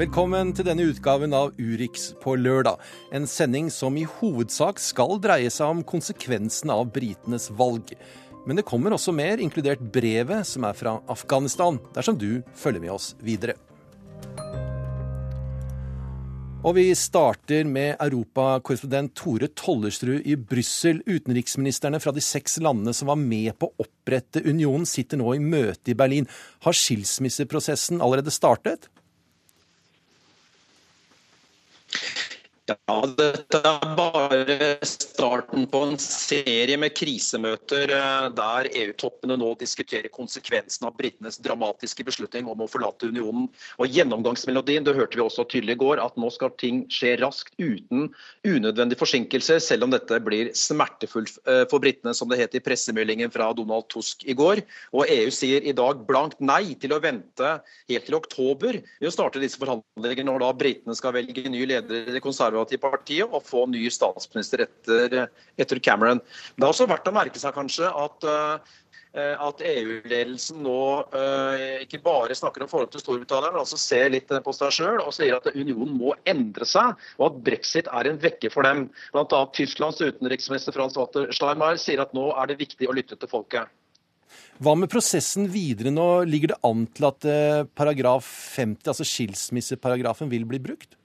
Velkommen 0.00 0.54
til 0.56 0.64
denne 0.64 0.86
utgaven 0.88 1.34
av 1.36 1.50
Urix 1.60 2.14
på 2.22 2.32
lørdag. 2.40 2.78
En 3.12 3.26
sending 3.28 3.66
som 3.68 3.98
i 4.00 4.06
hovedsak 4.08 4.78
skal 4.80 5.18
dreie 5.20 5.50
seg 5.52 5.74
om 5.74 5.82
konsekvensene 5.84 6.72
av 6.72 6.86
britenes 6.94 7.50
valg. 7.52 7.90
Men 8.48 8.56
det 8.56 8.64
kommer 8.64 8.94
også 8.96 9.12
mer, 9.12 9.42
inkludert 9.44 9.82
brevet 9.92 10.48
som 10.48 10.64
er 10.64 10.78
fra 10.78 10.94
Afghanistan, 11.12 11.76
dersom 11.92 12.16
du 12.16 12.40
følger 12.56 12.80
med 12.80 12.94
oss 12.94 13.10
videre. 13.20 13.58
Og 16.64 16.78
vi 16.78 16.86
starter 16.96 17.68
med 17.68 18.00
europakorrespondent 18.00 19.12
Tore 19.20 19.50
Tollersrud 19.52 20.24
i 20.24 20.38
Brussel. 20.40 21.02
Utenriksministrene 21.04 22.00
fra 22.00 22.14
de 22.16 22.24
seks 22.24 22.56
landene 22.64 22.96
som 22.96 23.12
var 23.12 23.20
med 23.20 23.52
på 23.60 23.68
å 23.68 23.84
opprette 23.84 24.40
unionen, 24.48 24.88
sitter 24.88 25.20
nå 25.20 25.36
i 25.36 25.44
møte 25.44 25.92
i 25.92 25.98
Berlin. 25.98 26.30
Har 26.64 26.80
skilsmisseprosessen 26.80 28.00
allerede 28.00 28.32
startet? 28.32 28.88
Ja, 32.70 33.00
dette 33.18 33.58
er 33.66 33.94
bare 33.98 34.66
starten 34.86 35.64
på 35.70 35.80
en 35.88 35.96
serie 35.98 36.76
med 36.78 36.92
krisemøter 36.94 37.90
eh, 37.96 38.26
der 38.36 38.68
EU-toppene 38.68 39.34
nå 39.40 39.48
diskuterer 39.58 40.12
konsekvensen 40.14 40.86
av 40.86 40.94
britenes 40.98 41.40
dramatiske 41.42 42.06
beslutning 42.06 42.46
om 42.50 42.62
å 42.62 42.68
forlate 42.70 43.08
unionen. 43.10 43.48
Og 43.82 43.90
Gjennomgangsmelodien 43.90 44.86
det 44.86 44.94
hørte 44.94 45.18
vi 45.18 45.24
også 45.24 45.46
tydelig 45.50 45.78
i 45.78 45.80
går, 45.82 46.02
at 46.04 46.18
nå 46.20 46.30
skal 46.30 46.52
ting 46.62 46.84
skje 46.92 47.16
raskt 47.24 47.56
uten 47.58 48.12
unødvendig 48.46 49.00
forsinkelse, 49.00 49.58
selv 49.64 49.88
om 49.88 49.94
dette 49.96 50.20
blir 50.22 50.52
smertefullt 50.54 51.40
eh, 51.50 51.64
for 51.72 51.82
britene, 51.82 52.14
som 52.14 52.30
det 52.30 52.38
het 52.38 52.54
i 52.54 52.62
pressemeldingen 52.62 53.34
fra 53.34 53.50
Donald 53.56 53.90
Tusk 53.90 54.22
i 54.30 54.36
går. 54.38 54.62
Og 54.94 55.10
EU 55.10 55.34
sier 55.34 55.66
i 55.66 55.74
dag 55.74 56.06
blankt 56.06 56.38
nei 56.38 56.76
til 56.78 56.94
å 56.94 57.02
vente 57.02 57.56
helt 57.90 58.06
til 58.06 58.20
oktober 58.20 58.78
ved 58.78 59.10
å 59.10 59.14
starte 59.14 59.42
disse 59.42 59.58
forhandlingene 59.58 60.30
når 60.30 60.44
da 60.44 60.54
britene 60.54 60.98
skal 60.98 61.16
velge 61.18 61.50
ny 61.50 61.66
leder 61.66 62.06
i 62.06 62.14
det 62.14 62.22
konservative 62.22 62.59
konservative 62.68 63.28
og 63.34 63.46
få 63.46 63.66
ny 63.70 63.88
statsminister 63.90 64.66
etter, 64.66 65.28
etter 65.58 65.78
Cameron. 65.78 66.20
Det 66.56 66.64
er 66.64 66.70
også 66.70 66.88
verdt 66.90 67.08
å 67.08 67.14
merke 67.14 67.38
seg 67.38 67.54
kanskje 67.54 67.88
at 67.88 68.24
eh, 68.24 68.76
at 69.10 69.58
EU-ledelsen 69.66 70.60
nå 70.62 70.82
uh, 71.10 71.82
ikke 71.82 71.98
bare 71.98 72.34
snakker 72.38 72.62
om 72.62 72.68
forholdet 72.70 72.92
til 72.94 73.02
Storbritannia, 73.02 73.50
men 73.50 73.64
altså 73.64 73.74
ser 73.74 74.12
litt 74.14 74.30
på 74.30 74.52
seg 74.54 74.70
sjøl 74.76 75.00
og 75.02 75.10
sier 75.16 75.34
at 75.34 75.48
unionen 75.50 75.96
må 75.98 76.14
endre 76.30 76.62
seg, 76.62 76.94
og 77.18 77.24
at 77.26 77.40
brexit 77.48 77.90
er 77.90 78.06
en 78.06 78.20
vekker 78.22 78.54
for 78.54 78.62
dem. 78.62 78.84
Annet 79.10 79.34
Tysklands 79.58 79.98
utenriksminister 79.98 80.76
Frans 80.76 80.94
Walter 80.94 81.26
Steinmeier 81.34 81.82
sier 81.82 82.04
at 82.04 82.14
nå 82.14 82.28
er 82.38 82.52
det 82.52 82.60
viktig 82.62 82.86
å 82.86 82.94
lytte 82.94 83.18
til 83.18 83.32
folket. 83.34 83.66
Hva 84.62 84.76
med 84.78 84.92
prosessen 84.92 85.50
videre 85.50 85.90
nå? 85.90 86.06
Ligger 86.30 86.54
det 86.54 86.62
an 86.70 86.86
til 86.94 87.10
at 87.10 87.26
uh, 87.26 87.66
paragraf 87.74 88.30
50, 88.54 88.92
altså 88.92 89.10
skilsmisseparagrafen, 89.10 90.30
vil 90.30 90.46
bli 90.46 90.62
brukt? 90.62 90.99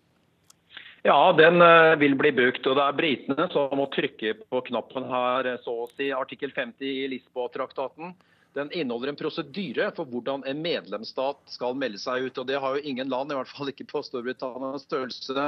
Ja, 1.06 1.34
den 1.38 1.62
eh, 1.62 1.96
vil 2.02 2.16
bli 2.18 2.32
brukt. 2.34 2.66
og 2.66 2.80
Det 2.80 2.84
er 2.84 2.96
britene 2.98 3.46
som 3.54 3.76
må 3.78 3.86
trykke 3.94 4.32
på 4.50 4.62
knappen 4.72 5.04
her, 5.06 5.52
eh, 5.52 5.60
så 5.62 5.84
å 5.84 5.92
si. 5.92 6.08
Artikkel 6.10 6.50
50 6.50 6.82
i 6.82 7.04
Lisboa-traktaten. 7.12 8.16
Den 8.58 8.72
inneholder 8.74 9.12
en 9.12 9.20
prosedyre 9.20 9.92
for 9.94 10.10
hvordan 10.10 10.48
en 10.50 10.64
medlemsstat 10.64 11.54
skal 11.54 11.78
melde 11.78 12.02
seg 12.02 12.26
ut. 12.26 12.40
og 12.42 12.48
Det 12.50 12.58
har 12.58 12.74
jo 12.74 12.90
ingen 12.90 13.12
land, 13.14 13.30
i 13.30 13.38
hvert 13.38 13.54
fall 13.54 13.70
ikke 13.70 13.86
på 13.92 14.02
Storbritannias 14.08 14.88
størrelse, 14.88 15.46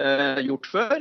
eh, 0.00 0.40
gjort 0.48 0.70
før. 0.72 0.96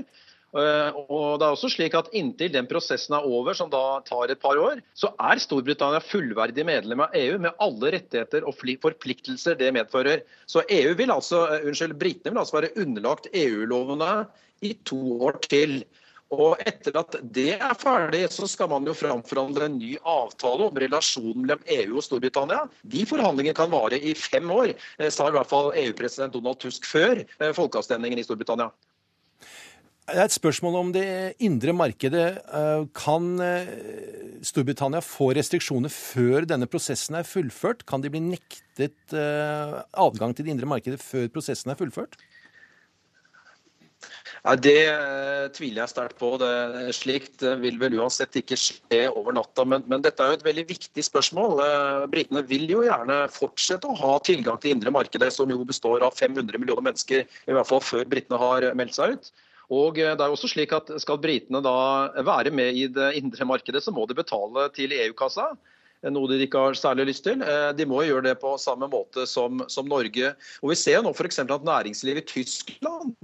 Eh, 0.53 0.97
og 1.09 1.39
det 1.41 1.47
er 1.47 1.55
også 1.55 1.71
slik 1.73 1.95
at 1.97 2.11
Inntil 2.13 2.51
den 2.53 2.67
prosessen 2.69 3.15
er 3.17 3.25
over, 3.25 3.55
som 3.57 3.71
da 3.73 4.03
tar 4.05 4.29
et 4.29 4.41
par 4.41 4.59
år, 4.61 4.83
så 4.93 5.09
er 5.17 5.41
Storbritannia 5.41 6.03
fullverdig 6.05 6.65
medlem 6.67 7.01
av 7.07 7.17
EU 7.17 7.39
med 7.41 7.57
alle 7.63 7.95
rettigheter 7.97 8.45
og 8.45 8.59
forpliktelser 8.59 9.57
det 9.57 9.71
medfører. 9.73 10.21
Så 10.45 10.61
EU 10.69 10.93
vil 10.99 11.13
altså, 11.13 11.47
eh, 11.55 11.65
unnskyld, 11.71 11.97
Britene 11.97 12.35
vil 12.35 12.43
altså 12.43 12.59
være 12.59 12.73
underlagt 12.85 13.31
EU-lovene 13.33 14.13
i 14.61 14.75
to 14.85 15.01
år 15.25 15.41
til. 15.49 15.81
Og 16.33 16.61
etter 16.65 16.95
at 16.97 17.17
det 17.33 17.59
er 17.59 17.75
ferdig, 17.77 18.23
så 18.33 18.47
skal 18.49 18.69
man 18.69 18.85
jo 18.89 18.95
framforhandle 18.97 19.67
en 19.67 19.75
ny 19.77 19.91
avtale 20.01 20.69
om 20.69 20.79
relasjonen 20.81 21.43
mellom 21.43 21.67
EU 21.81 21.97
og 21.97 22.05
Storbritannia. 22.05 22.63
De 22.81 23.05
forhandlingene 23.09 23.57
kan 23.57 23.73
vare 23.73 23.97
i 23.97 24.15
fem 24.17 24.49
år, 24.53 24.73
eh, 25.01 25.09
sa 25.09 25.29
i 25.29 25.35
hvert 25.35 25.49
fall 25.49 25.73
EU-president 25.73 26.33
Donald 26.33 26.61
Tusk 26.61 26.85
før 26.85 27.25
folkeavstemningen 27.57 28.21
i 28.21 28.25
Storbritannia. 28.29 28.69
Det 30.03 30.19
er 30.19 30.27
et 30.27 30.35
spørsmål 30.35 30.73
om 30.75 30.89
det 30.91 31.07
indre 31.47 31.71
markedet. 31.71 32.25
Eh, 32.43 32.81
kan 32.91 33.27
eh, 33.39 33.69
Storbritannia 34.43 34.99
få 34.99 35.29
restriksjoner 35.37 35.91
før 35.93 36.43
denne 36.49 36.67
prosessen 36.67 37.15
er 37.15 37.27
fullført? 37.27 37.85
Kan 37.87 38.03
de 38.03 38.11
bli 38.11 38.19
nektet 38.25 39.15
eh, 39.15 39.77
adgang 40.03 40.35
til 40.35 40.43
det 40.43 40.51
indre 40.57 40.67
markedet 40.67 40.99
før 40.99 41.29
prosessen 41.31 41.71
er 41.71 41.79
fullført? 41.79 42.17
Ja, 44.43 44.57
det 44.59 44.75
tviler 45.55 45.85
jeg 45.85 45.93
sterkt 45.93 46.19
på. 46.19 46.33
Det, 46.41 46.51
slikt 46.99 47.45
vil 47.63 47.79
vel 47.79 47.95
uansett 48.01 48.35
ikke 48.41 48.59
skje 48.59 49.05
over 49.13 49.39
natta. 49.39 49.63
Men, 49.63 49.87
men, 49.87 50.03
dette 50.03 50.19
er 50.19 50.33
jo 50.33 50.39
et 50.41 50.45
veldig 50.49 50.67
viktig 50.73 51.07
spørsmål. 51.07 51.63
Britene 52.11 52.43
vil 52.49 52.67
jo 52.67 52.83
gjerne 52.83 53.21
fortsette 53.31 53.87
å 53.87 53.95
ha 54.01 54.19
tilgang 54.27 54.59
til 54.59 54.75
indre 54.75 54.91
markedet, 54.91 55.31
som 55.31 55.47
jo 55.47 55.63
består 55.63 56.03
av 56.03 56.19
500 56.19 56.59
millioner 56.59 56.89
mennesker, 56.91 57.23
i 57.23 57.55
hvert 57.55 57.71
fall 57.71 57.79
før 57.87 58.03
britene 58.11 58.43
har 58.43 58.67
meldt 58.75 58.99
seg 58.99 59.15
ut. 59.15 59.33
Og 59.73 59.99
eh, 60.01 60.13
det 60.13 60.23
er 60.23 60.33
også 60.33 60.51
slik 60.51 60.73
at 60.75 60.91
Skal 61.01 61.21
britene 61.23 61.63
da 61.65 61.75
være 62.25 62.53
med 62.53 62.77
i 62.77 62.87
det 62.91 63.13
indre 63.19 63.47
markedet, 63.49 63.83
så 63.83 63.93
må 63.95 64.07
de 64.09 64.17
betale 64.17 64.67
til 64.75 64.93
EU-kassa. 64.95 65.53
Noe 66.11 66.27
de 66.27 66.41
ikke 66.43 66.59
har 66.59 66.75
særlig 66.75 67.07
lyst 67.13 67.23
til. 67.27 67.41
Eh, 67.41 67.69
de 67.77 67.87
må 67.87 68.01
gjøre 68.03 68.27
det 68.27 68.35
på 68.41 68.55
samme 68.61 68.89
måte 68.91 69.27
som, 69.29 69.63
som 69.71 69.87
Norge. 69.87 70.33
Og 70.61 70.73
Vi 70.73 70.79
ser 70.79 70.99
jo 70.99 71.05
nå 71.05 71.13
f.eks. 71.15 71.39
at 71.45 71.69
næringslivet 71.69 72.25
i 72.25 72.41
Tyskland 72.41 73.15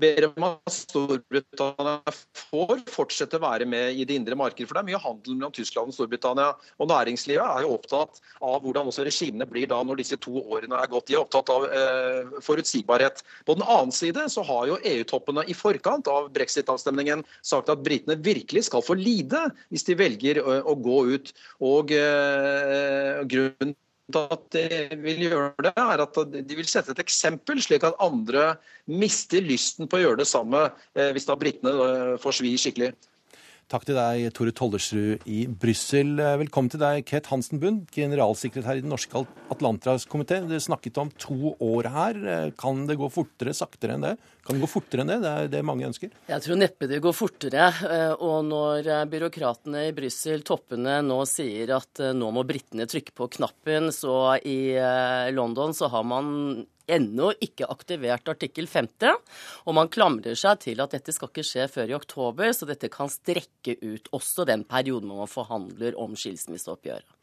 ber 0.00 0.28
om 0.28 0.46
at 0.46 0.72
Storbritannia 0.72 2.14
får 2.50 2.82
fortsette 2.90 3.38
å 3.38 3.42
være 3.42 3.66
med 3.68 3.98
i 3.98 4.06
det 4.08 4.18
indre 4.18 4.38
markedet. 4.38 4.68
For 4.68 4.78
det 4.78 4.84
er 4.84 4.88
mye 4.90 5.02
handel 5.02 5.36
mellom 5.36 5.54
Tyskland 5.54 5.92
og 5.92 5.96
Storbritannia. 5.96 6.52
Og 6.78 6.90
næringslivet 6.90 7.42
er 7.44 7.66
jo 7.66 7.74
opptatt 7.76 8.20
av 8.38 8.60
hvordan 8.64 8.90
også 8.90 9.06
regimene 9.08 9.48
blir 9.48 9.68
da 9.70 9.80
når 9.84 10.02
disse 10.02 10.18
to 10.22 10.36
årene 10.44 10.78
er 10.78 10.92
gått. 10.92 11.08
De 11.10 11.16
er 11.16 11.22
opptatt 11.24 11.52
av 11.54 11.66
eh, 11.66 12.38
forutsigbarhet. 12.44 13.24
På 13.48 13.58
den 13.58 13.66
annen 13.66 13.94
side 13.94 14.28
så 14.32 14.44
har 14.46 14.70
jo 14.70 14.78
EU-toppene 14.92 15.46
i 15.50 15.56
forkant 15.56 16.10
av 16.12 16.30
brexit-avstemningen 16.36 17.24
sagt 17.42 17.72
at 17.72 17.82
britene 17.84 18.18
virkelig 18.22 18.68
skal 18.68 18.84
få 18.84 18.98
lide 18.98 19.48
hvis 19.72 19.86
de 19.88 19.98
velger 19.98 20.42
å, 20.44 20.60
å 20.72 20.78
gå 20.78 21.02
ut. 21.16 21.34
Og 21.64 21.94
eh, 21.96 23.26
grunnen 23.28 23.76
at 24.16 24.44
de 24.54 24.96
vil 25.02 25.26
gjøre 25.26 25.66
det, 25.66 25.72
er 25.76 26.02
at 26.04 26.18
de 26.32 26.56
vil 26.56 26.68
sette 26.68 26.94
et 26.94 27.02
eksempel, 27.02 27.60
slik 27.60 27.84
at 27.84 27.98
andre 28.00 28.54
mister 28.88 29.44
lysten 29.44 29.88
på 29.88 29.98
å 29.98 30.02
gjøre 30.02 30.22
det 30.22 30.28
samme 30.30 30.68
eh, 30.96 31.10
hvis 31.12 31.28
da 31.28 31.36
britene 31.36 31.74
eh, 31.84 32.14
får 32.22 32.38
svi 32.40 32.54
skikkelig. 32.60 32.94
Takk 33.68 33.82
til 33.84 33.98
deg, 33.98 34.30
Tore 34.32 34.52
Tollersrud 34.56 35.26
i 35.28 35.42
Brussel. 35.60 36.14
Velkommen 36.40 36.70
til 36.72 36.80
deg, 36.80 37.02
Ket 37.04 37.26
Hansen 37.28 37.60
Bund, 37.60 37.82
generalsekretær 37.92 38.78
i 38.78 38.80
Den 38.80 38.88
norske 38.88 39.20
Atlanterhavskomité. 39.52 40.38
Dere 40.48 40.62
snakket 40.64 40.96
om 41.02 41.10
to 41.20 41.52
år 41.60 41.90
her. 41.92 42.20
Kan 42.56 42.86
det 42.88 42.96
gå 42.96 43.10
fortere, 43.12 43.52
saktere 43.52 43.98
enn 43.98 44.06
det? 44.06 44.14
Kan 44.46 44.56
det 44.56 44.64
gå 44.64 44.70
fortere 44.72 45.04
enn 45.04 45.12
det? 45.12 45.18
Det 45.20 45.32
er 45.34 45.52
det 45.52 45.60
mange 45.68 45.84
ønsker. 45.84 46.14
Jeg 46.30 46.44
tror 46.46 46.56
neppe 46.62 46.88
det 46.88 47.02
går 47.04 47.12
fortere. 47.18 47.68
Eh, 47.90 48.14
og 48.16 48.48
når 48.48 48.88
eh, 48.88 49.04
byråkratene 49.12 49.84
i 49.90 49.92
Brussel, 50.00 50.46
toppene, 50.48 51.02
nå 51.04 51.20
sier 51.28 51.74
at 51.76 52.00
eh, 52.00 52.16
nå 52.16 52.32
må 52.32 52.46
britene 52.48 52.88
trykke 52.88 53.12
på 53.20 53.28
knappen, 53.36 53.92
så 53.92 54.38
i 54.48 54.80
London 55.36 55.76
så 55.76 55.92
har 55.92 56.08
man 56.08 56.64
ennå 56.90 57.32
ikke 57.44 57.68
aktivert 57.70 58.28
artikkel 58.30 58.68
50, 58.70 59.20
og 59.66 59.76
man 59.76 59.90
klamrer 59.92 60.38
seg 60.38 60.64
til 60.64 60.82
at 60.84 60.96
dette 60.96 61.14
skal 61.14 61.30
ikke 61.30 61.46
skje 61.46 61.68
før 61.72 61.92
i 61.92 61.96
oktober, 61.98 62.50
så 62.56 62.68
dette 62.68 62.90
kan 62.92 63.10
strekke 63.12 63.78
ut 63.84 64.10
også 64.16 64.48
den 64.48 64.64
perioden 64.68 65.12
man 65.12 65.30
forhandler 65.30 65.96
om 66.00 66.16
skilsmisseoppgjøret. 66.18 67.14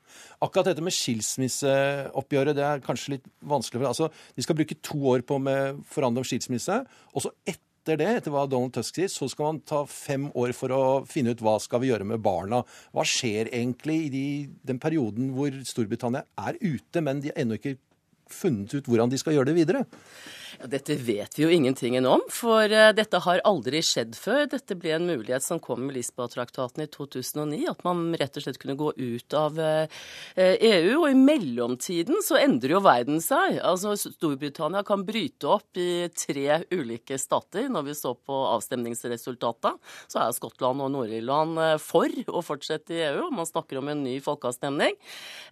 Akkurat 0.45 0.69
dette 0.69 0.83
med 0.85 0.95
skilsmisseoppgjøret 0.95 2.57
det 2.57 2.65
er 2.65 2.83
kanskje 2.83 3.17
litt 3.17 3.29
vanskelig. 3.45 3.88
Altså, 3.89 4.09
de 4.35 4.45
skal 4.45 4.57
bruke 4.57 4.77
to 4.85 5.00
år 5.12 5.25
på 5.27 5.39
å 5.39 5.56
forhandle 5.89 6.23
om 6.23 6.27
skilsmisse, 6.27 6.81
og 7.13 7.25
så 7.25 7.31
etter 7.45 8.00
det, 8.00 8.07
etter 8.19 8.33
hva 8.33 8.47
Donald 8.50 8.73
Tusk 8.73 8.97
sier, 8.97 9.09
så 9.12 9.27
skal 9.29 9.51
man 9.51 9.63
ta 9.67 9.83
fem 9.89 10.29
år 10.33 10.56
for 10.57 10.73
å 10.73 10.83
finne 11.09 11.35
ut 11.35 11.44
hva 11.45 11.59
skal 11.62 11.83
vi 11.83 11.91
gjøre 11.91 12.07
med 12.09 12.23
barna. 12.25 12.63
Hva 12.95 13.06
skjer 13.06 13.51
egentlig 13.51 13.97
i 14.07 14.13
de, 14.13 14.27
den 14.65 14.81
perioden 14.81 15.29
hvor 15.35 15.53
Storbritannia 15.67 16.25
er 16.47 16.57
ute, 16.63 17.03
men 17.06 17.21
de 17.21 17.33
ennå 17.38 17.59
ikke 17.59 17.75
funnet 18.31 18.74
ut 18.77 18.88
hvordan 18.89 19.12
de 19.12 19.19
skal 19.22 19.38
gjøre 19.38 19.51
det 19.51 19.57
videre? 19.57 19.86
Ja, 20.59 20.68
dette 20.71 20.95
vet 20.95 21.38
vi 21.38 21.44
jo 21.45 21.51
ingenting 21.51 21.95
om, 22.06 22.24
for 22.31 22.71
uh, 22.71 22.92
dette 22.95 23.19
har 23.24 23.42
aldri 23.47 23.81
skjedd 23.86 24.15
før. 24.18 24.45
Dette 24.51 24.77
ble 24.80 24.95
en 24.95 25.07
mulighet 25.07 25.44
som 25.44 25.59
kom 25.63 25.86
med 25.86 25.95
Lisboa-traktaten 25.97 26.83
i 26.83 26.88
2009, 26.92 27.62
at 27.71 27.83
man 27.88 28.07
rett 28.19 28.38
og 28.38 28.45
slett 28.45 28.59
kunne 28.62 28.77
gå 28.80 28.92
ut 28.95 29.36
av 29.38 29.59
uh, 29.59 29.86
eh, 30.36 30.56
EU. 30.69 31.03
Og 31.03 31.07
i 31.12 31.18
mellomtiden 31.18 32.21
så 32.25 32.39
endrer 32.42 32.75
jo 32.75 32.83
verden 32.86 33.21
seg. 33.24 33.59
Altså 33.65 33.95
Storbritannia 34.00 34.83
kan 34.88 35.06
bryte 35.07 35.50
opp 35.57 35.80
i 35.80 36.07
tre 36.15 36.62
ulike 36.74 37.19
stater. 37.21 37.69
Når 37.71 37.89
vi 37.89 37.98
så 37.98 38.15
på 38.15 38.41
avstemningsresultatet, 38.51 39.80
så 40.12 40.24
er 40.24 40.36
Skottland 40.36 40.83
og 40.86 40.94
Nord-Irland 40.95 41.59
uh, 41.62 41.75
for 41.81 42.12
å 42.27 42.44
fortsette 42.45 42.95
i 42.95 43.03
EU. 43.09 43.30
Man 43.36 43.50
snakker 43.50 43.81
om 43.81 43.91
en 43.91 44.03
ny 44.06 44.18
folkeavstemning. 44.24 44.95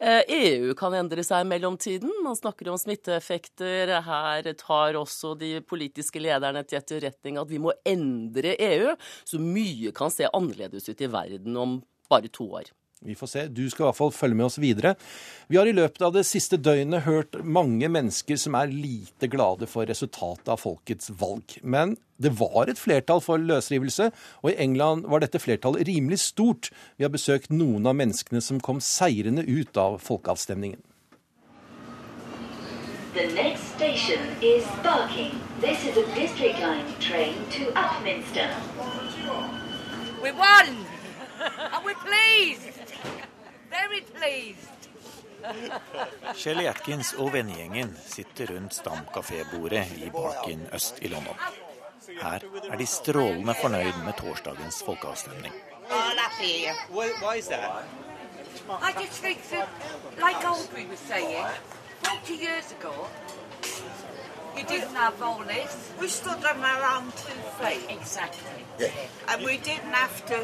EU 0.03 0.73
kan 0.77 0.93
endre 0.97 1.23
seg 1.25 1.43
i 1.43 1.47
mellomtiden. 1.47 2.11
Man 2.25 2.35
snakker 2.37 2.69
om 2.71 2.79
smitteeffekter. 2.79 3.91
Her 4.03 4.47
tar 4.59 4.82
tar 4.83 4.99
også 4.99 5.33
de 5.39 5.55
politiske 5.65 6.21
lederne 6.21 6.63
til 6.67 6.81
etterretning 6.81 7.39
at 7.41 7.49
vi 7.49 7.61
må 7.61 7.73
endre 7.87 8.55
EU, 8.59 8.93
så 9.25 9.41
mye 9.41 9.93
kan 9.95 10.13
se 10.13 10.29
annerledes 10.29 10.89
ut 10.89 11.03
i 11.03 11.11
verden 11.11 11.59
om 11.59 11.81
bare 12.11 12.31
to 12.31 12.49
år. 12.59 12.73
Vi 13.03 13.17
får 13.19 13.27
se. 13.27 13.41
Du 13.51 13.65
skal 13.67 13.83
i 13.83 13.87
hvert 13.89 13.97
fall 13.97 14.13
følge 14.15 14.37
med 14.39 14.45
oss 14.45 14.55
videre. 14.63 14.93
Vi 15.51 15.57
har 15.59 15.67
i 15.67 15.75
løpet 15.75 15.99
av 16.07 16.13
det 16.15 16.23
siste 16.23 16.55
døgnet 16.55 17.03
hørt 17.03 17.35
mange 17.43 17.89
mennesker 17.91 18.39
som 18.39 18.55
er 18.55 18.71
lite 18.71 19.27
glade 19.27 19.67
for 19.67 19.89
resultatet 19.89 20.47
av 20.53 20.61
folkets 20.61 21.11
valg. 21.19 21.57
Men 21.67 21.97
det 22.15 22.31
var 22.39 22.71
et 22.71 22.79
flertall 22.79 23.19
for 23.25 23.43
løsrivelse, 23.43 24.07
og 24.39 24.53
i 24.53 24.55
England 24.63 25.03
var 25.11 25.25
dette 25.25 25.41
flertallet 25.43 25.83
rimelig 25.89 26.21
stort. 26.29 26.71
Vi 26.95 27.03
har 27.03 27.11
besøkt 27.11 27.51
noen 27.51 27.91
av 27.91 27.99
menneskene 27.99 28.39
som 28.39 28.63
kom 28.63 28.79
seirende 28.79 29.43
ut 29.43 29.75
av 29.75 29.99
folkeavstemningen. 30.05 30.79
The 33.13 33.27
next 33.27 33.75
station 33.75 34.19
is 34.41 34.65
Barking. 34.81 35.39
This 35.59 35.85
is 35.85 35.97
a 35.97 36.05
District 36.15 36.59
Line 36.59 36.85
train 36.99 37.35
to 37.51 37.65
Upminster. 37.75 38.49
We 40.23 40.31
won! 40.31 40.67
And 41.73 41.85
we're 41.85 41.93
pleased! 41.93 42.93
Very 43.69 44.01
pleased! 44.01 44.89
Shelly 46.35 46.65
Atkins 46.65 47.13
og 47.13 47.33
vennegjengen 47.33 47.93
sitter 48.05 48.49
rundt 48.55 48.73
stamkafébordet 48.73 49.85
i 49.97 50.09
Barkin 50.09 50.65
øst 50.73 50.97
i 51.01 51.07
London. 51.07 51.37
Her 52.21 52.39
er 52.71 52.77
de 52.77 52.85
strålende 52.85 53.53
fornøyd 53.61 54.01
med 54.05 54.13
torsdagens 54.17 54.83
folkeavstemning. 54.85 55.53
Oh, 55.91 56.11
happy. 56.17 56.65
Why 56.89 57.37
is 57.37 57.47
that? 57.47 57.85
I 58.81 58.91
just 59.03 59.21
think 59.21 59.39
that, 59.51 59.69
like 60.17 60.45
Aubrey 60.45 60.85
was 60.89 60.99
saying, 60.99 61.45
40 62.03 62.33
years 62.33 62.71
ago, 62.71 62.93
you 64.57 64.63
didn't 64.63 64.95
have 64.95 65.21
all 65.21 65.43
this. 65.47 65.91
We 65.99 66.07
stood 66.07 66.43
on 66.45 66.59
our 66.71 66.83
own 66.95 67.11
two 67.11 67.41
feet. 67.59 67.85
Exactly. 67.89 68.89
And 69.29 69.43
we 69.43 69.57
didn't 69.57 69.93
have 69.93 70.25
to, 70.27 70.37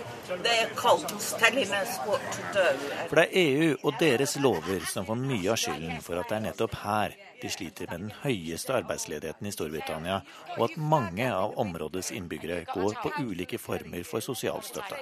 their 0.44 0.68
cults 0.76 1.34
telling 1.34 1.72
us 1.72 1.98
what 2.06 2.22
to 2.32 2.42
do. 2.54 2.70
For 3.10 3.16
det 3.16 3.28
er 3.32 3.40
EU 3.42 3.76
og 3.84 3.94
deres 4.00 4.38
lover 4.40 4.86
som 4.86 5.06
får 5.06 5.20
mye 5.22 5.52
av 5.54 5.60
skylden 5.62 6.02
for 6.06 6.22
at 6.22 6.30
det 6.30 6.40
er 6.40 6.46
nettopp 6.50 6.78
her 6.84 7.18
de 7.42 7.50
sliter 7.50 7.88
med 7.92 8.02
den 8.02 8.12
høyeste 8.24 8.74
arbeidsledigheten 8.76 9.48
i 9.48 9.54
Storbritannia, 9.56 10.20
og 10.58 10.66
at 10.68 10.78
mange 10.78 11.30
av 11.32 11.56
områdets 11.62 12.12
innbyggere 12.12 12.66
går 12.74 12.98
på 13.00 13.14
ulike 13.24 13.58
former 13.62 14.04
for 14.04 14.24
sosialstøtte. 14.24 15.00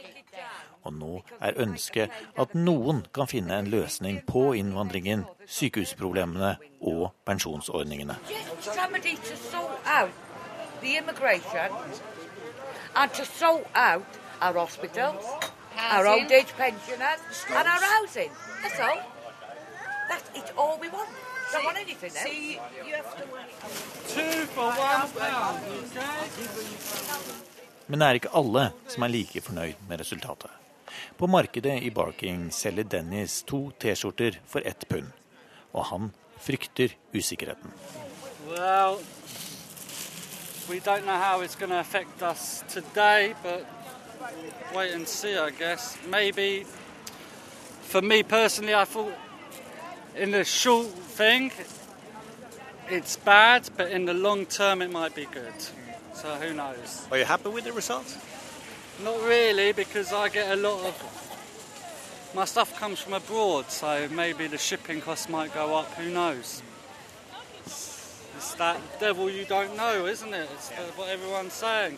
Og 0.83 0.93
nå 0.93 1.23
er 1.41 1.57
ønsket 1.63 2.09
at 2.39 2.53
noen 2.55 3.05
kan 3.13 3.27
finne 3.27 3.57
en 3.59 3.67
løsning 3.71 4.21
på 4.27 4.53
innvandringen, 4.59 5.25
sykehusproblemene 5.47 6.55
og 6.81 7.11
pensjonsordningene. 7.25 8.15
Just 8.29 8.73
somebody 8.73 9.15
to 9.15 9.35
sort 9.35 9.79
out 9.85 10.11
the 10.81 10.97
immigration 10.97 11.71
and 12.95 13.11
to 13.11 13.25
sort 13.25 13.67
out 13.75 14.05
our 14.41 14.53
hospitals, 14.53 15.25
our 15.91 16.07
old 16.07 16.31
age 16.31 16.53
pensioners, 16.57 17.19
and 17.49 17.67
our 17.67 17.83
housing. 17.95 18.31
That's 18.61 18.79
all. 18.79 19.01
That's 20.09 20.29
it's 20.35 20.51
all 20.57 20.77
we 20.81 20.89
want. 20.89 21.09
Don't 21.53 21.65
want 21.65 21.77
anything 21.77 22.11
else. 22.11 22.59
Men 27.87 27.99
det 27.99 28.07
er 28.07 28.11
ikke 28.19 28.31
alle 28.35 28.63
som 28.91 29.03
er 29.03 29.07
like 29.07 29.41
fornøyd 29.41 29.73
med 29.89 29.99
resultatet. 29.99 30.51
På 31.17 31.27
markedet 31.27 31.81
i 31.81 31.89
Barking 31.89 32.53
selger 32.53 32.83
Dennis 32.83 33.43
to 33.43 33.71
T-skjorter 33.79 34.39
for 34.45 34.61
ett 34.65 34.87
pund. 34.89 35.07
Og 35.73 35.85
han 35.85 36.11
frykter 36.37 36.93
usikkerheten. 37.13 37.73
Well, 38.47 38.99
we 40.69 40.79
don't 40.79 41.05
know 41.05 41.17
how 41.17 41.41
it's 41.41 41.55
going 41.55 41.71
to 41.71 41.79
affect 41.79 42.21
us 42.21 42.63
today, 42.69 43.33
but 43.43 43.65
wait 44.75 44.93
and 44.93 45.07
see, 45.07 45.33
I 45.33 45.49
guess. 45.49 45.97
Maybe 46.07 46.65
for 47.81 48.01
me 48.01 48.23
personally, 48.23 48.75
I 48.75 48.85
thought 48.85 49.13
in 50.15 50.31
the 50.31 50.43
short 50.43 50.87
thing, 51.17 51.51
it's 52.89 53.17
bad, 53.25 53.69
but 53.77 53.91
in 53.91 54.05
the 54.05 54.13
long 54.13 54.45
term, 54.45 54.81
it 54.81 54.91
might 54.91 55.15
be 55.15 55.25
good. 55.25 55.61
So 56.13 56.27
who 56.35 56.53
knows? 56.53 57.07
Are 57.11 57.17
you 57.17 57.25
happy 57.25 57.49
with 57.49 57.63
the 57.63 57.73
result? 57.73 58.17
Not 59.03 59.21
really, 59.23 59.73
because 59.73 60.11
I 60.11 60.29
get 60.29 60.51
a 60.51 60.55
lot 60.55 60.85
of. 60.85 60.95
My 62.35 62.45
stuff 62.45 62.77
comes 62.79 62.99
from 62.99 63.13
abroad, 63.13 63.71
so 63.71 64.07
maybe 64.11 64.47
the 64.47 64.57
shipping 64.57 65.01
costs 65.01 65.29
might 65.29 65.53
go 65.53 65.75
up. 65.75 65.93
Who 65.95 66.09
knows? 66.09 66.61
It's 67.65 68.53
that 68.55 68.77
devil 68.99 69.29
you 69.29 69.45
don't 69.45 69.75
know, 69.75 70.05
isn't 70.05 70.33
it? 70.33 70.49
It's 70.53 70.69
what 70.97 71.09
everyone's 71.09 71.53
saying. 71.53 71.97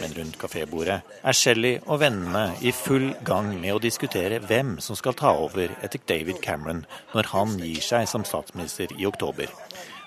Men 0.00 0.14
rundt 0.16 0.38
kafébordet 0.38 1.00
er 1.22 1.36
Shelly 1.36 1.72
og 1.86 1.98
vennene 2.00 2.54
i 2.62 2.70
full 2.72 3.10
gang 3.26 3.50
med 3.60 3.74
å 3.74 3.80
diskutere 3.82 4.38
hvem 4.40 4.76
som 4.84 4.96
skal 4.96 5.16
ta 5.18 5.34
over 5.36 5.74
etter 5.84 6.00
David 6.08 6.38
Cameron 6.44 6.84
når 7.12 7.30
han 7.34 7.56
gir 7.58 7.82
seg 7.84 8.06
som 8.08 8.24
statsminister 8.24 8.94
i 8.96 9.06
oktober. 9.10 9.50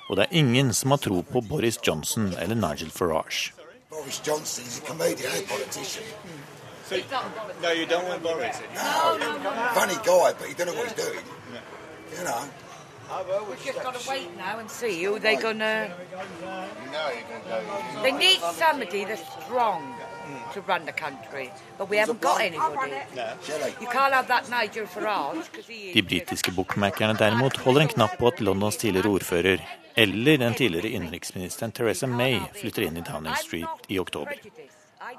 Og 0.09 0.17
det 0.17 0.25
er 0.25 0.39
ingen 0.41 0.71
som 0.73 0.95
har 0.95 1.03
tro 1.03 1.21
på 1.27 1.43
Boris 1.45 1.79
Johnson 1.83 2.31
eller 2.39 2.57
Nigel 2.57 2.89
Farage. 2.95 3.51
Boris 3.91 4.19
Johnson 4.19 4.63
is 4.65 4.77
a 4.79 4.81
comedian, 4.81 5.31
a 5.35 5.41
politician. 5.53 6.03
So, 6.87 6.95
no, 7.61 7.71
you 7.79 7.85
don't 7.85 8.07
want 8.07 8.23
Boris. 8.23 8.57
Oh, 8.77 9.17
no, 9.19 9.51
funny 9.79 9.95
guy, 10.11 10.33
but 10.37 10.47
he 10.47 10.53
don't 10.53 10.67
know 10.67 10.77
what 10.79 10.87
he's 10.87 11.05
doing. 11.05 11.25
You 12.17 12.23
know. 12.23 12.41
We've 13.49 13.65
just 13.65 13.83
got 13.83 13.93
to 13.99 14.09
wait 14.09 14.29
now 14.37 14.59
and 14.59 14.69
see 14.71 15.03
who 15.03 15.19
they're 15.19 15.41
gonna. 15.41 15.93
They 18.01 18.13
need 18.13 18.39
somebody 18.63 19.03
that's 19.03 19.25
strong 19.43 19.81
to 20.53 20.61
run 20.61 20.85
the 20.85 20.93
country, 20.93 21.51
but 21.77 21.89
we 21.89 21.97
haven't 21.97 22.21
got 22.21 22.39
anybody. 22.41 22.93
Shelley. 23.43 23.73
You 23.81 23.87
can't 23.87 24.13
have 24.13 24.27
that 24.27 24.49
Nigel 24.49 24.85
Farage 24.85 25.51
because 25.51 25.67
he 25.67 25.91
De 25.93 25.99
is. 25.99 26.05
britiske 26.05 26.51
bookmakerne 26.51 27.13
derimot 27.13 27.57
holder 27.57 27.81
en 27.81 27.87
knapp 27.87 28.17
på 28.17 28.27
at 28.27 28.41
Londons 28.41 28.77
tidligere 28.77 29.09
ordfører 29.09 29.57
eller 29.95 30.37
den 30.37 30.53
tidligere 30.53 30.89
innenriksministeren 30.89 31.71
Theresa 31.71 32.07
May 32.07 32.39
flytter 32.53 32.85
inn 32.87 32.97
i 32.97 33.03
Downing 33.05 33.35
Street 33.35 33.87
i 33.87 33.99
oktober. 33.99 34.39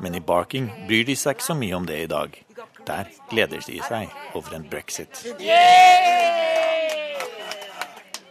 Men 0.00 0.14
i 0.14 0.20
Barking 0.20 0.70
bryr 0.88 1.04
de 1.04 1.16
seg 1.18 1.36
ikke 1.36 1.48
så 1.48 1.56
mye 1.58 1.76
om 1.76 1.86
det 1.86 1.98
i 2.04 2.08
dag. 2.10 2.36
Der 2.86 3.10
gleder 3.30 3.64
de 3.66 3.80
seg 3.84 4.14
over 4.38 4.56
en 4.56 4.68
brexit. 4.70 5.24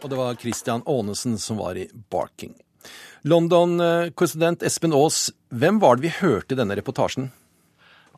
Og 0.02 0.10
det 0.10 0.18
var 0.18 0.40
Christian 0.40 0.82
Aanesen 0.86 1.38
som 1.38 1.60
var 1.62 1.78
i 1.78 1.86
Barking. 2.10 2.56
London-korrespondent 3.22 4.64
Espen 4.66 4.96
Aas, 4.96 5.28
hvem 5.54 5.78
var 5.82 5.96
det 5.96 6.08
vi 6.08 6.16
hørte 6.16 6.56
i 6.56 6.58
denne 6.58 6.74
reportasjen? 6.74 7.30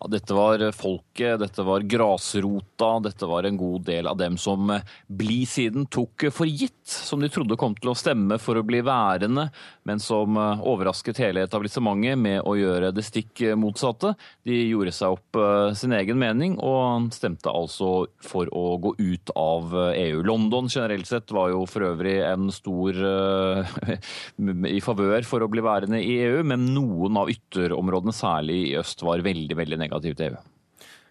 Ja, 0.01 0.09
dette 0.11 0.35
var 0.35 0.65
folket, 0.75 1.39
dette 1.41 1.63
var 1.63 1.85
grasrota, 1.87 2.99
dette 3.05 3.29
var 3.31 3.47
en 3.47 3.57
god 3.57 3.85
del 3.87 4.09
av 4.11 4.19
dem 4.19 4.37
som 4.41 4.73
bli-siden 5.07 5.87
tok 5.87 6.27
for 6.35 6.51
gitt, 6.51 6.83
som 6.85 7.23
de 7.23 7.31
trodde 7.33 7.57
kom 7.61 7.77
til 7.79 7.93
å 7.93 7.97
stemme 7.97 8.39
for 8.43 8.59
å 8.59 8.65
bli 8.67 8.83
værende, 8.85 9.47
men 9.87 10.03
som 10.03 10.37
overrasket 10.37 11.23
hele 11.23 11.45
etablissementet 11.47 12.19
med 12.19 12.41
å 12.43 12.57
gjøre 12.59 12.91
det 12.95 13.05
stikk 13.07 13.45
motsatte. 13.61 14.15
De 14.45 14.57
gjorde 14.67 14.93
seg 14.95 15.15
opp 15.15 15.39
eh, 15.39 15.71
sin 15.79 15.95
egen 15.97 16.19
mening 16.21 16.57
og 16.59 17.11
stemte 17.15 17.53
altså 17.53 18.07
for 18.25 18.51
å 18.55 18.77
gå 18.83 18.95
ut 18.99 19.33
av 19.39 19.75
EU. 19.95 20.23
London 20.27 20.69
generelt 20.73 21.09
sett 21.09 21.33
var 21.35 21.53
jo 21.53 21.65
for 21.71 21.87
øvrig 21.93 22.17
en 22.27 22.51
stor 22.55 22.99
eh, 22.99 23.75
i 24.77 24.83
favør 24.85 25.27
for 25.29 25.45
å 25.45 25.51
bli 25.51 25.65
værende 25.65 26.03
i 26.03 26.19
EU, 26.27 26.43
men 26.47 26.67
noen 26.75 27.21
av 27.21 27.31
ytterområdene, 27.33 28.15
særlig 28.17 28.61
i 28.69 28.77
øst, 28.81 29.05
var 29.07 29.25
veldig, 29.25 29.59
veldig 29.63 29.81
negativt 29.85 30.21
til. 30.21 30.37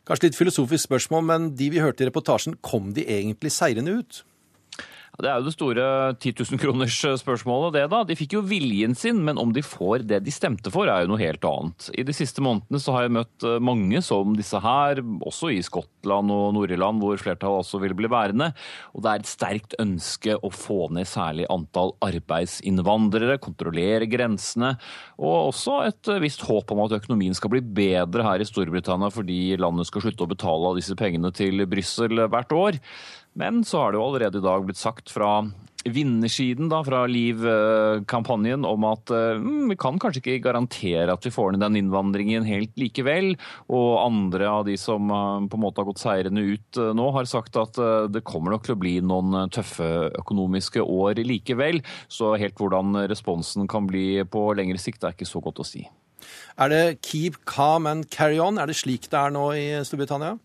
Kanskje 0.04 0.28
litt 0.28 0.38
filosofisk 0.38 0.90
spørsmål, 0.90 1.24
men 1.30 1.50
de 1.56 1.70
vi 1.72 1.80
hørte 1.80 2.04
i 2.04 2.10
reportasjen, 2.10 2.58
kom 2.60 2.92
de 2.96 3.06
egentlig 3.08 3.54
seirende 3.56 3.96
ut? 4.02 4.24
Det 5.22 5.30
er 5.30 5.38
jo 5.38 5.46
det 5.46 5.54
store 5.54 5.84
10 6.18 6.32
000 6.42 6.58
kroners 6.58 6.96
spørsmålet, 7.22 7.76
det 7.76 7.84
da. 7.92 8.00
De 8.08 8.16
fikk 8.18 8.34
jo 8.34 8.42
viljen 8.50 8.96
sin, 8.98 9.20
men 9.22 9.38
om 9.38 9.52
de 9.54 9.62
får 9.62 10.08
det 10.10 10.24
de 10.26 10.34
stemte 10.34 10.72
for, 10.74 10.90
er 10.90 11.04
jo 11.04 11.12
noe 11.12 11.22
helt 11.22 11.46
annet. 11.46 11.92
I 11.94 12.06
de 12.08 12.16
siste 12.18 12.42
månedene 12.42 12.82
så 12.82 12.96
har 12.96 13.06
jeg 13.06 13.14
møtt 13.20 13.46
eh, 13.46 13.60
mange 13.62 14.02
som 14.02 14.34
disse 14.34 14.58
her, 14.64 15.04
også 15.22 15.52
i 15.54 15.62
Skottland 15.62 16.34
og 16.34 16.56
Nord-Irland, 16.58 17.04
hvor 17.04 17.22
flertallet 17.22 17.62
også 17.62 17.84
vil 17.84 17.94
bli 18.00 18.10
værende. 18.10 18.50
Og 18.98 19.06
det 19.06 19.12
er 19.12 19.22
et 19.22 19.30
sterkt 19.30 19.78
ønske 19.84 20.34
å 20.34 20.50
få 20.50 20.90
ned 20.98 21.06
særlig 21.06 21.46
antall 21.54 21.94
arbeidsinnvandrere, 22.10 23.38
kontrollere 23.44 24.10
grensene, 24.10 24.74
og 25.22 25.54
også 25.54 25.80
et 25.92 26.10
eh, 26.10 26.24
visst 26.26 26.42
håp 26.50 26.74
om 26.74 26.88
at 26.88 26.98
økonomien 26.98 27.38
skal 27.38 27.54
bli 27.54 27.62
bedre 27.62 28.26
her 28.26 28.42
i 28.42 28.50
Storbritannia 28.50 29.14
fordi 29.14 29.60
landet 29.62 29.92
skal 29.92 30.08
slutte 30.08 30.26
å 30.26 30.34
betale 30.34 30.74
av 30.74 30.82
disse 30.82 30.98
pengene 30.98 31.30
til 31.38 31.68
Brussel 31.70 32.26
hvert 32.26 32.58
år. 32.58 32.82
Men 33.40 33.64
så 33.66 33.82
har 33.82 33.92
det 33.92 34.02
jo 34.02 34.08
allerede 34.08 34.42
i 34.42 34.46
dag 34.46 34.66
blitt 34.68 34.82
sagt 34.82 35.12
fra 35.14 35.42
vinnersiden 35.84 36.70
da, 36.72 36.80
fra 36.84 37.04
Liv-kampanjen 37.10 38.64
om 38.68 38.86
at 38.88 39.12
eh, 39.12 39.40
mm, 39.40 39.68
vi 39.72 39.78
kan 39.80 39.98
kanskje 40.00 40.22
ikke 40.22 40.46
garantere 40.46 41.12
at 41.12 41.26
vi 41.26 41.34
får 41.34 41.54
ned 41.54 41.64
den 41.66 41.80
innvandringen 41.82 42.48
helt 42.48 42.72
likevel. 42.80 43.34
Og 43.74 43.90
andre 44.00 44.50
av 44.50 44.68
de 44.68 44.78
som 44.80 45.12
eh, 45.12 45.50
på 45.50 45.60
en 45.60 45.64
måte 45.66 45.84
har 45.84 45.90
gått 45.90 46.04
seirende 46.04 46.46
ut 46.46 46.80
eh, 46.80 46.94
nå, 46.96 47.10
har 47.18 47.28
sagt 47.30 47.60
at 47.60 47.80
det 48.14 48.24
kommer 48.28 48.54
nok 48.54 48.68
til 48.68 48.78
å 48.78 48.80
bli 48.80 48.96
noen 49.04 49.52
tøffe 49.54 49.90
økonomiske 50.22 50.84
år 50.84 51.20
likevel. 51.26 51.82
Så 52.12 52.34
helt 52.40 52.58
hvordan 52.60 53.04
responsen 53.12 53.68
kan 53.72 53.90
bli 53.90 54.24
på 54.24 54.48
lengre 54.58 54.82
sikt, 54.82 55.04
er 55.04 55.18
ikke 55.18 55.30
så 55.30 55.44
godt 55.44 55.62
å 55.64 55.68
si. 55.68 55.84
Er 56.62 56.72
det 56.72 56.84
keep 57.04 57.42
calm 57.50 57.90
and 57.90 58.08
carry 58.14 58.40
on? 58.40 58.62
Er 58.62 58.70
det 58.70 58.80
slik 58.80 59.10
det 59.12 59.20
er 59.20 59.34
nå 59.36 59.50
i 59.58 59.68
Storbritannia? 59.84 60.38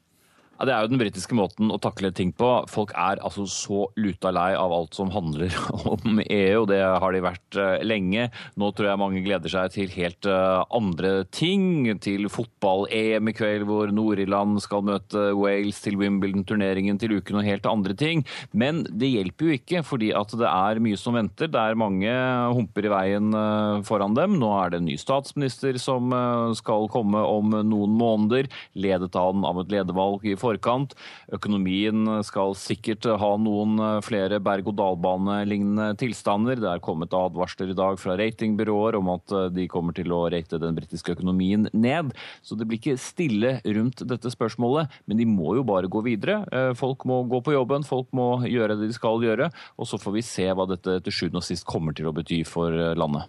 Ja, 0.59 0.67
Det 0.67 0.73
er 0.75 0.83
jo 0.83 0.91
den 0.91 0.99
britiske 0.99 1.37
måten 1.39 1.71
å 1.71 1.79
takle 1.79 2.11
ting 2.11 2.33
på. 2.35 2.49
Folk 2.67 2.91
er 2.99 3.21
altså 3.23 3.45
så 3.47 3.85
luta 3.95 4.33
lei 4.35 4.51
av 4.59 4.73
alt 4.75 4.97
som 4.97 5.13
handler 5.15 5.55
om 5.95 6.19
EU, 6.25 6.65
og 6.65 6.67
det 6.73 6.81
har 6.83 7.15
de 7.15 7.21
vært 7.23 7.59
eh, 7.63 7.85
lenge. 7.87 8.25
Nå 8.59 8.73
tror 8.75 8.89
jeg 8.91 8.99
mange 8.99 9.23
gleder 9.23 9.53
seg 9.53 9.71
til 9.77 9.93
helt 9.95 10.27
eh, 10.27 10.63
andre 10.75 11.13
ting. 11.31 11.87
Til 12.03 12.27
fotball-EM 12.33 13.31
i 13.31 13.35
kveld, 13.39 13.69
hvor 13.69 13.93
Nord-Irland 13.95 14.59
skal 14.65 14.83
møte 14.89 15.29
Wales, 15.39 15.79
til 15.85 15.99
Wimbledon-turneringen 16.01 16.99
til 16.99 17.15
uken 17.21 17.39
og 17.39 17.47
helt 17.47 17.71
andre 17.71 17.95
ting. 17.95 18.27
Men 18.51 18.83
det 18.91 19.13
hjelper 19.13 19.47
jo 19.53 19.61
ikke, 19.61 19.85
fordi 19.87 20.11
at 20.11 20.35
det 20.43 20.51
er 20.51 20.83
mye 20.83 20.99
som 20.99 21.15
venter. 21.15 21.53
Det 21.55 21.63
er 21.63 21.79
mange 21.79 22.17
humper 22.59 22.91
i 22.91 22.93
veien 22.97 23.31
eh, 23.31 23.87
foran 23.87 24.19
dem. 24.19 24.41
Nå 24.43 24.51
er 24.59 24.75
det 24.75 24.83
en 24.83 24.91
ny 24.91 24.99
statsminister 24.99 25.79
som 25.79 26.11
skal 26.59 26.91
komme 26.91 27.21
om 27.23 27.55
noen 27.63 27.95
måneder, 27.95 28.49
ledet 28.75 29.15
av 29.19 29.37
den 29.37 29.47
av 29.47 29.63
et 29.63 29.71
ledervalg 29.71 30.27
i 30.27 30.35
forkant. 30.49 30.97
Økonomien 31.37 32.09
skal 32.27 32.57
sikkert 32.59 33.07
ha 33.21 33.31
noen 33.41 33.77
eh, 33.83 34.01
flere 34.05 34.41
berg-og-dal-bane-lignende 34.45 35.93
tilstander. 36.01 36.59
Det 36.61 36.71
er 36.73 36.83
kommet 36.85 37.15
advarsler 37.17 37.73
i 37.73 37.79
dag 37.79 37.99
fra 38.01 38.17
ratingbyråer 38.19 38.99
om 38.99 39.13
at 39.15 39.35
eh, 39.37 39.49
de 39.55 39.69
kommer 39.71 39.97
til 39.97 40.13
å 40.15 40.25
rate 40.33 40.61
den 40.63 40.77
britiske 40.79 41.15
økonomien 41.17 41.69
ned. 41.73 42.15
Så 42.43 42.59
det 42.59 42.69
blir 42.69 42.81
ikke 42.81 42.99
stille 43.01 43.59
rundt 43.67 44.05
dette 44.09 44.33
spørsmålet, 44.33 44.93
men 45.07 45.21
de 45.21 45.29
må 45.29 45.57
jo 45.59 45.67
bare 45.69 45.91
gå 45.91 46.03
videre. 46.07 46.43
Eh, 46.53 46.73
Folk 46.79 47.05
må 47.09 47.23
gå 47.29 47.41
på 47.45 47.55
jobben, 47.57 47.87
folk 47.87 48.11
må 48.17 48.31
gjøre 48.47 48.77
det 48.79 48.89
de 48.89 48.97
skal 48.97 49.23
gjøre, 49.25 49.51
og 49.79 49.89
så 49.89 49.99
får 50.01 50.15
vi 50.19 50.27
se 50.27 50.47
hva 50.55 50.69
dette 50.71 51.01
til 51.05 51.15
sjuende 51.15 51.43
og 51.43 51.47
sist 51.47 51.67
kommer 51.69 51.97
til 51.97 52.09
å 52.11 52.15
bety 52.15 52.43
for 52.47 52.73
landet. 52.99 53.27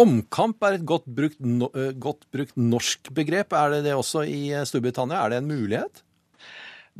Omkamp 0.00 0.62
er 0.66 0.78
et 0.78 0.86
godt 0.88 1.04
brukt, 1.06 1.38
godt 2.00 2.24
brukt 2.32 2.56
norsk 2.58 3.10
begrep. 3.14 3.52
Er 3.56 3.76
det 3.76 3.82
det 3.86 3.94
også 3.96 4.24
i 4.26 4.48
Storbritannia? 4.68 5.20
Er 5.20 5.34
det 5.34 5.42
en 5.42 5.50
mulighet? 5.50 6.02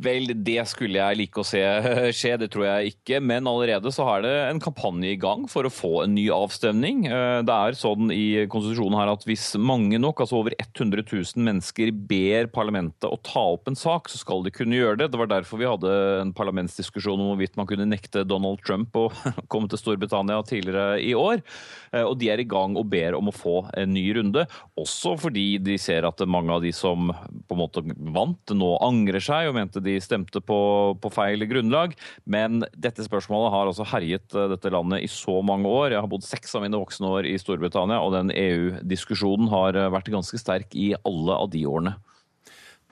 Vel, 0.01 0.25
det 0.41 0.63
skulle 0.65 0.97
jeg 0.97 1.17
like 1.19 1.37
å 1.37 1.45
se 1.45 1.59
skje, 2.17 2.31
det 2.41 2.47
tror 2.53 2.63
jeg 2.65 2.93
ikke. 2.95 3.19
Men 3.21 3.45
allerede 3.45 3.91
så 3.93 4.07
har 4.07 4.23
det 4.25 4.31
en 4.49 4.57
kampanje 4.63 5.11
i 5.13 5.19
gang 5.21 5.43
for 5.51 5.67
å 5.67 5.71
få 5.71 5.91
en 6.07 6.15
ny 6.17 6.23
avstemning. 6.33 7.03
Eh, 7.05 7.41
Det 7.45 7.53
er 7.53 7.77
sånn 7.77 8.09
i 8.09 8.47
konstitusjonen 8.49 8.97
her 8.97 9.11
at 9.13 9.25
hvis 9.29 9.51
mange 9.61 9.99
nok, 10.01 10.23
altså 10.25 10.39
over 10.39 10.55
100 10.57 11.05
000 11.05 11.45
mennesker, 11.45 11.91
ber 12.09 12.49
parlamentet 12.55 13.05
å 13.05 13.19
ta 13.21 13.43
opp 13.53 13.69
en 13.69 13.77
sak, 13.77 14.09
så 14.09 14.17
skal 14.17 14.41
de 14.47 14.53
kunne 14.55 14.79
gjøre 14.79 14.97
det. 15.03 15.11
Det 15.13 15.19
var 15.21 15.29
derfor 15.29 15.61
vi 15.61 15.69
hadde 15.69 15.93
en 16.23 16.33
parlamentsdiskusjon 16.41 17.21
om 17.21 17.29
hvorvidt 17.29 17.61
man 17.61 17.69
kunne 17.69 17.85
nekte 17.93 18.25
Donald 18.25 18.65
Trump 18.65 18.97
å 18.97 19.05
komme 19.53 19.69
til 19.69 19.77
Storbritannia 19.83 20.41
tidligere 20.49 20.97
i 21.05 21.13
år. 21.13 21.45
Eh, 21.93 22.01
Og 22.01 22.17
de 22.17 22.31
er 22.33 22.41
i 22.41 22.49
gang 22.49 22.73
og 22.81 22.89
ber 22.89 23.19
om 23.19 23.29
å 23.29 23.35
få 23.37 23.59
en 23.77 23.93
ny 23.93 24.07
runde. 24.17 24.47
Også 24.73 25.13
fordi 25.21 25.59
de 25.61 25.77
ser 25.77 26.09
at 26.09 26.25
mange 26.25 26.49
av 26.57 26.65
de 26.65 26.73
som 26.73 27.13
på 27.13 27.53
en 27.53 27.61
måte 27.61 27.85
vant, 28.17 28.57
nå 28.57 28.73
angrer 28.89 29.21
seg 29.21 29.53
og 29.53 29.59
mente 29.61 29.82
de 29.85 29.97
stemte 30.03 30.41
på, 30.43 30.59
på 31.01 31.11
feil 31.13 31.45
grunnlag. 31.49 31.95
Men 32.25 32.63
dette 32.73 33.05
spørsmålet 33.05 33.53
har 33.53 33.69
altså 33.69 33.87
herjet 33.93 34.37
eh, 34.37 34.49
dette 34.53 34.71
landet 34.73 35.05
i 35.05 35.11
så 35.11 35.39
mange 35.45 35.69
år. 35.69 35.93
Jeg 35.93 36.03
har 36.03 36.09
bodd 36.11 36.25
seks 36.27 36.55
av 36.57 36.65
mine 36.65 36.79
voksne 36.79 37.11
år 37.19 37.29
i 37.29 37.35
Storbritannia, 37.41 38.01
og 38.01 38.15
den 38.15 38.33
EU-diskusjonen 38.33 39.51
har 39.53 39.79
eh, 39.79 39.91
vært 39.93 40.11
ganske 40.13 40.41
sterk 40.41 40.75
i 40.79 40.93
alle 41.03 41.37
av 41.37 41.51
de 41.53 41.65
årene. 41.69 41.97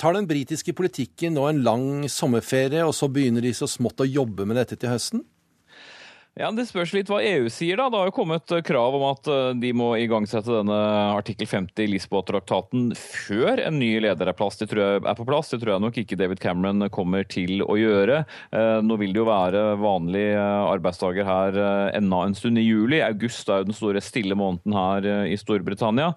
Tar 0.01 0.15
den 0.17 0.25
britiske 0.25 0.73
politikken 0.73 1.35
nå 1.37 1.43
en 1.45 1.61
lang 1.65 1.89
sommerferie, 2.09 2.81
og 2.87 2.95
så 2.97 3.09
begynner 3.11 3.43
de 3.45 3.53
så 3.53 3.67
smått 3.69 4.01
å 4.01 4.09
jobbe 4.09 4.47
med 4.49 4.57
dette 4.57 4.79
til 4.79 4.89
høsten? 4.89 5.21
Ja, 6.39 6.47
Det 6.55 6.63
spørs 6.69 6.93
litt 6.95 7.09
hva 7.11 7.17
EU 7.19 7.49
sier. 7.51 7.75
da. 7.75 7.89
Det 7.91 7.99
har 7.99 8.07
jo 8.07 8.13
kommet 8.15 8.51
eh, 8.55 8.61
krav 8.63 8.95
om 8.95 9.03
at 9.09 9.27
eh, 9.27 9.49
de 9.59 9.73
må 9.75 9.89
igangsette 9.99 10.47
denne 10.47 10.77
artikkel 11.11 11.43
50 11.49 11.83
i 11.83 11.89
Lisboa-traktaten 11.91 12.93
før 12.95 13.59
en 13.59 13.75
ny 13.75 13.89
leder 13.99 14.31
er, 14.31 14.37
plass. 14.39 14.55
Er 14.63 15.17
på 15.17 15.25
plass. 15.27 15.51
Det 15.51 15.59
tror 15.59 15.73
jeg 15.73 15.83
nok 15.83 15.99
ikke 15.99 16.15
David 16.15 16.39
Cameron 16.39 16.87
kommer 16.87 17.27
til 17.27 17.59
å 17.65 17.75
gjøre. 17.75 18.21
Eh, 18.55 18.77
Nå 18.79 18.95
vil 19.01 19.11
det 19.11 19.19
jo 19.19 19.25
være 19.27 19.63
vanlige 19.81 20.39
arbeidsdager 20.71 21.27
her 21.27 21.59
enda 21.99 22.21
en 22.23 22.37
stund 22.39 22.61
i 22.61 22.63
juli. 22.63 23.01
August 23.03 23.51
er 23.51 23.65
jo 23.65 23.67
den 23.73 23.75
store 23.75 23.99
stille 23.99 24.39
måneden 24.39 24.77
her 24.77 25.09
i 25.27 25.35
Storbritannia. 25.35 26.13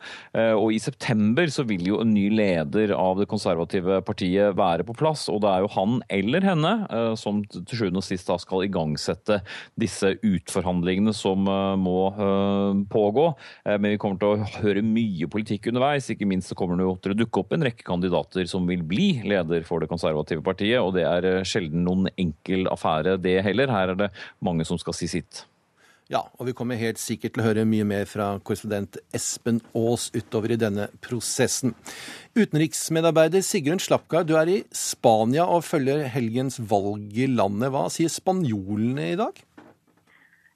Og 0.55 0.71
i 0.77 0.79
september 0.83 1.51
så 1.51 1.65
vil 1.67 1.85
jo 1.89 1.99
en 2.03 2.15
ny 2.15 2.29
leder 2.33 2.95
av 2.95 3.19
det 3.19 3.27
konservative 3.31 3.99
partiet 4.07 4.55
være 4.57 4.87
på 4.87 4.95
plass. 4.99 5.27
Og 5.33 5.43
det 5.43 5.51
er 5.51 5.65
jo 5.67 5.73
han 5.75 5.99
eller 6.13 6.47
henne 6.47 6.75
som 7.19 7.43
til 7.51 7.83
sjuende 7.83 8.01
og 8.01 8.07
sist 8.07 8.31
da 8.31 8.39
skal 8.41 8.67
igangsette 8.69 9.41
disse 9.81 10.04
utforhandlingene 10.13 11.15
som 11.17 11.49
eh, 11.51 11.77
må 11.81 11.99
eh, 12.13 12.83
pågå. 12.93 13.27
Eh, 13.65 13.79
Men 13.79 13.95
vi 13.95 14.01
kommer 14.03 14.21
til 14.21 14.35
å 14.35 14.51
høre 14.61 14.85
mye 14.87 15.29
politikk 15.33 15.71
underveis. 15.73 16.11
Ikke 16.13 16.29
minst 16.29 16.53
så 16.53 16.59
kommer 16.59 16.81
det 16.81 16.91
til 17.05 17.15
å 17.15 17.19
dukke 17.23 17.43
opp 17.43 17.57
en 17.57 17.67
rekke 17.69 17.87
kandidater 17.87 18.47
som 18.51 18.69
vil 18.69 18.85
bli 18.87 19.09
leder 19.25 19.65
for 19.69 19.83
det 19.83 19.91
konservative 19.93 20.45
partiet. 20.45 20.81
Og 20.83 20.95
det 20.99 21.09
er 21.09 21.49
sjelden 21.49 21.87
noen 21.89 22.13
enkel 22.15 22.69
affære, 22.73 23.19
det 23.25 23.41
heller. 23.47 23.73
Her 23.73 23.95
er 23.95 24.05
det 24.05 24.13
mange 24.45 24.69
som 24.69 24.81
skal 24.81 24.97
si 24.97 25.11
sitt. 25.11 25.47
Ja, 26.13 26.21
og 26.37 26.45
vi 26.45 26.53
kommer 26.53 26.77
helt 26.77 27.01
sikkert 27.01 27.33
til 27.33 27.41
å 27.41 27.47
høre 27.47 27.63
mye 27.65 27.85
mer 27.89 28.05
fra 28.05 28.35
korrespondent 28.45 28.99
Espen 29.17 29.63
Aas 29.73 30.11
utover 30.13 30.53
i 30.53 30.59
denne 30.61 30.91
prosessen. 31.05 31.73
Utenriksmedarbeider 32.37 33.41
Sigrun 33.45 33.81
Slapgard, 33.81 34.29
du 34.29 34.37
er 34.37 34.51
i 34.53 34.59
Spania 34.77 35.47
og 35.49 35.65
følger 35.65 36.05
helgens 36.13 36.61
valg 36.61 37.17
i 37.17 37.31
landet. 37.33 37.73
Hva 37.73 37.87
sier 37.93 38.13
spanjolene 38.13 39.15
i 39.15 39.19
dag? 39.21 39.41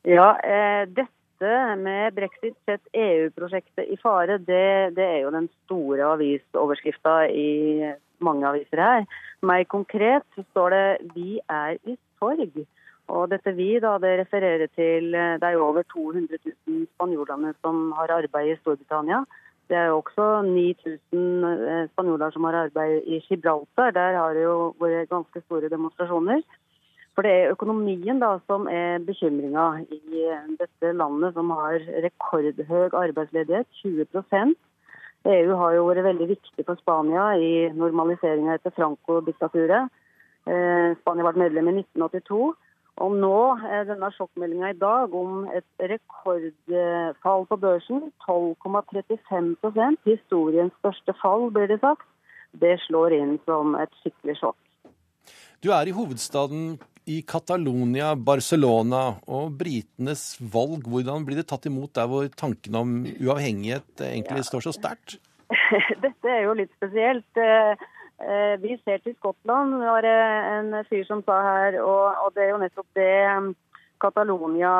Ja, 0.07 0.39
eh, 0.39 0.87
dette 0.89 1.77
med 1.79 2.15
brexit 2.15 2.57
sett 2.67 2.83
EU-prosjektet 2.93 3.89
i 3.89 3.97
fare, 3.99 4.39
det, 4.39 4.95
det 4.95 5.05
er 5.05 5.21
jo 5.25 5.35
den 5.35 5.49
store 5.65 6.07
avisoverskrifta 6.15 7.29
i 7.31 7.93
mange 8.23 8.47
aviser 8.47 8.83
her. 8.83 9.07
Mer 9.43 9.65
konkret 9.65 10.27
så 10.35 10.45
står 10.51 10.71
det 10.71 11.13
'Vi 11.15 11.41
er 11.49 11.79
i 11.85 11.99
sorg'. 12.19 12.67
Og 13.09 13.31
dette 13.31 13.55
vi, 13.57 13.79
da, 13.81 13.97
det 13.99 14.19
refererer 14.21 14.69
til 14.77 15.15
eh, 15.15 15.39
Det 15.41 15.47
er 15.49 15.57
jo 15.57 15.67
over 15.67 15.83
200 15.83 16.39
000 16.45 16.87
spanjoler 16.95 17.55
som 17.63 17.93
har 17.97 18.13
arbeid 18.13 18.53
i 18.53 18.59
Storbritannia. 18.61 19.25
Det 19.69 19.77
er 19.77 19.87
jo 19.87 20.03
også 20.03 20.43
9000 20.45 21.45
eh, 21.45 21.89
spanjoler 21.93 22.31
som 22.31 22.45
har 22.45 22.55
arbeid 22.65 23.03
i 23.07 23.21
Gibraltar. 23.29 23.91
Der 23.91 24.17
har 24.17 24.35
det 24.35 24.43
jo 24.43 24.75
vært 24.81 25.09
ganske 25.09 25.41
store 25.41 25.69
demonstrasjoner. 25.69 26.43
For 27.19 27.27
det 27.27 27.33
er 27.35 27.51
økonomien 27.51 28.21
da 28.23 28.37
som 28.47 28.69
er 28.71 29.01
bekymringa 29.03 29.63
i 29.91 30.27
dette 30.61 30.93
landet, 30.95 31.33
som 31.35 31.51
har 31.51 31.83
rekordhøy 32.05 32.95
arbeidsledighet, 32.95 33.67
20% 33.83 34.55
EU 35.27 35.57
har 35.59 35.73
jo 35.75 35.89
vært 35.89 36.07
veldig 36.07 36.29
viktig 36.31 36.63
for 36.63 36.79
Spania 36.79 37.33
i 37.43 37.51
normaliseringa 37.75 38.55
etter 38.55 38.71
Franco-diktaturet. 38.77 39.91
Eh, 40.47 40.95
Spania 41.01 41.27
ble 41.27 41.43
medlem 41.43 41.73
i 41.73 41.75
1982. 41.81 42.53
Og 43.03 43.15
nå 43.15 43.41
er 43.67 43.85
denne 43.87 44.11
sjokkmeldinga 44.15 44.71
i 44.71 44.79
dag 44.79 45.15
om 45.15 45.49
et 45.55 45.67
rekordfall 45.91 47.47
på 47.51 47.59
børsen, 47.65 48.13
12,35% 48.27 50.07
Historiens 50.07 50.75
største 50.79 51.15
fall, 51.19 51.51
blir 51.51 51.67
det 51.71 51.81
sagt. 51.83 52.07
Det 52.55 52.77
slår 52.87 53.19
inn 53.19 53.37
som 53.43 53.75
et 53.79 53.91
skikkelig 54.05 54.39
sjokk. 54.41 54.63
Du 55.63 55.71
er 55.75 55.91
i 55.91 55.95
hovedstaden 55.95 56.79
i 57.09 57.21
Catalonia, 57.27 58.13
Barcelona, 58.15 59.03
og 59.27 59.55
britenes 59.61 60.35
valg, 60.53 60.85
hvordan 60.89 61.25
blir 61.27 61.41
det 61.41 61.49
tatt 61.51 61.69
imot 61.71 61.95
der 61.97 62.09
hvor 62.11 62.29
tanken 62.37 62.77
om 62.77 62.99
uavhengighet 63.17 64.05
egentlig 64.11 64.45
står 64.49 64.69
så 64.69 64.75
sterkt? 64.77 65.17
Dette 66.05 66.29
er 66.29 66.45
jo 66.45 66.57
litt 66.59 66.75
spesielt. 66.77 67.41
Eh, 67.41 67.87
eh, 68.21 68.55
Vi 68.61 68.77
ser 68.85 69.01
til 69.05 69.17
Skottland, 69.17 69.79
var 69.81 70.05
det 70.05 70.19
en 70.53 70.77
fyr 70.91 71.07
som 71.09 71.25
sa 71.25 71.41
her, 71.47 71.81
og, 71.81 72.29
det 72.37 72.45
er 72.45 72.53
jo 72.53 72.61
nettopp 72.61 73.01
det 73.01 73.09
eh, 73.25 73.49
Catalonia 73.99 74.75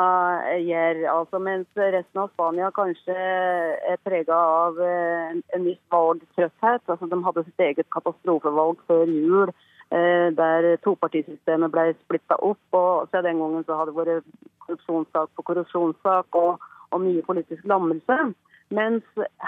gjør. 0.63 1.01
Altså 1.11 1.39
Mens 1.43 1.67
resten 1.75 2.21
av 2.21 2.29
Spania 2.33 2.69
kanskje 2.75 3.15
er 3.15 3.97
prega 4.05 4.35
av 4.35 4.79
eh, 4.79 5.33
en, 5.33 5.41
en 5.55 5.65
viss 5.67 5.81
valgtrøtthet. 5.91 6.85
Altså 6.85 7.09
De 7.09 7.19
hadde 7.25 7.45
sitt 7.47 7.65
eget 7.65 7.89
katastrofevalg 7.95 8.85
før 8.87 9.09
jul. 9.09 9.51
Eh, 9.91 10.29
Der 10.35 10.75
topartisystemet 10.83 11.71
ble 11.71 11.93
splitta 12.03 12.37
opp. 12.41 12.61
og 12.71 13.09
Siden 13.09 13.25
den 13.25 13.41
gangen 13.43 13.65
så 13.65 13.79
har 13.79 13.85
det 13.85 13.95
vært 13.95 14.29
korrupsjonssak 14.65 15.29
på 15.35 15.45
korrupsjonssak 15.49 16.35
og, 16.35 16.59
og 16.91 17.01
mye 17.01 17.25
politisk 17.25 17.65
lammelse. 17.65 18.19
Mens 18.69 19.03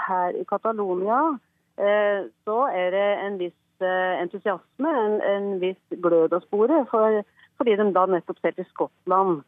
her 0.08 0.34
i 0.34 0.44
Catalonia 0.44 1.38
eh, 1.78 2.26
så 2.44 2.58
er 2.74 2.90
det 2.90 3.08
en 3.26 3.38
viss 3.38 3.86
eh, 3.86 4.18
entusiasme, 4.22 4.90
en, 5.06 5.20
en 5.22 5.48
viss 5.62 5.98
glød 6.02 6.34
å 6.34 6.42
spore. 6.46 6.84
For 6.90 7.22
fordi 7.60 7.76
de 7.78 7.90
da 7.94 8.06
nettopp 8.10 8.38
ser 8.40 8.54
til 8.56 8.66
Skottland. 8.72 9.42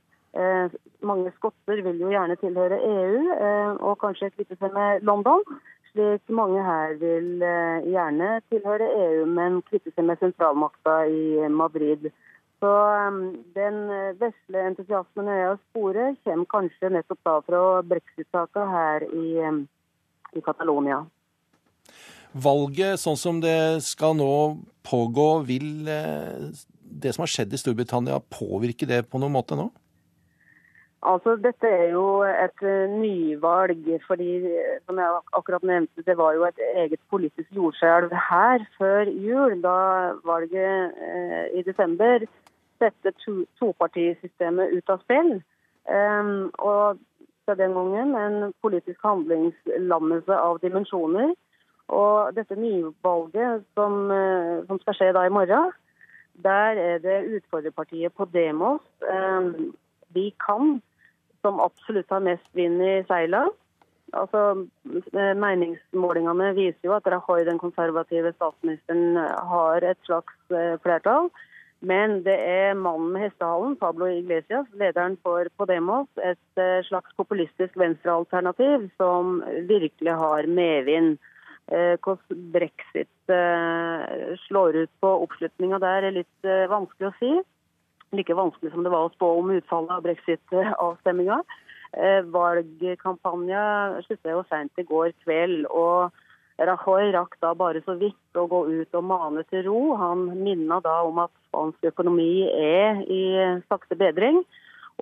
Mange 1.03 1.31
skotter 1.37 1.81
vil 1.83 2.01
jo 2.03 2.11
gjerne 2.11 2.35
tilhøre 2.39 2.77
EU, 2.83 3.19
og 3.87 4.01
kanskje 4.03 4.33
kvitte 4.35 4.59
seg 4.59 4.75
med 4.75 5.03
London. 5.07 5.43
Slik 5.95 6.31
mange 6.35 6.59
her 6.67 6.97
vil 6.99 7.43
eh, 7.47 7.85
gjerne 7.87 8.41
tilhøre 8.51 8.87
EU, 8.99 9.27
men 9.31 9.61
kvitte 9.69 9.93
seg 9.95 10.09
med 10.09 10.19
sentralmakta 10.19 11.05
i 11.07 11.47
Madrid. 11.55 12.09
Så 12.59 12.71
eh, 12.91 13.21
den 13.55 13.77
eh, 13.95 14.17
vesle 14.19 14.65
entusiasmen 14.73 15.31
jeg 15.31 15.45
har 15.53 15.61
sporet, 15.69 16.19
kommer 16.27 16.51
kanskje 16.51 16.91
nettopp 16.97 17.21
da 17.29 17.37
fra 17.47 17.63
brexit-saka 17.93 18.67
her 18.73 19.07
i, 19.07 19.29
eh, 19.39 19.61
i 20.35 20.43
Catalonia. 20.43 21.05
Valget 22.35 22.99
sånn 22.99 23.21
som 23.21 23.39
det 23.39 23.85
skal 23.87 24.19
nå 24.19 24.35
pågå, 24.83 25.29
vil 25.47 25.87
eh, 25.87 26.51
det 26.83 27.15
som 27.15 27.23
har 27.23 27.31
skjedd 27.31 27.55
i 27.55 27.61
Storbritannia 27.63 28.19
påvirke 28.35 28.91
det 28.91 29.05
på 29.07 29.23
noen 29.23 29.39
måte 29.39 29.55
nå? 29.59 29.71
Altså, 31.05 31.37
Dette 31.37 31.69
er 31.69 31.91
jo 31.93 32.23
et 32.25 32.63
eh, 32.63 32.91
nyvalg. 32.91 34.01
fordi 34.07 34.37
eh, 34.37 34.81
som 34.87 34.99
jeg 34.99 35.21
akkurat 35.33 35.63
nevnte, 35.63 36.03
Det 36.07 36.17
var 36.17 36.33
jo 36.33 36.45
et 36.45 36.61
eget 36.75 37.01
politisk 37.11 37.49
jordskjelv 37.53 38.11
her 38.31 38.65
før 38.79 39.03
jul, 39.03 39.63
da 39.63 39.77
valget 40.25 40.93
eh, 41.09 41.59
i 41.59 41.63
desember 41.63 42.25
sette 42.79 43.13
to, 43.25 43.45
topartisystemet 43.59 44.73
ut 44.77 44.91
av 44.91 45.03
spill. 45.05 45.43
Um, 45.85 46.51
og 46.59 46.99
fra 47.45 47.55
den 47.55 47.75
gangen 47.77 48.17
en 48.17 48.53
politisk 48.63 48.99
handlingslammelse 49.05 50.35
av 50.35 50.59
dimensjoner. 50.63 51.35
Og 51.89 52.35
dette 52.37 52.57
nyvalget 52.57 53.65
som, 53.75 54.09
som 54.67 54.81
skal 54.81 54.97
skje 54.97 55.13
da 55.13 55.27
i 55.27 55.33
morgen, 55.37 55.71
der 56.43 56.81
er 56.89 56.99
det 56.99 57.37
utfordrerpartiet 57.37 58.17
Podemos, 58.17 58.81
um, 59.05 59.75
de 60.15 60.33
kan, 60.47 60.81
som 61.45 61.61
absolutt 61.61 62.11
har 62.11 62.25
mest 62.25 62.49
vind 62.57 62.83
i 62.83 62.97
seila. 63.09 63.45
Altså, 64.15 64.43
eh, 65.15 65.33
Meningsmålingene 65.39 66.53
viser 66.57 66.89
jo 66.89 66.95
at 66.97 67.09
Rajoy, 67.11 67.45
den 67.49 67.59
konservative 67.63 68.35
statsministeren, 68.37 69.19
har 69.51 69.85
et 69.85 70.01
slags 70.07 70.55
eh, 70.55 70.77
flertall. 70.85 71.31
Men 71.85 72.23
det 72.25 72.37
er 72.39 72.79
mannen 72.79 73.11
med 73.13 73.27
hestehalen, 73.27 73.75
Pablo 73.77 74.07
Iglesias, 74.09 74.69
lederen 74.81 75.19
for 75.23 75.51
Podemos, 75.59 76.09
et 76.23 76.61
eh, 76.63 76.81
slags 76.89 77.13
populistisk 77.19 77.77
venstrealternativ 77.81 78.89
som 79.01 79.41
virkelig 79.69 80.19
har 80.25 80.49
medvind. 80.49 81.17
Hvordan 81.65 82.41
brexit 82.53 83.31
slår 84.43 84.77
ut 84.83 84.91
på 85.01 85.13
oppslutninga 85.25 85.79
der, 85.81 86.05
er 86.05 86.13
litt 86.19 86.49
vanskelig 86.69 87.09
å 87.09 87.15
si. 87.17 87.31
Like 88.15 88.39
vanskelig 88.39 88.73
som 88.73 88.87
det 88.87 88.93
var 88.95 89.09
å 89.09 89.15
spå 89.15 89.31
om 89.41 89.51
utfallet 89.55 89.91
av 89.91 90.05
brexit-avstemminga. 90.07 91.41
Eh, 91.95 92.21
Valgkampanja 92.35 93.65
slutta 94.07 94.35
jo 94.35 94.45
seint 94.51 94.79
i 94.79 94.87
går 94.87 95.15
kveld. 95.25 95.67
og 95.71 96.15
Rajoy 96.59 97.11
rakk 97.11 97.35
da 97.43 97.55
bare 97.59 97.81
så 97.83 97.97
vidt 97.99 98.39
å 98.39 98.47
gå 98.47 98.71
ut 98.71 98.95
og 98.95 99.05
mane 99.05 99.43
til 99.51 99.65
ro. 99.67 99.97
Han 99.99 100.39
minna 100.39 100.79
da 100.85 101.03
om 101.03 101.19
at 101.25 101.31
spansk 101.49 101.85
økonomi 101.91 102.47
er 102.47 103.03
i 103.11 103.35
sakte 103.67 103.99
bedring. 103.99 104.45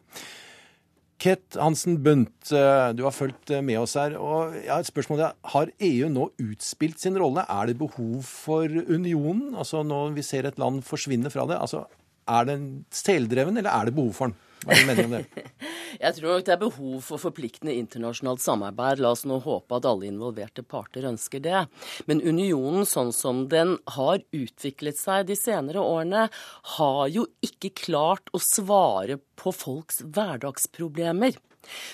Ket 1.21 1.55
Hansen 1.61 2.01
Bundt, 2.03 2.51
eh, 2.51 2.91
du 2.97 3.05
har 3.05 3.15
fulgt 3.15 3.53
med 3.63 3.79
oss 3.79 3.95
her. 3.95 4.17
og 4.19 4.57
jeg 4.57 4.71
Har 4.73 4.81
et 4.81 4.91
spørsmål. 4.91 5.33
Har 5.45 5.71
EU 5.79 6.09
nå 6.09 6.33
utspilt 6.41 6.99
sin 6.99 7.15
rolle? 7.15 7.47
Er 7.47 7.67
det 7.67 7.79
behov 7.79 8.25
for 8.25 8.65
unionen? 8.67 9.55
Altså 9.55 9.85
Når 9.85 10.15
vi 10.17 10.23
ser 10.23 10.47
et 10.47 10.59
land 10.59 10.83
forsvinne 10.83 11.31
fra 11.31 11.47
det, 11.47 11.61
altså 11.61 11.87
er 12.27 12.45
den 12.47 12.85
seldreven, 12.91 13.57
eller 13.59 13.71
er 13.71 13.85
det 13.85 13.95
behov 13.95 14.13
for 14.15 14.27
den? 14.27 14.37
Hva 14.61 14.75
er 14.75 14.81
din 14.83 14.91
mening 14.91 15.09
om 15.09 15.15
det? 15.17 15.45
Jeg 16.05 16.17
tror 16.17 16.35
nok 16.35 16.45
det 16.47 16.53
er 16.55 16.61
behov 16.61 16.97
for 17.05 17.21
forpliktende 17.21 17.75
internasjonalt 17.77 18.43
samarbeid. 18.45 19.01
La 19.03 19.13
oss 19.15 19.25
nå 19.29 19.41
håpe 19.45 19.79
at 19.79 19.89
alle 19.89 20.09
involverte 20.09 20.65
parter 20.65 21.07
ønsker 21.09 21.43
det. 21.45 21.65
Men 22.09 22.23
unionen 22.23 22.89
sånn 22.89 23.13
som 23.17 23.47
den 23.53 23.77
har 23.97 24.21
utviklet 24.37 25.01
seg 25.01 25.29
de 25.31 25.37
senere 25.39 25.83
årene, 25.83 26.29
har 26.77 27.03
jo 27.13 27.27
ikke 27.45 27.73
klart 27.87 28.33
å 28.37 28.43
svare 28.43 29.19
på 29.41 29.53
folks 29.57 30.03
hverdagsproblemer. 30.05 31.41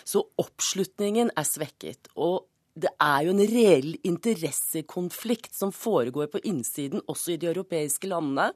Så 0.05 0.27
oppslutningen 0.39 1.33
er 1.35 1.47
svekket. 1.47 2.11
og 2.15 2.45
det 2.77 2.91
er 3.01 3.25
jo 3.25 3.33
en 3.33 3.41
reell 3.49 3.95
interessekonflikt 4.05 5.55
som 5.57 5.73
foregår 5.73 6.29
på 6.33 6.43
innsiden, 6.45 7.01
også 7.09 7.33
i 7.33 7.39
de 7.41 7.49
europeiske 7.49 8.11
landene, 8.11 8.51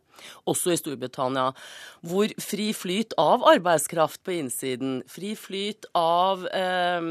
også 0.50 0.74
i 0.74 0.78
Storbritannia, 0.80 1.54
hvor 2.04 2.32
fri 2.42 2.70
flyt 2.76 3.16
av 3.20 3.46
arbeidskraft 3.48 4.20
på 4.26 4.34
innsiden, 4.36 4.98
fri 5.08 5.32
flyt 5.38 5.88
av 5.96 6.44
eh, 6.52 7.08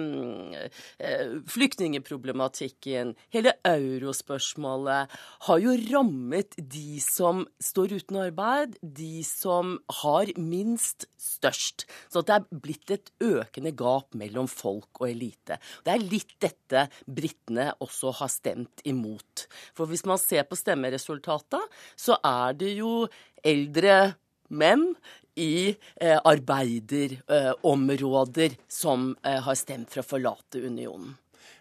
eh, 1.01 1.33
flyktningeproblematikken, 1.49 3.15
hele 3.33 3.55
eurospørsmålet, 3.65 5.17
har 5.49 5.63
jo 5.65 5.75
rammet 5.89 6.59
de 6.59 7.01
som 7.01 7.45
står 7.63 7.97
uten 7.97 8.21
arbeid, 8.27 8.77
de 8.83 9.23
som 9.25 9.79
har 10.03 10.29
minst 10.37 11.09
størst. 11.17 11.87
Så 12.13 12.21
det 12.21 12.37
er 12.37 12.61
blitt 12.61 12.93
et 12.93 13.09
økende 13.23 13.73
gap 13.73 14.13
mellom 14.17 14.49
folk 14.51 15.01
og 15.01 15.09
elite. 15.09 15.57
Det 15.85 15.95
er 15.95 16.05
litt 16.05 16.37
dette 16.43 16.85
britene 17.05 17.73
også 17.83 18.12
har 18.21 18.29
stemt 18.31 18.81
imot. 18.88 19.47
For 19.77 19.85
hvis 19.89 20.05
man 20.09 20.17
ser 20.21 20.43
på 20.49 20.55
stemmeresultatet, 20.59 21.63
så 21.95 22.13
er 22.25 22.53
det 22.59 22.71
jo 22.79 23.07
eldre 23.45 24.13
menn 24.49 24.95
i 25.39 25.77
eh, 26.01 26.17
arbeiderområder 26.17 28.51
eh, 28.51 28.57
som 28.67 29.17
eh, 29.23 29.41
har 29.45 29.55
stemt 29.55 29.89
for 29.93 30.01
å 30.03 30.09
forlate 30.15 30.59
unionen. 30.65 31.15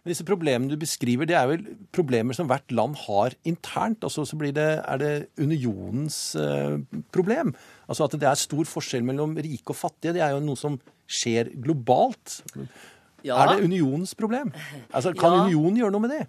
Men 0.09 0.15
disse 0.15 0.27
problemene 0.27 0.73
du 0.73 0.81
beskriver, 0.81 1.29
det 1.29 1.37
er 1.37 1.49
vel 1.51 1.65
problemer 1.95 2.37
som 2.37 2.49
hvert 2.49 2.73
land 2.73 2.97
har 3.05 3.35
internt. 3.49 4.05
Altså 4.07 4.25
så 4.25 4.39
det, 4.41 4.57
er 4.57 5.01
det 5.03 5.13
unionens 5.37 6.35
eh, 6.39 6.79
problem. 7.15 7.53
Altså 7.89 8.07
at 8.07 8.17
det 8.17 8.31
er 8.31 8.39
stor 8.39 8.71
forskjell 8.71 9.05
mellom 9.05 9.37
rike 9.37 9.75
og 9.75 9.77
fattige. 9.77 10.17
Det 10.17 10.25
er 10.25 10.37
jo 10.37 10.45
noe 10.45 10.57
som 10.57 10.79
skjer 11.09 11.53
globalt. 11.61 12.41
Ja. 13.27 13.39
Er 13.43 13.57
det 13.57 13.65
unionens 13.67 14.15
problem? 14.15 14.53
Altså, 14.93 15.13
kan 15.17 15.33
Ja. 15.33 15.45
unionen 15.47 15.77
gjøre 15.77 15.93
noe 15.93 16.01
med 16.07 16.11
det? 16.11 16.27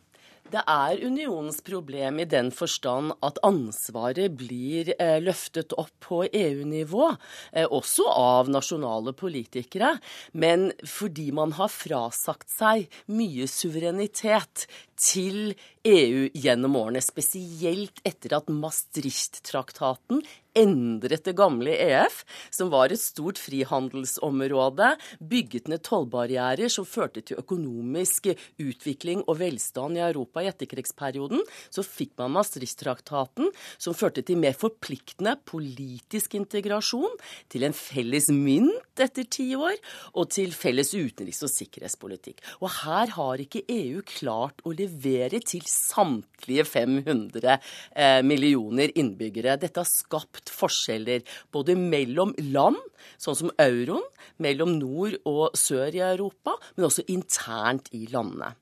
Det 0.50 0.64
er 0.66 0.98
unionens 1.06 1.60
problem 1.62 2.20
i 2.20 2.26
den 2.26 2.48
forstand 2.50 3.12
at 3.22 3.38
ansvaret 3.46 4.34
blir 4.36 4.96
eh, 4.98 5.20
løftet 5.22 5.76
opp 5.78 5.92
på 6.02 6.24
EU-nivå, 6.26 7.12
eh, 7.54 7.68
også 7.70 8.08
av 8.10 8.50
nasjonale 8.50 9.14
politikere. 9.14 10.00
Men 10.34 10.72
fordi 10.82 11.28
man 11.38 11.54
har 11.60 11.70
frasagt 11.70 12.50
seg 12.50 12.88
mye 13.14 13.46
suverenitet 13.46 14.66
til 15.00 15.54
EU 15.88 16.28
gjennom 16.36 16.76
årene, 16.76 17.02
spesielt 17.04 18.02
etter 18.08 18.36
at 18.36 18.52
Maastricht-traktaten 18.52 20.20
endret 20.58 21.24
det 21.24 21.36
gamle 21.38 21.72
EF, 21.72 22.24
som 22.52 22.72
var 22.74 22.92
et 22.92 23.00
stort 23.00 23.40
frihandelsområde, 23.40 24.90
bygget 25.22 25.70
ned 25.72 25.84
tollbarrierer 25.86 26.72
som 26.74 26.88
førte 26.90 27.22
til 27.24 27.40
økonomisk 27.40 28.32
utvikling 28.60 29.22
og 29.28 29.40
velstand 29.40 30.00
i 30.00 30.04
Europa 30.04 30.44
i 30.44 30.50
etterkrigsperioden. 30.52 31.46
Så 31.72 31.86
fikk 31.86 32.16
man 32.20 32.34
Maastricht-traktaten, 32.36 33.54
som 33.78 33.96
førte 33.96 34.26
til 34.26 34.42
mer 34.42 34.58
forpliktende 34.58 35.38
politisk 35.48 36.36
integrasjon, 36.40 37.16
til 37.48 37.68
en 37.70 37.78
felles 37.78 38.28
mynt 38.34 39.00
etter 39.00 39.30
ti 39.32 39.54
år, 39.56 39.78
og 40.18 40.34
til 40.36 40.52
felles 40.52 40.92
utenriks- 40.98 41.46
og 41.46 41.54
sikkerhetspolitikk. 41.54 42.44
Og 42.60 42.74
her 42.82 43.16
har 43.16 43.40
ikke 43.40 43.64
EU 43.70 44.04
klart 44.04 44.60
å 44.66 44.74
levere 44.74 44.89
til 44.90 45.66
samtlige 45.70 46.66
500 46.66 47.58
eh, 47.96 48.22
millioner 48.26 48.92
innbyggere. 48.96 49.58
Dette 49.62 49.84
har 49.84 49.90
skapt 49.90 50.50
forskjeller 50.50 51.24
både 51.52 51.76
mellom 51.76 52.34
land, 52.52 52.80
sånn 53.18 53.38
som 53.38 53.54
euroen, 53.58 54.04
mellom 54.38 54.78
nord 54.80 55.18
og 55.26 55.56
sør 55.58 55.94
i 55.96 56.04
Europa, 56.04 56.58
men 56.76 56.90
også 56.90 57.08
internt 57.08 57.90
i 57.94 58.08
landene. 58.12 58.54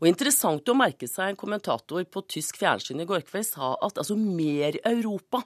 Og 0.00 0.08
Interessant 0.08 0.68
å 0.68 0.76
merke 0.78 1.08
seg 1.10 1.32
en 1.32 1.40
kommentator 1.40 2.04
på 2.06 2.26
tysk 2.30 2.60
fjernsyn 2.60 3.02
i 3.02 3.08
går 3.08 3.26
kveld 3.26 3.48
sa 3.48 3.74
at 3.82 3.98
altså 3.98 4.16
mer 4.18 4.78
Europa, 4.86 5.42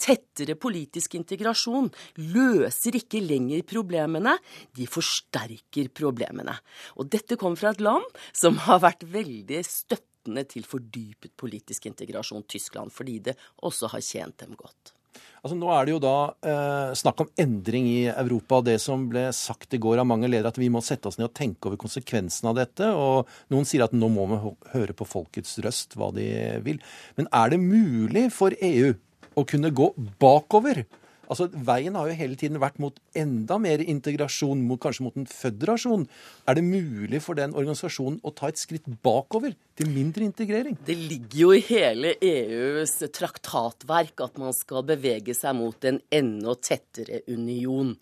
tettere 0.00 0.56
politisk 0.60 1.16
integrasjon, 1.18 1.90
løser 2.34 2.98
ikke 3.00 3.22
lenger 3.24 3.64
problemene, 3.68 4.36
de 4.76 4.88
forsterker 4.90 5.90
problemene. 5.94 6.56
Og 6.98 7.10
dette 7.12 7.38
kommer 7.40 7.60
fra 7.60 7.74
et 7.74 7.82
land 7.84 8.06
som 8.32 8.60
har 8.68 8.82
vært 8.84 9.06
veldig 9.08 9.62
støttende 9.66 10.44
til 10.50 10.66
fordypet 10.68 11.34
politisk 11.40 11.88
integrasjon, 11.88 12.46
Tyskland, 12.48 12.92
fordi 12.94 13.18
det 13.30 13.38
også 13.64 13.92
har 13.94 14.04
tjent 14.04 14.44
dem 14.44 14.56
godt. 14.58 14.94
Altså 15.38 15.56
Nå 15.58 15.68
er 15.70 15.86
det 15.86 15.94
jo 15.94 16.00
da 16.02 16.14
eh, 16.50 16.94
snakk 16.98 17.22
om 17.22 17.30
endring 17.38 17.86
i 17.88 18.00
Europa. 18.10 18.60
Det 18.64 18.78
som 18.82 19.06
ble 19.10 19.28
sagt 19.36 19.74
i 19.76 19.80
går 19.82 20.02
av 20.02 20.08
mange 20.10 20.30
ledere, 20.30 20.50
at 20.50 20.58
vi 20.60 20.70
må 20.72 20.82
sette 20.84 21.10
oss 21.10 21.18
ned 21.20 21.28
og 21.30 21.36
tenke 21.38 21.70
over 21.70 21.80
konsekvensene 21.80 22.50
av 22.52 22.58
dette. 22.58 22.88
og 22.90 23.28
Noen 23.54 23.68
sier 23.68 23.86
at 23.86 23.94
nå 23.94 24.10
må 24.12 24.26
vi 24.32 24.40
høre 24.74 24.96
på 24.98 25.06
folkets 25.08 25.58
røst, 25.64 25.94
hva 25.98 26.10
de 26.16 26.28
vil. 26.66 26.80
Men 27.18 27.30
er 27.30 27.54
det 27.54 27.62
mulig 27.62 28.28
for 28.34 28.54
EU 28.58 28.96
å 29.38 29.46
kunne 29.48 29.70
gå 29.74 29.92
bakover? 30.20 30.84
Altså, 31.28 31.48
Veien 31.52 31.96
har 31.98 32.08
jo 32.08 32.16
hele 32.16 32.38
tiden 32.40 32.56
vært 32.60 32.78
mot 32.80 32.96
enda 33.16 33.58
mer 33.60 33.82
integrasjon, 33.84 34.62
mot, 34.64 34.80
kanskje 34.80 35.04
mot 35.04 35.18
en 35.20 35.28
føderasjon. 35.28 36.06
Er 36.48 36.56
det 36.56 36.64
mulig 36.64 37.20
for 37.24 37.36
den 37.36 37.52
organisasjonen 37.52 38.22
å 38.24 38.32
ta 38.36 38.48
et 38.48 38.60
skritt 38.60 38.88
bakover 39.04 39.52
til 39.76 39.92
mindre 39.92 40.24
integrering? 40.24 40.78
Det 40.88 40.96
ligger 40.96 41.42
jo 41.42 41.52
i 41.52 41.62
hele 41.68 42.14
EUs 42.24 42.96
traktatverk 43.12 44.24
at 44.24 44.40
man 44.40 44.56
skal 44.56 44.86
bevege 44.88 45.36
seg 45.36 45.56
mot 45.60 45.88
en 45.90 46.00
enda 46.08 46.56
tettere 46.56 47.22
union. 47.28 47.92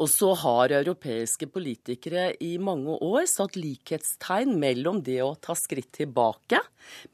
Og 0.00 0.08
så 0.10 0.32
har 0.42 0.72
europeiske 0.78 1.48
politikere 1.52 2.30
i 2.40 2.54
mange 2.62 2.96
år 3.04 3.26
satt 3.30 3.58
likhetstegn 3.58 4.54
mellom 4.60 5.02
det 5.04 5.20
å 5.24 5.34
ta 5.40 5.56
skritt 5.58 5.92
tilbake, 5.98 6.60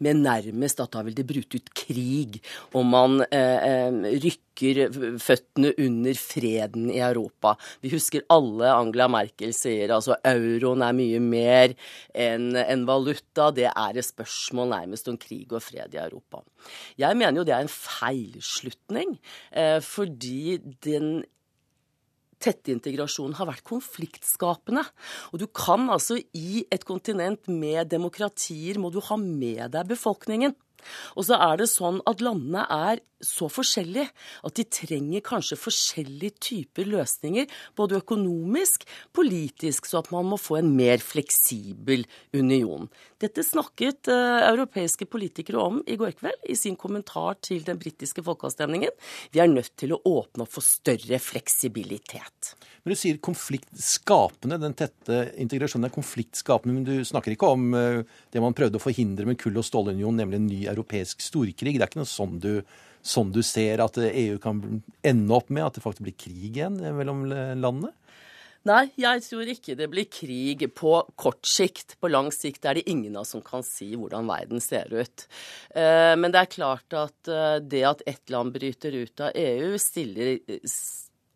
med 0.00 0.22
nærmest 0.24 0.80
at 0.80 0.94
da 0.94 1.02
vil 1.04 1.16
det 1.16 1.26
brute 1.28 1.60
ut 1.60 1.72
krig, 1.76 2.38
og 2.72 2.86
man 2.88 3.20
eh, 3.26 3.66
eh, 3.68 3.98
rykker 4.24 5.18
føttene 5.22 5.74
under 5.84 6.18
freden 6.18 6.88
i 6.90 7.02
Europa. 7.04 7.54
Vi 7.84 7.92
husker 7.92 8.24
alle 8.32 8.72
Angela 8.72 9.10
Merkel 9.12 9.52
sier 9.56 9.92
altså 9.94 10.16
euroen 10.26 10.82
er 10.86 10.96
mye 10.96 11.20
mer 11.22 11.76
enn 12.16 12.56
en 12.58 12.86
valuta. 12.88 13.50
Det 13.54 13.68
er 13.68 13.98
et 13.98 14.08
spørsmål 14.08 14.72
nærmest 14.72 15.10
om 15.12 15.18
krig 15.20 15.52
og 15.52 15.62
fred 15.62 15.94
i 15.94 16.02
Europa. 16.02 16.42
Jeg 16.98 17.18
mener 17.18 17.42
jo 17.42 17.48
det 17.48 17.54
er 17.58 17.66
en 17.66 17.72
feilslutning, 17.72 19.18
eh, 19.52 19.78
fordi 19.84 20.58
den 20.84 21.18
tette 22.42 22.72
integrasjonen 22.74 23.36
har 23.38 23.48
vært 23.50 23.66
konfliktskapende. 23.68 24.84
Og 25.32 25.42
du 25.42 25.46
kan 25.50 25.88
altså 25.92 26.18
i 26.36 26.64
et 26.72 26.86
kontinent 26.88 27.50
med 27.50 27.90
demokratier, 27.92 28.80
må 28.80 28.92
du 28.94 29.00
ha 29.04 29.18
med 29.20 29.74
deg 29.74 29.92
befolkningen. 29.92 30.56
Og 31.18 31.26
så 31.26 31.38
er 31.42 31.58
det 31.60 31.70
sånn 31.72 32.00
at 32.08 32.22
landene 32.22 32.64
er 32.70 33.02
så 33.24 33.48
forskjellige 33.50 34.06
at 34.46 34.58
de 34.58 34.64
trenger 34.70 35.24
kanskje 35.26 35.58
forskjellige 35.58 36.38
typer 36.48 36.88
løsninger, 36.88 37.48
både 37.78 37.98
økonomisk, 37.98 38.86
politisk, 39.16 39.88
så 39.88 40.02
at 40.02 40.10
man 40.14 40.28
må 40.30 40.38
få 40.40 40.60
en 40.60 40.70
mer 40.76 41.02
fleksibel 41.02 42.04
union. 42.36 42.88
Dette 43.18 43.42
snakket 43.46 44.10
uh, 44.12 44.44
europeiske 44.46 45.08
politikere 45.10 45.62
om 45.62 45.80
i 45.86 45.98
går 45.98 46.14
kveld 46.20 46.48
i 46.48 46.56
sin 46.58 46.78
kommentar 46.78 47.40
til 47.42 47.64
den 47.66 47.80
britiske 47.80 48.22
folkeavstemningen. 48.24 48.94
Vi 49.34 49.42
er 49.42 49.50
nødt 49.50 49.74
til 49.78 49.96
å 49.96 50.02
åpne 50.06 50.46
opp 50.46 50.54
for 50.54 50.66
større 50.66 51.18
fleksibilitet. 51.22 52.54
Men 52.84 52.94
Du 52.94 52.98
sier 52.98 53.18
konfliktskapende, 53.18 54.60
den 54.62 54.76
tette 54.78 55.24
integrasjonen 55.42 55.88
er 55.88 55.94
konfliktskapende, 55.94 56.76
men 56.76 56.86
du 56.86 57.06
snakker 57.06 57.34
ikke 57.34 57.50
om 57.56 57.72
uh, 57.74 58.04
det 58.32 58.44
man 58.44 58.54
prøvde 58.56 58.78
å 58.78 58.84
forhindre 58.84 59.26
med 59.26 59.40
kull- 59.40 59.58
og 59.58 59.66
stålunion, 59.66 60.16
nemlig 60.22 60.38
en 60.38 60.52
ny 60.52 60.60
europeisk 60.70 61.24
storkrig. 61.24 61.74
Det 61.74 61.82
er 61.82 61.90
ikke 61.90 62.04
noe 62.04 62.10
sånn 62.10 62.38
du 62.42 62.52
sånn 63.04 63.32
du 63.34 63.42
ser 63.46 63.82
at 63.84 63.98
EU 64.00 64.38
kan 64.42 64.82
ende 65.06 65.34
opp 65.34 65.48
med, 65.50 65.64
at 65.66 65.78
det 65.78 65.84
faktisk 65.84 66.06
blir 66.06 66.18
krig 66.18 66.58
igjen 66.58 66.80
mellom 66.98 67.24
landene? 67.28 67.94
Nei, 68.68 68.90
jeg 69.00 69.22
tror 69.24 69.48
ikke 69.48 69.76
det 69.78 69.86
blir 69.88 70.08
krig 70.12 70.66
på 70.76 70.90
kort 71.16 71.46
sikt. 71.48 71.94
På 72.02 72.10
lang 72.10 72.28
sikt 72.34 72.66
er 72.68 72.76
det 72.76 72.88
ingen 72.90 73.14
av 73.16 73.22
oss 73.22 73.32
som 73.32 73.40
kan 73.44 73.62
si 73.64 73.94
hvordan 73.94 74.28
verden 74.28 74.60
ser 74.60 74.90
ut. 74.92 75.24
Men 75.72 76.34
det 76.34 76.42
er 76.42 76.50
klart 76.52 76.96
at 76.98 77.30
det 77.64 77.84
at 77.88 78.02
ett 78.10 78.34
land 78.34 78.52
bryter 78.52 78.92
ut 78.98 79.24
av 79.24 79.38
EU, 79.38 79.78
stiller 79.80 80.34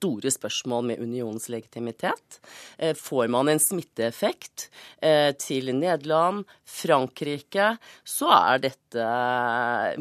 store 0.02 0.34
spørsmål 0.34 0.90
med 0.90 1.02
unionens 1.06 1.46
legitimitet. 1.52 2.40
Får 2.98 3.30
man 3.30 3.52
en 3.52 3.62
smitteeffekt 3.62 4.66
til 5.38 5.70
Nederland, 5.76 6.42
Frankrike, 6.66 7.76
så 8.02 8.30
er 8.34 8.62
dette 8.64 9.06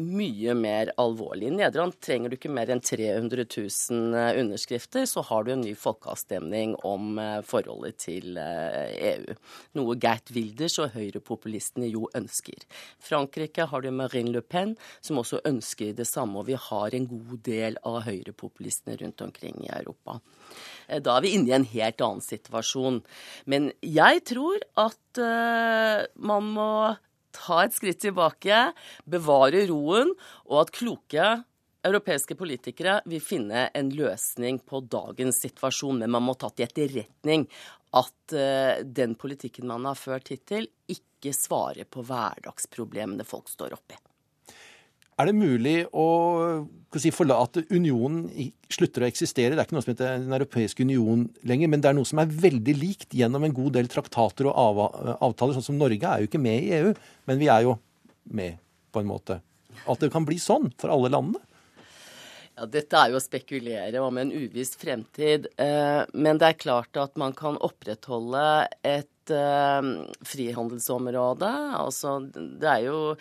mye 0.02 0.54
mer 0.58 0.90
alvorlig. 0.98 1.50
I 1.52 1.54
Nederland 1.60 1.94
trenger 2.02 2.32
du 2.32 2.36
ikke 2.38 2.50
mer 2.50 2.72
enn 2.72 2.82
300 2.82 3.44
000 3.46 4.16
underskrifter, 4.40 5.06
så 5.06 5.22
har 5.28 5.46
du 5.46 5.52
en 5.54 5.62
ny 5.62 5.74
folkeavstemning 5.78 6.74
om 6.88 7.20
forholdet 7.46 8.00
til 8.08 8.40
EU. 8.40 9.36
Noe 9.78 9.98
Geert 10.02 10.32
Wilders 10.34 10.78
og 10.82 10.96
høyrepopulistene 10.96 11.92
jo 11.92 12.08
ønsker. 12.18 12.66
Frankrike 12.98 13.68
har 13.70 13.84
du 13.84 13.92
Marine 13.94 14.32
Le 14.34 14.42
Pen, 14.42 14.74
som 15.04 15.20
også 15.22 15.44
ønsker 15.48 15.94
det 15.94 16.08
samme, 16.10 16.40
og 16.40 16.48
vi 16.50 16.58
har 16.58 16.96
en 16.96 17.08
god 17.10 17.38
del 17.46 17.78
av 17.86 18.02
høyrepopulistene 18.08 18.98
rundt 19.04 19.28
omkring 19.28 19.60
i 19.68 19.70
Europa. 19.70 19.91
Da 20.92 21.16
er 21.16 21.24
vi 21.24 21.32
inne 21.36 21.50
i 21.50 21.56
en 21.56 21.68
helt 21.68 22.02
annen 22.04 22.24
situasjon. 22.24 23.00
Men 23.48 23.70
jeg 23.84 24.24
tror 24.28 24.64
at 24.80 25.22
uh, 25.22 26.04
man 26.20 26.50
må 26.56 26.72
ta 27.32 27.62
et 27.64 27.76
skritt 27.76 28.02
tilbake, 28.04 28.66
bevare 29.08 29.64
roen, 29.70 30.12
og 30.50 30.66
at 30.66 30.74
kloke 30.76 31.30
europeiske 31.82 32.36
politikere 32.38 33.00
vil 33.10 33.22
finne 33.24 33.66
en 33.74 33.90
løsning 33.96 34.60
på 34.68 34.82
dagens 34.92 35.40
situasjon. 35.46 36.02
Men 36.02 36.12
man 36.18 36.26
må 36.28 36.36
ta 36.38 36.52
til 36.52 36.68
etterretning 36.68 37.48
at 37.96 38.36
uh, 38.36 38.82
den 38.84 39.16
politikken 39.20 39.70
man 39.72 39.88
har 39.88 39.98
ført 39.98 40.32
hittil, 40.34 40.68
ikke 40.92 41.32
svarer 41.36 41.88
på 41.88 42.04
hverdagsproblemene 42.04 43.24
folk 43.26 43.48
står 43.52 43.78
oppi. 43.78 43.96
Er 45.22 45.28
det 45.30 45.38
mulig 45.38 45.84
å 45.94 46.04
si, 46.98 47.12
forlate 47.14 47.62
unionen 47.70 48.24
slutter 48.72 49.04
å 49.04 49.06
eksistere? 49.06 49.54
Det 49.54 49.60
er 49.62 49.68
ikke 49.68 49.76
noe 49.76 49.84
som 49.84 49.92
heter 49.92 50.18
Den 50.24 50.34
europeiske 50.34 50.82
union 50.82 51.28
lenger, 51.46 51.70
men 51.70 51.84
det 51.84 51.92
er 51.92 51.94
noe 51.94 52.08
som 52.08 52.18
er 52.18 52.32
veldig 52.42 52.74
likt 52.80 53.14
gjennom 53.14 53.46
en 53.46 53.54
god 53.54 53.76
del 53.76 53.86
traktater 53.92 54.50
og 54.50 54.82
avtaler. 55.22 55.54
Sånn 55.54 55.68
som 55.68 55.78
Norge 55.78 56.02
er 56.02 56.24
jo 56.24 56.26
ikke 56.26 56.42
med 56.42 56.58
i 56.66 56.74
EU, 56.80 56.90
men 57.30 57.38
vi 57.38 57.46
er 57.54 57.68
jo 57.68 57.76
med, 58.34 58.58
på 58.90 58.98
en 58.98 59.10
måte. 59.12 59.38
At 59.86 60.02
det 60.02 60.10
kan 60.10 60.26
bli 60.26 60.42
sånn 60.42 60.72
for 60.74 60.90
alle 60.90 61.12
landene? 61.14 61.38
Ja, 62.58 62.66
Dette 62.66 62.98
er 62.98 63.14
jo 63.14 63.20
å 63.20 63.22
spekulere 63.22 64.02
om 64.02 64.18
en 64.18 64.34
uviss 64.34 64.74
fremtid. 64.80 65.46
Men 65.56 66.42
det 66.42 66.50
er 66.50 66.58
klart 66.66 66.98
at 66.98 67.14
man 67.20 67.32
kan 67.38 67.54
opprettholde 67.62 68.66
et 68.82 69.08
frihandelsområde. 70.26 71.52
Altså, 71.78 72.18
det 72.34 72.68
er 72.74 72.82
jo 72.90 73.14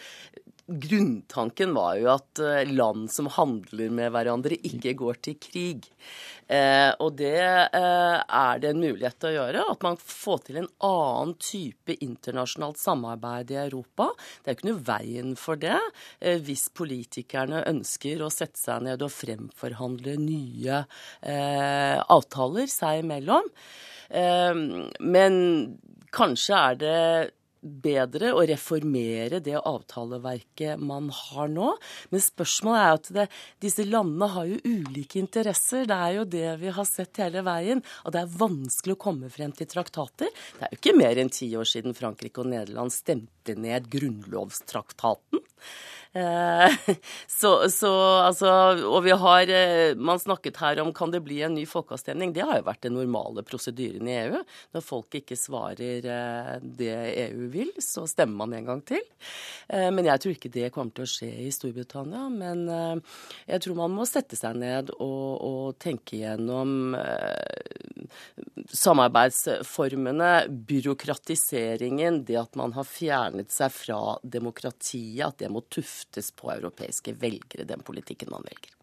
Grunntanken 0.71 1.73
var 1.75 1.97
jo 1.99 2.11
at 2.13 2.41
land 2.71 3.09
som 3.11 3.27
handler 3.35 3.91
med 3.91 4.13
hverandre, 4.15 4.55
ikke 4.67 4.93
går 4.99 5.23
til 5.25 5.39
krig. 5.41 5.89
Eh, 6.51 6.91
og 6.99 7.15
det 7.15 7.37
eh, 7.39 8.17
er 8.19 8.59
det 8.59 8.71
en 8.73 8.81
mulighet 8.81 9.17
til 9.21 9.29
å 9.29 9.35
gjøre. 9.37 9.63
At 9.71 9.85
man 9.85 9.97
får 10.01 10.41
til 10.47 10.59
en 10.59 10.69
annen 10.83 11.35
type 11.39 11.95
internasjonalt 12.03 12.81
samarbeid 12.81 13.53
i 13.53 13.59
Europa. 13.61 14.09
Det 14.41 14.51
er 14.51 14.57
ikke 14.57 14.69
noe 14.71 14.85
veien 14.89 15.35
for 15.39 15.61
det 15.61 15.77
eh, 15.77 16.41
hvis 16.43 16.67
politikerne 16.75 17.63
ønsker 17.71 18.23
å 18.25 18.31
sette 18.33 18.59
seg 18.59 18.83
ned 18.87 19.05
og 19.05 19.13
fremforhandle 19.15 20.17
nye 20.19 20.83
avtaler 22.11 22.67
seg 22.69 23.01
imellom. 23.01 23.47
men 24.11 25.35
kanskje 26.11 26.57
er 26.57 26.79
det 26.81 26.97
bedre 27.61 28.31
å 28.33 28.41
reformere 28.47 29.39
det 29.43 29.57
avtaleverket 29.57 30.81
man 30.81 31.09
har 31.13 31.51
nå. 31.51 31.71
Men 32.09 32.23
spørsmålet 32.23 32.81
er 32.81 32.97
at 32.97 33.11
det, 33.17 33.27
disse 33.63 33.85
landene 33.87 34.29
har 34.33 34.49
jo 34.49 34.59
ulike 34.65 35.21
interesser. 35.21 35.85
Det 35.89 35.97
er 35.97 36.17
jo 36.17 36.25
det 36.37 36.47
vi 36.61 36.73
har 36.73 36.89
sett 36.89 37.21
hele 37.21 37.45
veien. 37.45 37.83
At 38.05 38.15
det 38.15 38.23
er 38.23 38.35
vanskelig 38.41 38.97
å 38.97 39.03
komme 39.05 39.31
frem 39.33 39.53
til 39.55 39.69
traktater. 39.69 40.31
Det 40.57 40.67
er 40.67 40.73
jo 40.73 40.81
ikke 40.81 40.97
mer 40.97 41.21
enn 41.21 41.33
ti 41.33 41.51
år 41.57 41.69
siden 41.69 41.97
Frankrike 41.97 42.43
og 42.43 42.51
Nederland 42.51 42.93
stemte 42.95 43.57
ned 43.57 43.89
grunnlovstraktaten. 43.93 45.45
Så, 47.27 47.69
så, 47.71 47.89
altså 48.19 48.49
Og 48.83 48.97
vi 49.05 49.13
har 49.15 49.51
Man 49.95 50.19
snakket 50.19 50.57
her 50.59 50.81
om 50.83 50.91
kan 50.93 51.11
det 51.11 51.21
bli 51.23 51.39
en 51.41 51.53
ny 51.55 51.63
folkeavstemning. 51.65 52.33
Det 52.35 52.43
har 52.43 52.59
jo 52.59 52.65
vært 52.67 52.83
den 52.83 52.97
normale 52.97 53.43
prosedyren 53.47 54.09
i 54.09 54.17
EU. 54.25 54.41
Når 54.75 54.83
folk 54.83 55.15
ikke 55.21 55.37
svarer 55.39 56.03
det 56.61 56.91
EU 56.91 57.47
vil, 57.53 57.71
så 57.79 58.03
stemmer 58.09 58.43
man 58.43 58.57
en 58.57 58.67
gang 58.67 58.83
til. 58.91 59.01
Men 59.71 60.09
jeg 60.09 60.23
tror 60.23 60.35
ikke 60.35 60.53
det 60.53 60.71
kommer 60.75 60.95
til 60.95 61.07
å 61.07 61.11
skje 61.13 61.31
i 61.45 61.49
Storbritannia. 61.55 62.27
Men 62.33 62.65
jeg 63.47 63.63
tror 63.63 63.79
man 63.79 63.95
må 63.95 64.07
sette 64.09 64.39
seg 64.39 64.59
ned 64.59 64.91
og, 64.97 65.29
og 65.47 65.79
tenke 65.81 66.19
gjennom 66.21 66.91
samarbeidsformene, 68.71 70.31
byråkratiseringen, 70.67 72.23
det 72.27 72.37
at 72.39 72.55
man 72.59 72.75
har 72.75 72.87
fjernet 72.87 73.51
seg 73.53 73.73
fra 73.73 74.01
demokratiet, 74.23 75.25
at 75.27 75.39
det 75.41 75.51
må 75.51 75.63
tuftes 76.01 76.31
på 76.35 76.51
europeiske 76.53 77.13
velgere, 77.21 77.67
den 77.69 77.83
politikken 77.85 78.31
man 78.33 78.45
velger. 78.47 78.73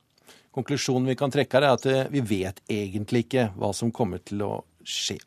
Konklusjonen 0.54 1.10
vi 1.10 1.18
kan 1.18 1.30
trekke 1.30 1.58
her, 1.58 1.66
er 1.68 1.76
at 1.76 2.12
vi 2.12 2.22
vet 2.24 2.62
egentlig 2.70 3.26
ikke 3.26 3.50
hva 3.58 3.72
som 3.76 3.92
kommer 3.94 4.22
til 4.24 4.42
å 4.46 4.52
skje. 4.86 5.18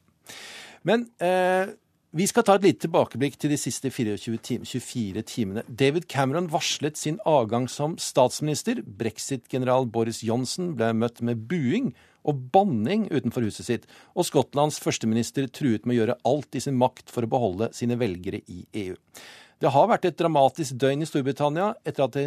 Men 0.87 1.05
eh, 1.21 1.69
Vi 2.11 2.25
skal 2.27 2.43
ta 2.43 2.57
et 2.57 2.65
lite 2.65 2.83
tilbakeblikk 2.83 3.37
til 3.39 3.53
de 3.53 3.55
siste 3.55 3.87
24 3.87 4.39
time, 4.43 4.65
24 4.67 5.21
timene. 5.23 5.61
David 5.63 6.09
Cameron 6.11 6.49
varslet 6.51 6.97
sin 6.99 7.21
avgang 7.23 7.69
som 7.71 7.93
statsminister. 7.95 8.81
Brexit-general 8.83 9.87
Boris 9.87 10.19
Johnson 10.19 10.73
ble 10.75 10.89
møtt 10.91 11.21
med 11.23 11.45
buing 11.47 11.93
og 12.27 12.41
banning 12.51 13.05
utenfor 13.13 13.47
huset 13.47 13.69
sitt. 13.69 13.87
Og 14.11 14.27
Skottlands 14.27 14.81
førsteminister 14.83 15.47
truet 15.55 15.87
med 15.87 15.95
å 15.95 15.99
gjøre 16.01 16.17
alt 16.27 16.59
i 16.59 16.63
sin 16.67 16.75
makt 16.81 17.07
for 17.15 17.23
å 17.23 17.31
beholde 17.31 17.71
sine 17.79 17.95
velgere 17.95 18.43
i 18.43 18.65
EU. 18.83 18.99
Det 19.61 19.69
har 19.69 19.91
vært 19.91 20.07
et 20.09 20.17
dramatisk 20.17 20.73
døgn 20.81 21.03
i 21.03 21.05
Storbritannia 21.05 21.67
etter 21.85 22.07
at, 22.07 22.15
det, 22.15 22.23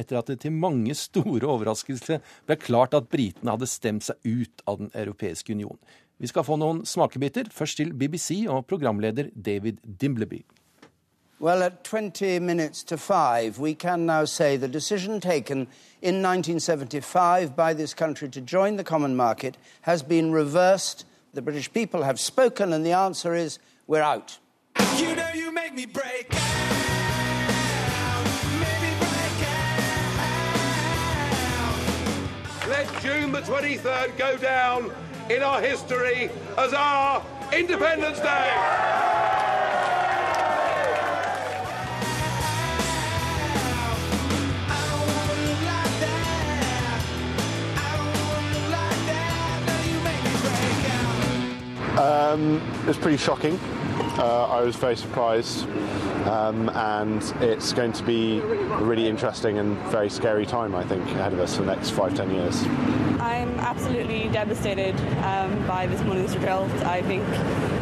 etter 0.00 0.16
at 0.16 0.30
det 0.30 0.38
til 0.40 0.54
mange 0.56 0.94
store 0.96 1.44
overraskelser 1.44 2.22
ble 2.48 2.56
klart 2.56 2.96
at 2.96 3.10
britene 3.12 3.52
hadde 3.52 3.68
stemt 3.68 4.06
seg 4.06 4.16
ut 4.24 4.64
av 4.64 4.78
Den 4.80 4.88
europeiske 4.96 5.52
union. 5.52 5.76
Vi 6.16 6.30
skal 6.30 6.46
få 6.48 6.56
noen 6.56 6.80
smakebiter, 6.88 7.50
først 7.52 7.76
til 7.76 7.92
BBC 7.92 8.46
og 8.48 8.64
programleder 8.72 9.28
David 9.36 9.84
Dimbleby. 9.84 10.40
Well, 11.42 11.62
at 11.62 11.84
20 11.84 12.40
minutes 12.40 12.84
to 12.84 12.96
five, 12.96 13.58
we 13.58 13.74
can 13.74 14.06
now 14.06 14.24
say 14.24 14.56
the 14.56 14.68
decision 14.68 15.20
taken 15.20 15.66
in 16.00 16.22
1975 16.24 17.54
by 17.54 17.74
this 17.74 17.92
country 17.92 18.30
to 18.30 18.40
join 18.40 18.76
the 18.76 18.84
common 18.84 19.14
market 19.14 19.58
has 19.82 20.02
been 20.02 20.32
reversed. 20.32 21.04
The 21.34 21.42
British 21.42 21.68
people 21.68 22.04
have 22.04 22.18
spoken, 22.18 22.72
and 22.72 22.86
the 22.86 22.92
answer 22.96 23.34
is 23.34 23.58
we're 23.86 24.00
out. 24.00 24.38
You 24.98 25.16
know 25.16 25.30
you 25.34 25.52
make 25.52 25.74
me 25.74 25.86
break 25.86 26.30
Let 32.68 33.02
June 33.02 33.32
the 33.32 33.40
23rd 33.40 34.16
go 34.16 34.36
down 34.36 34.90
in 35.28 35.42
our 35.42 35.60
history 35.60 36.30
as 36.56 36.72
our 36.72 37.22
Independence 37.52 38.18
Day. 38.20 38.82
Um, 51.98 52.56
it 52.82 52.86
was 52.86 52.96
pretty 52.96 53.18
shocking. 53.18 53.58
Uh, 54.18 54.44
I 54.44 54.60
was 54.60 54.76
very 54.76 54.96
surprised, 54.96 55.66
um, 56.26 56.68
and 56.70 57.22
it's 57.40 57.72
going 57.72 57.92
to 57.94 58.02
be 58.02 58.38
a 58.40 58.82
really 58.82 59.08
interesting 59.08 59.58
and 59.58 59.76
very 59.90 60.10
scary 60.10 60.44
time, 60.46 60.74
I 60.74 60.84
think, 60.84 61.02
ahead 61.12 61.32
of 61.32 61.40
us 61.40 61.56
for 61.56 61.62
the 61.62 61.74
next 61.74 61.90
five, 61.90 62.14
ten 62.14 62.30
years. 62.30 62.62
I'm 63.18 63.58
absolutely 63.58 64.28
devastated 64.28 64.94
um, 65.24 65.66
by 65.66 65.86
this 65.86 66.02
morning's 66.02 66.36
result. 66.36 66.70
I 66.84 67.02
think 67.02 67.24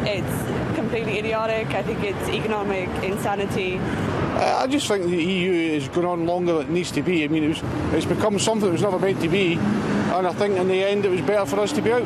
it's 0.07 0.75
completely 0.75 1.19
idiotic. 1.19 1.67
I 1.75 1.83
think 1.83 2.03
it's 2.03 2.29
economic 2.29 2.89
insanity. 3.03 3.77
Uh, 3.79 4.61
I 4.63 4.67
just 4.67 4.87
think 4.87 5.03
the 5.03 5.23
EU 5.23 5.51
is 5.51 5.89
going 5.89 6.07
on 6.07 6.25
longer 6.25 6.53
than 6.53 6.67
it 6.67 6.69
needs 6.69 6.91
to 6.91 7.01
be. 7.01 7.23
I 7.23 7.27
mean, 7.27 7.43
it 7.43 7.49
was, 7.49 7.61
it's 7.93 8.05
become 8.05 8.39
something 8.39 8.67
that 8.67 8.71
was 8.71 8.81
never 8.81 8.99
meant 8.99 9.21
to 9.21 9.27
be, 9.27 9.55
and 9.55 10.25
I 10.25 10.33
think 10.33 10.57
in 10.57 10.67
the 10.67 10.83
end 10.83 11.05
it 11.05 11.09
was 11.09 11.21
better 11.21 11.45
for 11.45 11.59
us 11.59 11.71
to 11.73 11.81
be 11.81 11.91
out. 11.91 12.03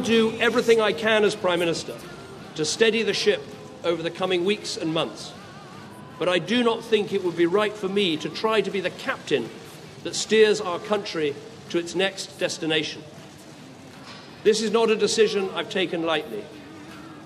Will 0.00 0.06
do 0.06 0.32
everything 0.40 0.80
I 0.80 0.94
can 0.94 1.24
as 1.24 1.34
Prime 1.34 1.58
Minister 1.58 1.94
to 2.54 2.64
steady 2.64 3.02
the 3.02 3.12
ship 3.12 3.42
over 3.84 4.02
the 4.02 4.10
coming 4.10 4.46
weeks 4.46 4.78
and 4.78 4.94
months. 4.94 5.30
But 6.18 6.26
I 6.26 6.38
do 6.38 6.64
not 6.64 6.82
think 6.82 7.12
it 7.12 7.22
would 7.22 7.36
be 7.36 7.44
right 7.44 7.72
for 7.72 7.88
me 7.88 8.16
to 8.16 8.30
try 8.30 8.62
to 8.62 8.70
be 8.70 8.80
the 8.80 8.88
captain 8.88 9.50
that 10.04 10.14
steers 10.14 10.58
our 10.58 10.78
country 10.78 11.34
to 11.68 11.78
its 11.78 11.94
next 11.94 12.38
destination. 12.38 13.02
This 14.42 14.62
is 14.62 14.70
not 14.70 14.88
a 14.88 14.96
decision 14.96 15.50
I've 15.54 15.68
taken 15.68 16.02
lightly, 16.02 16.44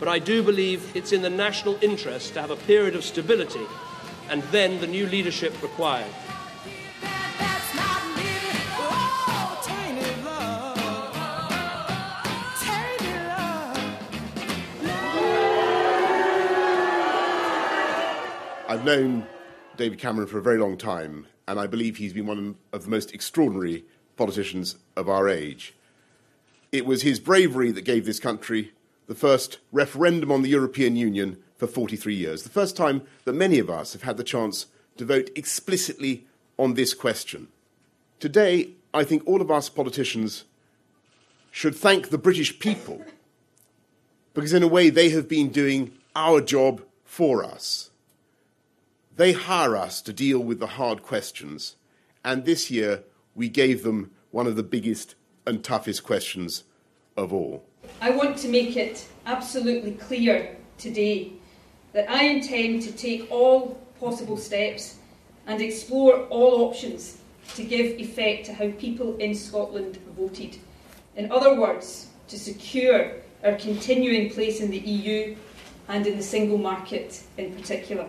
but 0.01 0.09
I 0.09 0.19
do 0.19 0.43
believe 0.43 0.97
it's 0.97 1.13
in 1.13 1.23
the 1.23 1.31
national 1.31 1.79
interest 1.81 2.35
to 2.35 2.41
have 2.41 2.51
a 2.51 2.57
period 2.57 2.97
of 2.97 3.05
stability 3.05 3.67
and 4.31 4.43
then 4.45 4.81
the 4.81 4.89
new 4.89 5.07
leadership 5.07 5.63
required. 5.63 6.11
I've 18.75 18.85
known 18.85 19.25
David 19.77 20.01
Cameron 20.01 20.27
for 20.27 20.39
a 20.39 20.43
very 20.43 20.59
long 20.59 20.77
time, 20.77 21.29
and 21.47 21.61
I 21.61 21.69
believe 21.69 21.97
he's 21.97 22.13
been 22.13 22.27
one 22.27 22.57
of 22.73 22.83
the 22.83 22.91
most 22.91 23.15
extraordinary 23.15 23.85
politicians 24.17 24.79
of 24.97 25.09
our 25.09 25.29
age. 25.29 25.77
It 26.73 26.85
was 26.85 27.03
his 27.03 27.21
bravery 27.21 27.71
that 27.71 27.83
gave 27.83 28.05
this 28.05 28.19
country 28.19 28.73
the 29.07 29.15
first 29.15 29.59
referendum 29.71 30.33
on 30.33 30.43
the 30.43 30.49
European 30.49 30.97
Union 30.97 31.41
for 31.57 31.69
43 31.69 32.17
years, 32.17 32.43
the 32.43 32.49
first 32.49 32.77
time 32.77 33.03
that 33.27 33.35
many 33.35 33.61
of 33.61 33.71
us 33.71 33.93
have 33.93 34.03
had 34.03 34.17
the 34.17 34.25
chance 34.25 34.67
to 34.97 35.05
vote 35.05 35.31
explicitly 35.37 36.27
on 36.59 36.75
this 36.75 36.95
question. 36.95 37.47
Today, 38.19 38.71
I 38.93 39.05
think 39.05 39.23
all 39.25 39.41
of 39.41 39.53
us 39.53 39.69
politicians 39.69 40.43
should 41.53 41.77
thank 41.77 42.09
the 42.09 42.19
British 42.19 42.59
people 42.59 43.05
because, 44.35 44.53
in 44.53 44.65
a 44.65 44.69
way, 44.69 44.91
they 44.91 45.11
have 45.11 45.29
been 45.29 45.51
doing 45.51 45.93
our 46.17 46.41
job 46.41 46.83
for 47.05 47.45
us. 47.45 47.91
They 49.17 49.33
hire 49.33 49.77
us 49.77 50.03
to 50.03 50.13
deal 50.13 50.41
with 50.41 50.59
the 50.59 50.67
hard 50.67 51.05
questions, 51.05 51.77
and 52.25 52.45
this 52.45 52.69
year 52.69 53.05
we 53.37 53.49
gave 53.49 53.85
them 53.85 54.11
one 54.33 54.49
of 54.49 54.57
the 54.57 54.65
biggest 54.65 55.15
and 55.47 55.63
toughest 55.63 56.03
questions 56.03 56.65
of 57.17 57.33
all. 57.33 57.65
I 58.01 58.11
want 58.11 58.37
to 58.39 58.49
make 58.49 58.77
it 58.77 59.07
absolutely 59.25 59.93
clear 59.93 60.57
today 60.79 61.33
that 61.93 62.11
I 62.11 62.25
intend 62.25 62.83
to 62.83 62.93
take 62.93 63.31
all 63.31 63.81
possible 64.01 64.37
steps 64.37 64.97
and 65.47 65.63
explore 65.63 66.23
all 66.25 66.65
options 66.65 67.19
to 67.55 67.63
give 67.63 68.01
effect 68.01 68.47
to 68.47 68.53
how 68.53 68.73
people 68.73 69.17
in 69.19 69.37
Scotland 69.37 69.97
voted. 70.17 70.59
In 71.15 71.31
other 71.31 71.55
words, 71.55 72.09
to 72.27 72.37
secure 72.37 73.13
our 73.45 73.55
continuing 73.55 74.31
place 74.31 74.61
in 74.61 74.73
the 74.73 74.79
EU 74.79 75.37
and 75.87 76.05
in 76.05 76.17
the 76.17 76.23
single 76.23 76.59
market 76.59 77.23
in 77.39 77.55
particular. 77.55 78.09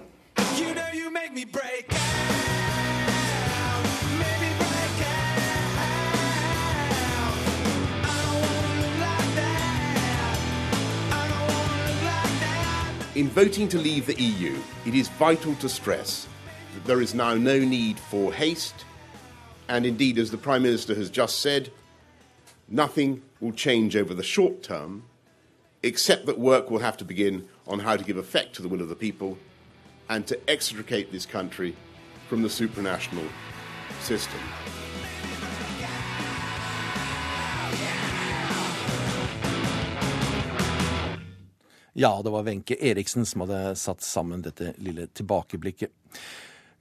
In 13.16 13.30
voting 13.30 13.68
to 13.70 13.78
leave 13.78 14.06
the 14.06 14.22
EU, 14.22 14.58
it 14.86 14.94
is 14.94 15.08
vital 15.08 15.56
to 15.56 15.68
stress 15.68 16.28
that 16.74 16.86
there 16.86 17.02
is 17.02 17.14
now 17.14 17.34
no 17.34 17.60
need 17.60 18.00
for 18.00 18.34
haste, 18.34 18.86
and 19.68 19.86
indeed, 19.86 20.18
as 20.18 20.32
the 20.32 20.38
Prime 20.38 20.64
Minister 20.64 20.96
has 20.96 21.10
just 21.10 21.40
said, 21.40 21.72
nothing 22.70 23.22
will 23.42 23.52
change 23.52 23.96
over 23.96 24.14
the 24.14 24.24
short 24.24 24.64
term, 24.64 25.04
except 25.84 26.26
that 26.26 26.40
work 26.40 26.70
will 26.70 26.80
have 26.80 26.96
to 26.98 27.06
begin 27.06 27.48
on 27.68 27.80
how 27.80 27.98
to 27.98 28.04
give 28.06 28.18
effect 28.18 28.56
to 28.56 28.62
the 28.62 28.70
will 28.70 28.82
of 28.82 28.90
the 28.90 28.96
people 28.96 29.38
and 30.08 30.28
to 30.28 30.36
extricate 30.48 31.12
this 31.12 31.26
country 31.26 31.74
from 32.30 32.42
the 32.42 32.50
supranational 32.50 33.28
system. 34.02 34.40
Ja, 41.98 42.22
det 42.24 42.30
var 42.30 42.44
Wenche 42.44 42.76
Eriksen 42.80 43.26
som 43.26 43.42
hadde 43.42 43.76
satt 43.76 44.02
sammen 44.02 44.42
dette 44.42 44.74
lille 44.78 45.08
tilbakeblikket. 45.08 45.90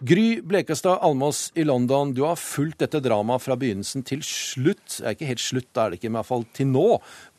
Gry 0.04 0.42
Blekestad 0.44 0.98
Almås 1.00 1.46
i 1.56 1.62
London, 1.64 2.10
du 2.12 2.24
har 2.26 2.36
fulgt 2.36 2.82
dette 2.82 2.98
dramaet 3.00 3.40
fra 3.40 3.54
begynnelsen 3.56 4.02
til 4.04 4.20
slutt. 4.26 4.98
Det 4.98 5.06
er 5.06 5.14
ikke 5.14 5.28
helt 5.30 5.40
slutt, 5.40 5.68
da 5.72 5.84
er 5.84 5.94
det 5.94 5.98
ikke, 6.00 6.10
men 6.10 6.18
i 6.18 6.20
hvert 6.20 6.28
fall 6.28 6.44
til 6.52 6.68
nå. 6.68 6.82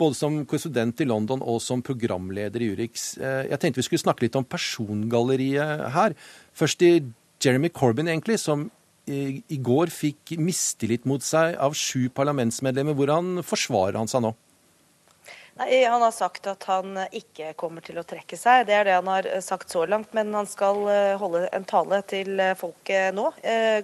Både 0.01 0.17
som 0.17 0.39
korrespondent 0.49 1.03
i 1.03 1.05
London 1.05 1.43
og 1.45 1.59
som 1.61 1.83
programleder 1.85 2.63
i 2.65 2.71
Urix. 2.73 3.19
Eh, 3.19 3.51
Jeg 3.51 3.59
tenkte 3.61 3.83
vi 3.83 3.85
skulle 3.85 4.05
snakke 4.05 4.25
litt 4.25 4.39
om 4.39 4.47
persongalleriet 4.49 5.91
her. 5.93 6.15
Først 6.57 6.81
i 6.81 7.03
Jeremy 7.43 7.69
Corbyn, 7.69 8.09
egentlig, 8.09 8.39
som 8.41 8.71
i 9.05 9.59
går 9.61 9.91
fikk 9.93 10.33
mistillit 10.41 11.05
mot 11.05 11.21
seg 11.21 11.59
av 11.61 11.75
sju 11.77 12.09
parlamentsmedlemmer. 12.09 12.97
Hvordan 12.97 13.43
forsvarer 13.45 13.99
han 13.99 14.09
seg 14.09 14.25
nå? 14.25 14.33
Nei, 15.55 15.85
Han 15.85 16.01
har 16.01 16.11
sagt 16.11 16.47
at 16.51 16.65
han 16.67 16.97
ikke 17.15 17.53
kommer 17.55 17.79
til 17.83 17.95
å 17.95 18.03
trekke 18.03 18.35
seg. 18.35 18.65
Det 18.67 18.73
er 18.75 18.89
det 18.89 18.95
han 18.97 19.07
har 19.07 19.27
eh, 19.29 19.39
sagt 19.43 19.71
så 19.71 19.85
langt. 19.87 20.11
Men 20.17 20.33
han 20.35 20.49
skal 20.51 20.81
eh, 20.91 21.13
holde 21.21 21.45
en 21.55 21.63
tale 21.63 22.01
til 22.11 22.41
eh, 22.43 22.51
folket 22.59 23.15
nå, 23.15 23.29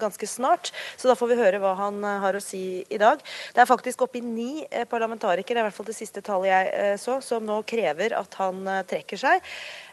ganske 0.02 0.28
snart. 0.28 0.74
Så 1.00 1.08
da 1.08 1.16
får 1.16 1.32
vi 1.32 1.38
høre 1.40 1.62
hva 1.64 1.72
han 1.80 2.04
har 2.04 2.36
å 2.36 2.44
si 2.44 2.84
i 2.84 3.00
dag. 3.00 3.24
Det 3.56 3.64
er 3.64 3.70
faktisk 3.70 4.04
oppi 4.04 4.20
ni 4.26 4.66
parlamentarikere, 4.92 5.62
er 5.62 5.64
i 5.64 5.70
hvert 5.70 5.78
fall 5.78 5.88
det 5.88 5.96
siste 5.96 6.24
tallet 6.26 6.52
jeg 6.52 7.00
så, 7.00 7.20
som 7.24 7.46
nå 7.48 7.62
krever 7.68 8.18
at 8.20 8.36
han 8.42 8.66
trekker 8.90 9.22
seg. 9.22 9.48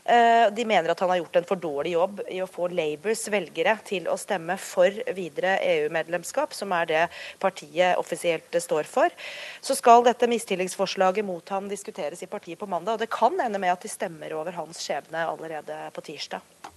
Eh, 0.09 0.49
De 0.53 0.65
mener 0.65 0.89
at 0.91 1.01
han 1.01 1.11
har 1.13 1.21
gjort 1.21 1.37
en 1.37 1.47
for 1.49 1.61
dårlig 1.61 1.93
jobb 1.93 2.23
i 2.33 2.41
å 2.41 2.49
få 2.49 2.71
Labours 2.73 3.27
velgere 3.29 3.75
til 3.85 4.09
å 4.09 4.17
stemme 4.17 4.57
for 4.61 4.95
videre 5.17 5.59
EU-medlemskap, 5.61 6.55
som 6.57 6.73
er 6.73 6.89
det 6.89 7.03
partiet 7.43 8.01
offisielt 8.01 8.57
står 8.57 8.89
for. 8.89 9.13
Så 9.61 9.77
skal 9.77 10.07
dette 10.07 10.31
mistillingsforslaget 10.31 11.27
mot 11.29 11.53
ham 11.53 11.69
diskuteres 11.69 12.25
i 12.25 12.31
partiet 12.31 12.61
på 12.61 12.71
mandag, 12.71 12.97
og 12.97 13.05
det 13.05 13.13
kan 13.13 13.37
ende 13.45 13.61
med 13.61 13.75
at 13.75 13.85
de 13.85 13.93
stemmer 13.93 14.33
over 14.39 14.57
hans 14.57 14.81
skjebne 14.81 15.27
allerede 15.29 15.77
på 15.93 16.07
tirsdag. 16.09 16.73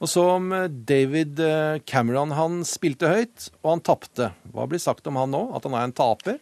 Og 0.00 0.10
så 0.10 0.24
om 0.34 0.50
eh, 0.52 0.66
David 0.68 1.40
eh, 1.40 1.82
Cameron. 1.84 2.32
Han 2.36 2.62
spilte 2.68 3.12
høyt, 3.12 3.50
og 3.62 3.74
han 3.74 3.84
tapte. 3.84 4.32
Hva 4.56 4.66
blir 4.70 4.82
sagt 4.82 5.06
om 5.10 5.20
han 5.20 5.32
nå? 5.36 5.46
At 5.56 5.68
han 5.68 5.76
er 5.76 5.86
en 5.88 5.96
taper? 5.96 6.40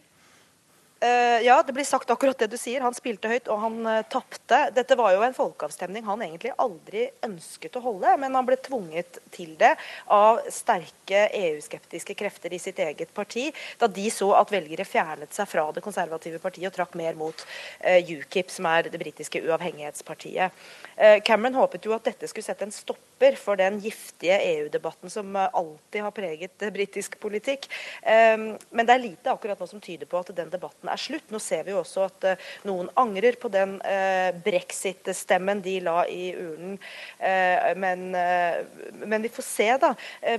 Eh, 1.03 1.41
ja, 1.45 1.63
det 1.67 1.73
blir 1.73 1.83
sagt 1.83 2.09
akkurat 2.09 2.37
det 2.39 2.47
du 2.47 2.55
sier. 2.57 2.79
Han 2.81 2.95
spilte 2.95 3.27
høyt, 3.27 3.49
og 3.51 3.59
han 3.59 3.79
uh, 3.83 4.05
tapte. 4.07 4.59
Dette 4.71 4.95
var 4.95 5.11
jo 5.11 5.23
en 5.25 5.35
folkeavstemning 5.35 6.05
han 6.07 6.21
egentlig 6.23 6.53
aldri 6.63 7.09
ønsket 7.27 7.75
å 7.75 7.81
holde, 7.83 8.13
men 8.21 8.37
han 8.37 8.47
ble 8.47 8.55
tvunget 8.63 9.19
til 9.33 9.51
det 9.59 9.73
av 10.15 10.39
sterke 10.53 11.25
EU-skeptiske 11.35 12.15
krefter 12.15 12.55
i 12.55 12.61
sitt 12.61 12.79
eget 12.79 13.11
parti, 13.17 13.49
da 13.81 13.89
de 13.91 14.05
så 14.15 14.29
at 14.37 14.53
velgere 14.53 14.87
fjernet 14.87 15.35
seg 15.35 15.49
fra 15.51 15.65
det 15.75 15.83
konservative 15.83 16.39
partiet 16.39 16.69
og 16.71 16.77
trakk 16.77 16.95
mer 16.95 17.19
mot 17.19 17.43
uh, 17.43 17.99
UKIP, 17.99 18.53
som 18.53 18.71
er 18.71 18.87
det 18.87 19.01
britiske 19.01 19.43
uavhengighetspartiet. 19.43 20.55
Uh, 20.95 21.17
Cameron 21.27 21.59
håpet 21.59 21.83
jo 21.83 21.97
at 21.97 22.07
dette 22.07 22.31
skulle 22.31 22.47
sette 22.47 22.63
en 22.63 22.71
stopper 22.71 23.35
for 23.39 23.59
den 23.59 23.81
giftige 23.83 24.39
EU-debatten 24.53 25.11
som 25.11 25.35
alltid 25.35 26.03
har 26.03 26.15
preget 26.15 26.63
britisk 26.73 27.19
politikk. 27.19 27.67
Eh, 28.01 28.37
Men 28.69 28.85
det 28.85 28.93
er 28.93 29.03
lite 29.03 29.31
akkurat 29.31 29.59
nå 29.59 29.67
som 29.67 29.81
tyder 29.83 30.09
på 30.09 30.19
at 30.19 30.31
den 30.35 30.51
debatten 30.51 30.89
er 30.93 31.01
slutt. 31.01 31.31
Nå 31.33 31.41
ser 31.43 31.65
vi 31.65 31.73
jo 31.73 31.81
også 31.81 32.05
at 32.07 32.27
eh, 32.29 32.45
noen 32.69 32.89
angrer 32.99 33.37
på 33.41 33.51
den 33.53 33.75
eh, 33.87 34.29
brexit-stemmen 34.45 35.61
de 35.65 35.77
la 35.83 36.03
i 36.09 36.31
urnen. 36.37 36.77
Eh, 37.19 37.71
Men, 37.83 38.03
men 38.11 39.23
vi 39.23 39.29
får 39.33 39.45
se 39.45 39.65
da 39.81 39.89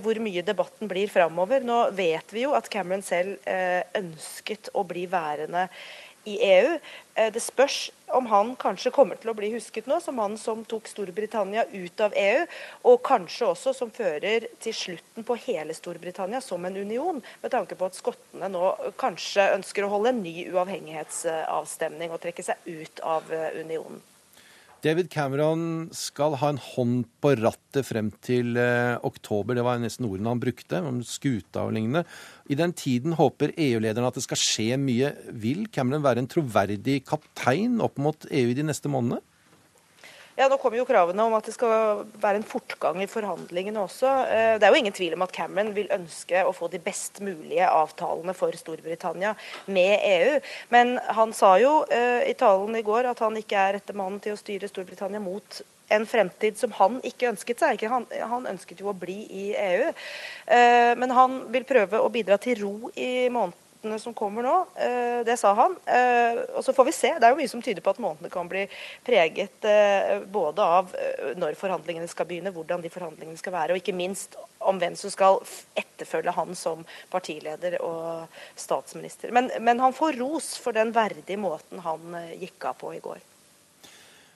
hvor 0.03 0.19
mye 0.23 0.43
debatten 0.47 0.89
blir 0.89 1.11
framover. 1.11 1.65
Nå 1.67 1.79
vet 1.97 2.33
vi 2.35 2.45
jo 2.45 2.53
at 2.57 2.69
Cameron 2.71 3.03
selv 3.05 3.43
ønsket 3.99 4.71
å 4.75 4.85
bli 4.87 5.05
værende 5.11 5.67
i 6.25 6.39
EU. 6.43 6.79
Eh, 7.15 7.33
Det 7.33 7.43
spørs 7.43 7.91
om 8.15 8.27
han 8.27 8.55
kanskje 8.57 8.93
kommer 8.95 9.19
til 9.21 9.33
å 9.33 9.37
bli 9.37 9.51
husket 9.55 9.89
nå 9.91 10.01
som 10.03 10.19
han 10.23 10.37
som 10.39 10.65
tok 10.65 10.87
Storbritannia 10.89 11.67
ut 11.73 12.01
av 12.01 12.15
EU, 12.17 12.47
og 12.85 13.03
kanskje 13.03 13.51
også 13.51 13.75
som 13.75 13.91
fører 13.91 14.49
til 14.63 14.77
slutten 14.77 15.27
på 15.27 15.37
hele 15.47 15.75
Storbritannia 15.75 16.41
som 16.45 16.65
en 16.65 16.77
union, 16.77 17.23
med 17.43 17.51
tanke 17.51 17.79
på 17.79 17.91
at 17.91 17.99
skottene 17.99 18.51
nå 18.51 18.73
kanskje 19.01 19.53
ønsker 19.59 19.87
å 19.87 19.93
holde 19.97 20.15
en 20.15 20.23
ny 20.23 20.49
uavhengighetsavstemning 20.53 22.15
og 22.15 22.23
trekke 22.23 22.47
seg 22.47 22.57
ut 22.67 23.05
av 23.05 23.31
eh, 23.33 23.63
unionen. 23.65 24.03
David 24.85 25.09
Cameron 25.09 25.89
skal 25.97 26.35
ha 26.43 26.51
en 26.53 26.59
hånd 26.61 27.07
på 27.25 27.31
rattet 27.41 27.87
frem 27.89 28.11
til 28.25 28.59
eh, 28.61 28.99
oktober. 29.01 29.57
Det 29.57 29.65
var 29.65 29.79
nesten 29.81 30.05
ordene 30.05 30.35
han 30.35 30.43
brukte, 30.43 30.83
om 30.85 30.99
skuta 31.09 31.63
og 31.65 31.73
lignende. 31.73 32.03
I 32.45 32.57
den 32.59 32.75
tiden 32.77 33.15
håper 33.17 33.55
EU-lederne 33.57 34.11
at 34.11 34.19
det 34.19 34.25
skal 34.27 34.41
skje 34.41 34.81
mye. 34.81 35.15
Vil 35.33 35.65
Cameron 35.73 36.05
være 36.05 36.21
en 36.25 36.29
troverdig 36.29 37.01
kaptein 37.09 37.81
opp 37.85 37.97
mot 38.03 38.27
EU 38.29 38.53
de 38.57 38.67
neste 38.67 38.91
månedene? 38.93 39.23
Ja, 40.35 40.49
Nå 40.51 40.57
kommer 40.59 40.81
jo 40.81 40.87
kravene 40.87 41.23
om 41.23 41.35
at 41.37 41.47
det 41.47 41.53
skal 41.55 42.01
være 42.19 42.41
en 42.41 42.47
fortgang 42.47 42.99
i 42.99 43.07
forhandlingene 43.07 43.85
også. 43.85 44.11
Eh, 44.27 44.57
Det 44.59 44.67
er 44.67 44.75
jo 44.75 44.81
ingen 44.83 44.93
tvil 44.93 45.15
om 45.15 45.23
at 45.23 45.33
Cameron 45.33 45.71
vil 45.77 45.93
ønske 45.95 46.43
å 46.43 46.53
få 46.53 46.69
de 46.73 46.81
best 46.83 47.21
mulige 47.23 47.69
avtalene 47.71 48.35
for 48.35 48.51
Storbritannia 48.51 49.37
med 49.67 50.03
EU. 50.03 50.41
Men 50.75 50.99
han 50.99 51.33
sa 51.33 51.55
jo 51.63 51.85
eh, 51.87 52.27
i 52.27 52.35
talen 52.35 52.75
i 52.75 52.83
går 52.83 53.13
at 53.13 53.23
han 53.23 53.39
ikke 53.39 53.57
er 53.63 53.79
rette 53.79 53.95
mannen 53.95 54.19
til 54.21 54.35
å 54.35 54.41
styre 54.41 54.69
Storbritannia 54.69 55.23
mot 55.23 55.63
en 55.89 56.07
fremtid 56.07 56.59
som 56.59 56.73
han 56.79 57.01
ikke 57.05 57.29
ønsket 57.33 57.61
seg. 57.65 57.83
Han, 57.91 58.07
han 58.31 58.47
ønsket 58.55 58.81
jo 58.81 58.93
å 58.93 58.97
bli 58.97 59.25
i 59.31 59.45
EU. 59.57 59.91
Eh, 60.47 60.95
Men 60.97 61.11
han 61.11 61.43
vil 61.53 61.67
prøve 61.69 62.01
å 62.01 62.09
bidra 62.13 62.39
til 62.41 62.61
ro 62.63 62.91
i 62.97 63.29
månedene 63.29 63.99
som 64.01 64.15
kommer 64.17 64.43
nå. 64.47 64.55
Eh, 64.81 65.21
Det 65.25 65.37
sa 65.37 65.53
han. 65.55 65.77
Eh, 65.85 66.41
Og 66.57 66.65
så 66.65 66.73
får 66.73 66.85
vi 66.89 66.93
se. 66.93 67.11
Det 67.19 67.27
er 67.27 67.35
jo 67.35 67.41
mye 67.43 67.51
som 67.53 67.63
tyder 67.63 67.85
på 67.85 67.93
at 67.93 68.01
månedene 68.01 68.33
kan 68.33 68.49
bli 68.49 68.65
preget 69.05 69.65
eh, 69.69 70.25
både 70.25 70.63
av 70.63 70.95
eh, 70.97 71.35
når 71.37 71.59
forhandlingene 71.61 72.09
skal 72.09 72.27
begynne, 72.31 72.55
hvordan 72.55 72.81
de 72.81 72.89
forhandlingene 72.89 73.39
skal 73.39 73.53
være, 73.53 73.73
og 73.77 73.83
ikke 73.83 73.97
minst 73.97 74.39
om 74.65 74.81
hvem 74.81 74.97
som 74.97 75.13
skal 75.13 75.43
etterfølge 75.77 76.33
han 76.33 76.57
som 76.57 76.87
partileder 77.13 77.77
og 77.85 78.25
statsminister. 78.57 79.31
Men, 79.37 79.51
men 79.61 79.81
han 79.85 79.93
får 79.93 80.17
ros 80.17 80.55
for 80.57 80.73
den 80.73 80.95
verdige 80.97 81.37
måten 81.37 81.85
han 81.85 82.15
eh, 82.23 82.35
gikk 82.41 82.65
av 82.73 82.81
på 82.81 82.95
i 82.97 83.05
går. 83.05 83.21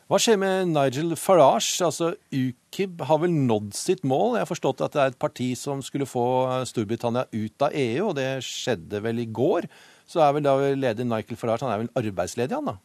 Hva 0.09 0.17
skjer 0.17 0.39
med 0.41 0.71
Nigel 0.73 1.11
Farage? 1.21 1.83
Altså, 1.85 2.15
UKIB 2.33 3.03
har 3.05 3.19
vel 3.21 3.35
nådd 3.45 3.75
sitt 3.77 4.07
mål? 4.09 4.39
Jeg 4.39 4.47
har 4.47 4.49
forstått 4.49 4.81
at 4.87 4.95
det 4.95 5.03
er 5.03 5.11
et 5.13 5.19
parti 5.21 5.51
som 5.61 5.83
skulle 5.85 6.07
få 6.09 6.23
Storbritannia 6.71 7.27
ut 7.29 7.65
av 7.67 7.77
EU, 7.77 8.07
og 8.07 8.15
det 8.17 8.39
skjedde 8.47 9.03
vel 9.05 9.21
i 9.21 9.27
går. 9.29 9.69
Så 10.09 10.23
er 10.25 10.33
vel 10.33 10.47
da 10.47 10.55
leder 10.73 11.05
Nigel 11.05 11.37
Farage 11.37 11.67
han 11.67 11.75
er 11.75 11.83
vel 11.83 11.93
arbeidsledig, 12.01 12.57
han 12.57 12.71
da? 12.71 12.79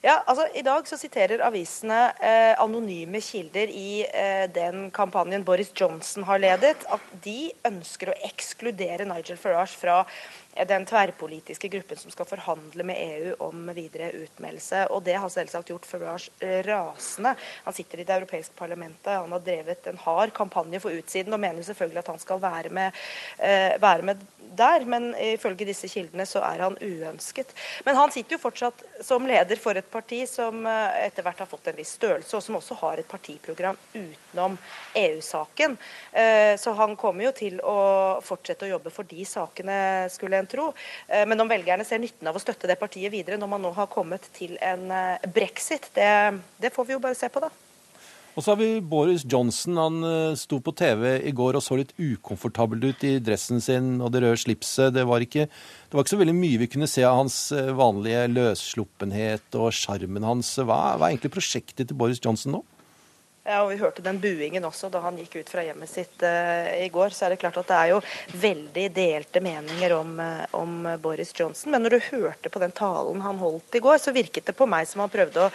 Ja, 0.00 0.20
altså 0.26 0.44
I 0.54 0.62
dag 0.62 0.86
så 0.86 0.94
siterer 0.94 1.40
avisene 1.42 2.12
eh, 2.22 2.52
anonyme 2.62 3.18
kilder 3.24 3.70
i 3.74 4.04
eh, 4.06 4.44
den 4.54 4.92
kampanjen 4.94 5.42
Boris 5.46 5.72
Johnson 5.74 6.22
har 6.28 6.38
ledet, 6.38 6.84
at 6.86 7.08
de 7.24 7.50
ønsker 7.66 8.12
å 8.12 8.18
ekskludere 8.28 9.08
Nigel 9.10 9.40
Farage 9.40 9.74
fra 9.74 9.96
eh, 10.04 10.62
den 10.70 10.86
tverrpolitiske 10.86 11.70
gruppen 11.72 11.98
som 11.98 12.14
skal 12.14 12.30
forhandle 12.30 12.86
med 12.86 13.02
EU 13.08 13.34
om 13.48 13.66
videre 13.74 14.12
utmeldelse. 14.20 14.84
Og 14.94 15.02
det 15.08 15.18
har 15.18 15.34
selvsagt 15.34 15.74
gjort 15.74 15.90
Farage 15.90 16.30
eh, 16.46 16.62
rasende. 16.68 17.34
Han 17.66 17.78
sitter 17.80 17.98
i 17.98 18.06
det 18.06 18.20
europeiske 18.20 18.54
parlamentet, 18.54 19.16
han 19.16 19.34
har 19.34 19.42
drevet 19.42 19.90
en 19.90 19.98
hard 20.06 20.30
kampanje 20.36 20.78
for 20.84 20.94
utsiden 20.94 21.34
og 21.34 21.42
mener 21.42 21.66
selvfølgelig 21.66 22.04
at 22.04 22.14
han 22.14 22.22
skal 22.22 22.44
være 22.46 22.70
med, 22.70 23.06
eh, 23.42 23.74
være 23.82 24.12
med 24.12 24.22
der, 24.58 24.86
men 24.88 25.10
ifølge 25.20 25.66
disse 25.68 25.90
kildene 25.90 26.24
så 26.26 26.40
er 26.46 26.62
han 26.64 26.78
uønsket. 26.80 27.50
Men 27.86 27.98
han 27.98 28.14
sitter 28.14 28.36
jo 28.36 28.42
fortsatt 28.46 28.86
som 29.04 29.26
leder 29.28 29.58
for 29.60 29.78
et 29.78 29.87
parti 29.90 30.20
som 30.28 30.66
eh, 30.66 31.06
etter 31.06 31.24
hvert 31.26 31.42
har 31.42 31.48
fått 31.50 31.70
en 31.70 31.76
viss 31.78 31.94
størrelse, 31.98 32.36
og 32.36 32.42
som 32.44 32.58
også 32.58 32.76
har 32.82 33.00
et 33.02 33.08
partiprogram 33.08 33.78
utenom 33.92 34.56
EU-saken. 34.94 35.76
Eh, 36.12 36.56
Så 36.56 36.72
han 36.78 36.96
kommer 36.96 37.28
jo 37.28 37.32
til 37.32 37.60
å 37.60 37.76
fortsette 38.24 38.66
å 38.66 38.72
jobbe 38.74 38.90
for 38.94 39.08
de 39.08 39.24
sakene, 39.28 40.08
skulle 40.10 40.38
en 40.40 40.50
tro. 40.50 40.72
Eh, 41.08 41.24
Men 41.28 41.40
om 41.40 41.48
velgerne 41.48 41.84
ser 41.84 41.98
nytten 41.98 42.28
av 42.28 42.36
å 42.36 42.42
støtte 42.42 42.66
det 42.70 42.78
partiet 42.80 43.12
videre 43.12 43.38
når 43.38 43.48
man 43.54 43.62
nå 43.62 43.72
har 43.76 43.86
kommet 43.86 44.28
til 44.32 44.58
en 44.60 44.88
brexit, 45.32 45.90
det, 45.94 46.40
det 46.58 46.72
får 46.74 46.86
vi 46.86 46.92
jo 46.96 47.02
bare 47.02 47.18
se 47.18 47.28
på, 47.28 47.40
da. 47.40 47.50
Og 48.38 48.44
så 48.44 48.52
har 48.52 48.60
vi 48.60 48.78
Boris 48.78 49.24
Johnson. 49.26 49.74
Han 49.82 50.04
eh, 50.06 50.36
sto 50.38 50.60
på 50.62 50.70
TV 50.78 51.16
i 51.26 51.32
går 51.34 51.56
og 51.58 51.62
så 51.64 51.80
litt 51.80 51.90
ukomfortabel 51.98 52.84
ut 52.92 53.02
i 53.02 53.16
dressen 53.18 53.58
sin 53.58 53.96
og 53.98 54.12
det 54.14 54.20
røde 54.22 54.38
slipset. 54.38 54.94
Det 54.94 55.02
var 55.10 55.24
ikke, 55.24 55.48
det 55.50 55.98
var 55.98 56.06
ikke 56.06 56.14
så 56.14 56.20
veldig 56.20 56.36
mye 56.38 56.60
vi 56.62 56.68
kunne 56.70 56.86
se 56.86 57.02
av 57.02 57.18
hans 57.18 57.40
eh, 57.50 57.72
vanlige 57.74 58.28
løssluppenhet 58.30 59.58
og 59.58 59.74
sjarmen 59.74 60.28
hans. 60.28 60.52
Hva, 60.54 60.78
hva 60.94 61.08
er 61.08 61.16
egentlig 61.16 61.34
prosjektet 61.34 61.90
til 61.90 61.98
Boris 61.98 62.22
Johnson 62.22 62.60
nå? 62.60 62.62
Ja, 63.48 63.64
og 63.64 63.72
Vi 63.72 63.80
hørte 63.82 64.06
den 64.06 64.22
buingen 64.22 64.70
også 64.70 64.92
da 64.92 65.02
han 65.02 65.18
gikk 65.18 65.40
ut 65.40 65.50
fra 65.50 65.66
hjemmet 65.66 65.90
sitt 65.90 66.22
uh, 66.22 66.68
i 66.78 66.90
går. 66.92 67.14
Så 67.16 67.24
er 67.24 67.32
det 67.32 67.42
klart 67.42 67.58
at 67.58 67.70
det 67.72 67.78
er 67.80 67.94
jo 67.94 68.00
veldig 68.38 68.88
delte 68.92 69.40
meninger 69.42 69.94
om, 69.96 70.18
om 70.54 70.82
Boris 71.00 71.32
Johnson. 71.34 71.72
Men 71.72 71.86
når 71.86 71.96
du 71.96 72.10
hørte 72.12 72.52
på 72.52 72.60
den 72.60 72.76
talen 72.76 73.24
han 73.24 73.40
holdt 73.40 73.80
i 73.80 73.82
går, 73.82 74.02
så 74.04 74.12
virket 74.12 74.52
det 74.52 74.58
på 74.58 74.68
meg 74.68 74.86
som 74.86 75.00
han 75.00 75.14
prøvde 75.16 75.48
å 75.48 75.54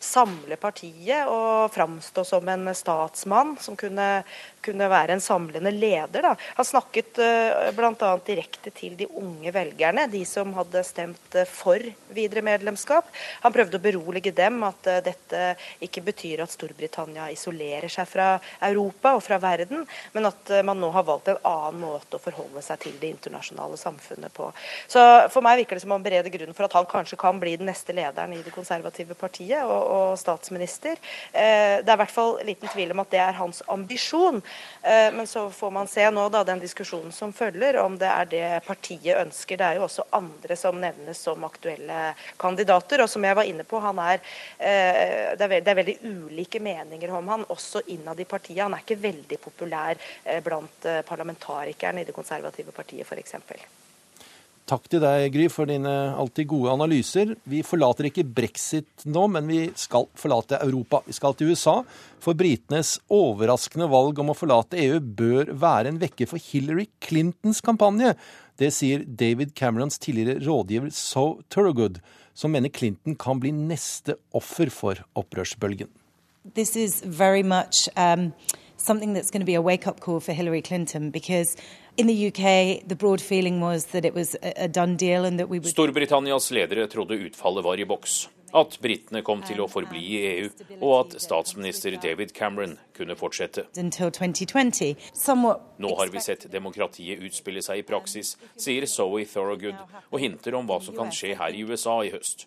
samle 0.00 0.56
partiet 0.60 1.28
og 1.30 1.72
framstå 1.74 2.24
som 2.26 2.48
en 2.48 2.70
statsmann 2.74 3.56
som 3.60 3.76
kunne, 3.78 4.22
kunne 4.64 4.88
være 4.90 5.16
en 5.16 5.22
samlende 5.24 5.72
leder. 5.74 6.30
Da. 6.30 6.34
Han 6.58 6.68
snakket 6.68 7.20
uh, 7.22 7.70
bl.a. 7.76 8.12
direkte 8.26 8.72
til 8.74 8.96
de 8.98 9.08
unge 9.18 9.52
velgerne, 9.54 10.06
de 10.10 10.22
som 10.28 10.52
hadde 10.56 10.82
stemt 10.86 11.36
eh, 11.36 11.48
for 11.48 11.82
videre 12.14 12.42
medlemskap. 12.44 13.08
Han 13.42 13.54
prøvde 13.54 13.78
å 13.78 13.82
berolige 13.82 14.32
dem 14.36 14.62
at 14.66 14.88
eh, 14.90 15.00
dette 15.04 15.42
ikke 15.84 16.02
betyr 16.08 16.42
at 16.44 16.52
Storbritannia 16.54 17.28
isolerer 17.32 17.90
seg 17.92 18.08
fra 18.10 18.28
Europa 18.68 19.14
og 19.16 19.24
fra 19.24 19.38
verden, 19.42 19.84
men 20.14 20.30
at 20.30 20.52
eh, 20.52 20.64
man 20.66 20.80
nå 20.80 20.90
har 20.94 21.06
valgt 21.08 21.32
en 21.32 21.40
annen 21.48 21.82
måte 21.82 22.18
å 22.18 22.22
forholde 22.22 22.62
seg 22.64 22.82
til 22.84 22.98
det 23.00 23.12
internasjonale 23.14 23.78
samfunnet 23.80 24.34
på. 24.34 24.50
Så 24.90 25.04
For 25.32 25.44
meg 25.44 25.62
virker 25.62 25.78
det 25.78 25.84
som 25.84 25.94
om 25.96 26.04
bereder 26.04 26.32
grunnen 26.32 26.56
for 26.56 26.68
at 26.68 26.76
han 26.76 26.88
kanskje 26.88 27.18
kan 27.20 27.38
bli 27.40 27.56
den 27.58 27.68
neste 27.70 27.94
lederen 27.96 28.34
i 28.36 28.42
det 28.44 28.54
konservative 28.54 29.16
partiet. 29.18 29.62
og 29.64 29.87
og 29.88 30.18
statsminister. 30.20 30.98
Eh, 31.32 31.80
Det 31.82 31.88
er 31.88 31.96
i 31.96 32.00
hvert 32.02 32.12
fall 32.14 32.38
liten 32.46 32.68
tvil 32.68 32.92
om 32.92 33.02
at 33.02 33.10
det 33.10 33.20
er 33.22 33.38
hans 33.38 33.62
ambisjon. 33.68 34.42
Eh, 34.82 35.10
Men 35.12 35.26
så 35.26 35.48
får 35.50 35.70
man 35.72 35.88
se 35.88 36.04
nå 36.10 36.28
da 36.28 36.44
den 36.44 36.60
diskusjonen 36.60 37.12
som 37.12 37.32
følger, 37.32 37.78
om 37.82 37.96
det 37.98 38.08
er 38.08 38.24
det 38.24 38.66
partiet 38.66 39.18
ønsker. 39.24 39.56
Det 39.56 39.66
er 39.66 39.78
jo 39.78 39.86
også 39.86 40.06
andre 40.12 40.56
som 40.56 40.80
nevnes 40.80 41.18
som 41.18 41.44
aktuelle 41.44 42.14
kandidater. 42.36 43.02
Og 43.02 43.08
som 43.08 43.24
jeg 43.24 43.36
var 43.36 43.44
inne 43.48 43.64
på, 43.64 43.80
han 43.80 43.98
er, 43.98 44.20
eh, 44.58 45.34
det, 45.36 45.40
er 45.40 45.48
veldig, 45.48 45.64
det 45.64 45.72
er 45.72 45.82
veldig 45.82 45.98
ulike 46.04 46.60
meninger 46.60 47.10
om 47.10 47.28
han, 47.28 47.44
også 47.48 47.82
innad 47.86 48.20
i 48.20 48.24
partiet. 48.24 48.62
Han 48.62 48.74
er 48.74 48.84
ikke 48.84 49.02
veldig 49.02 49.40
populær 49.40 49.96
blant 50.44 50.86
parlamentarikerne 51.06 52.02
i 52.02 52.04
det 52.04 52.14
konservative 52.14 52.72
partiet, 52.72 53.06
f.eks. 53.06 53.77
Takk 54.68 54.84
til 54.92 55.00
deg, 55.00 55.30
Gry, 55.32 55.46
for 55.48 55.70
dine 55.70 55.92
alltid 56.12 56.50
gode 56.50 56.74
analyser. 56.74 57.30
Vi 57.48 57.62
forlater 57.64 58.10
ikke 58.10 58.26
brexit 58.26 59.06
nå, 59.08 59.22
men 59.32 59.48
vi 59.48 59.62
skal 59.80 60.04
forlate 60.18 60.60
Europa. 60.60 61.00
Vi 61.06 61.16
skal 61.16 61.36
til 61.38 61.54
USA, 61.54 61.78
for 62.20 62.36
britenes 62.36 62.98
overraskende 63.08 63.88
valg 63.88 64.20
om 64.20 64.34
å 64.34 64.36
forlate 64.36 64.80
EU 64.84 64.98
bør 65.00 65.54
være 65.56 65.94
en 65.94 66.00
vekker 66.02 66.28
for 66.28 66.50
Hillary 66.50 66.90
Clintons 67.00 67.62
kampanje. 67.64 68.12
Det 68.60 68.68
sier 68.76 69.06
David 69.08 69.54
Camerons 69.56 69.96
tidligere 70.02 70.44
rådgiver 70.44 70.92
So 70.92 71.40
Turgood, 71.48 72.02
som 72.36 72.52
mener 72.52 72.68
Clinton 72.68 73.16
kan 73.16 73.40
bli 73.40 73.54
neste 73.56 74.18
offer 74.36 74.68
for 74.74 75.00
opprørsbølgen. 75.16 75.88
this 76.54 76.76
is 76.76 77.00
very 77.00 77.42
much 77.42 77.88
um, 77.96 78.32
something 78.76 79.12
that's 79.12 79.30
going 79.30 79.40
to 79.40 79.46
be 79.46 79.54
a 79.54 79.62
wake 79.62 79.86
up 79.86 80.00
call 80.00 80.20
for 80.20 80.32
Hillary 80.32 80.62
Clinton 80.62 81.10
because 81.10 81.56
in 81.98 82.06
the 82.06 82.28
UK, 82.28 82.88
the 82.88 82.94
broad 82.94 83.20
feeling 83.20 83.60
was 83.60 83.86
that 83.86 84.04
it 84.04 84.14
was 84.14 84.36
a, 84.42 84.64
a 84.64 84.68
done 84.68 84.96
deal 84.96 85.24
and 85.24 85.38
that 85.38 85.48
we 85.48 85.58
would. 85.58 85.74
Storbritannias 85.74 86.50
ledere 86.50 86.86
trodde 86.86 87.18
utfallet 87.18 87.64
var 87.64 87.80
i 87.80 87.84
boks. 87.84 88.28
At 88.54 88.78
britene 88.80 89.20
kom 89.22 89.42
til 89.44 89.60
å 89.60 89.66
forbli 89.68 90.00
i 90.00 90.20
EU, 90.28 90.46
og 90.78 90.92
at 90.94 91.16
statsminister 91.20 91.98
David 92.00 92.32
Cameron 92.32 92.78
kunne 92.96 93.16
fortsette. 93.18 93.66
Until 93.76 94.08
2020. 94.10 94.94
Somewhat 95.12 95.74
Nå 95.76 95.90
har 95.98 96.08
vi 96.08 96.22
sett 96.24 96.46
demokratiet 96.52 97.20
utspille 97.20 97.60
seg 97.62 97.82
i 97.82 97.84
praksis, 97.84 98.38
sier 98.56 98.86
Zoe 98.88 99.26
Thorogood, 99.28 99.76
og 100.08 100.22
hinter 100.22 100.56
om 100.56 100.70
hva 100.70 100.80
som 100.80 100.96
kan 100.96 101.12
skje 101.12 101.34
her 101.36 101.52
i 101.52 101.66
USA 101.68 102.00
i 102.06 102.14
høst. 102.14 102.46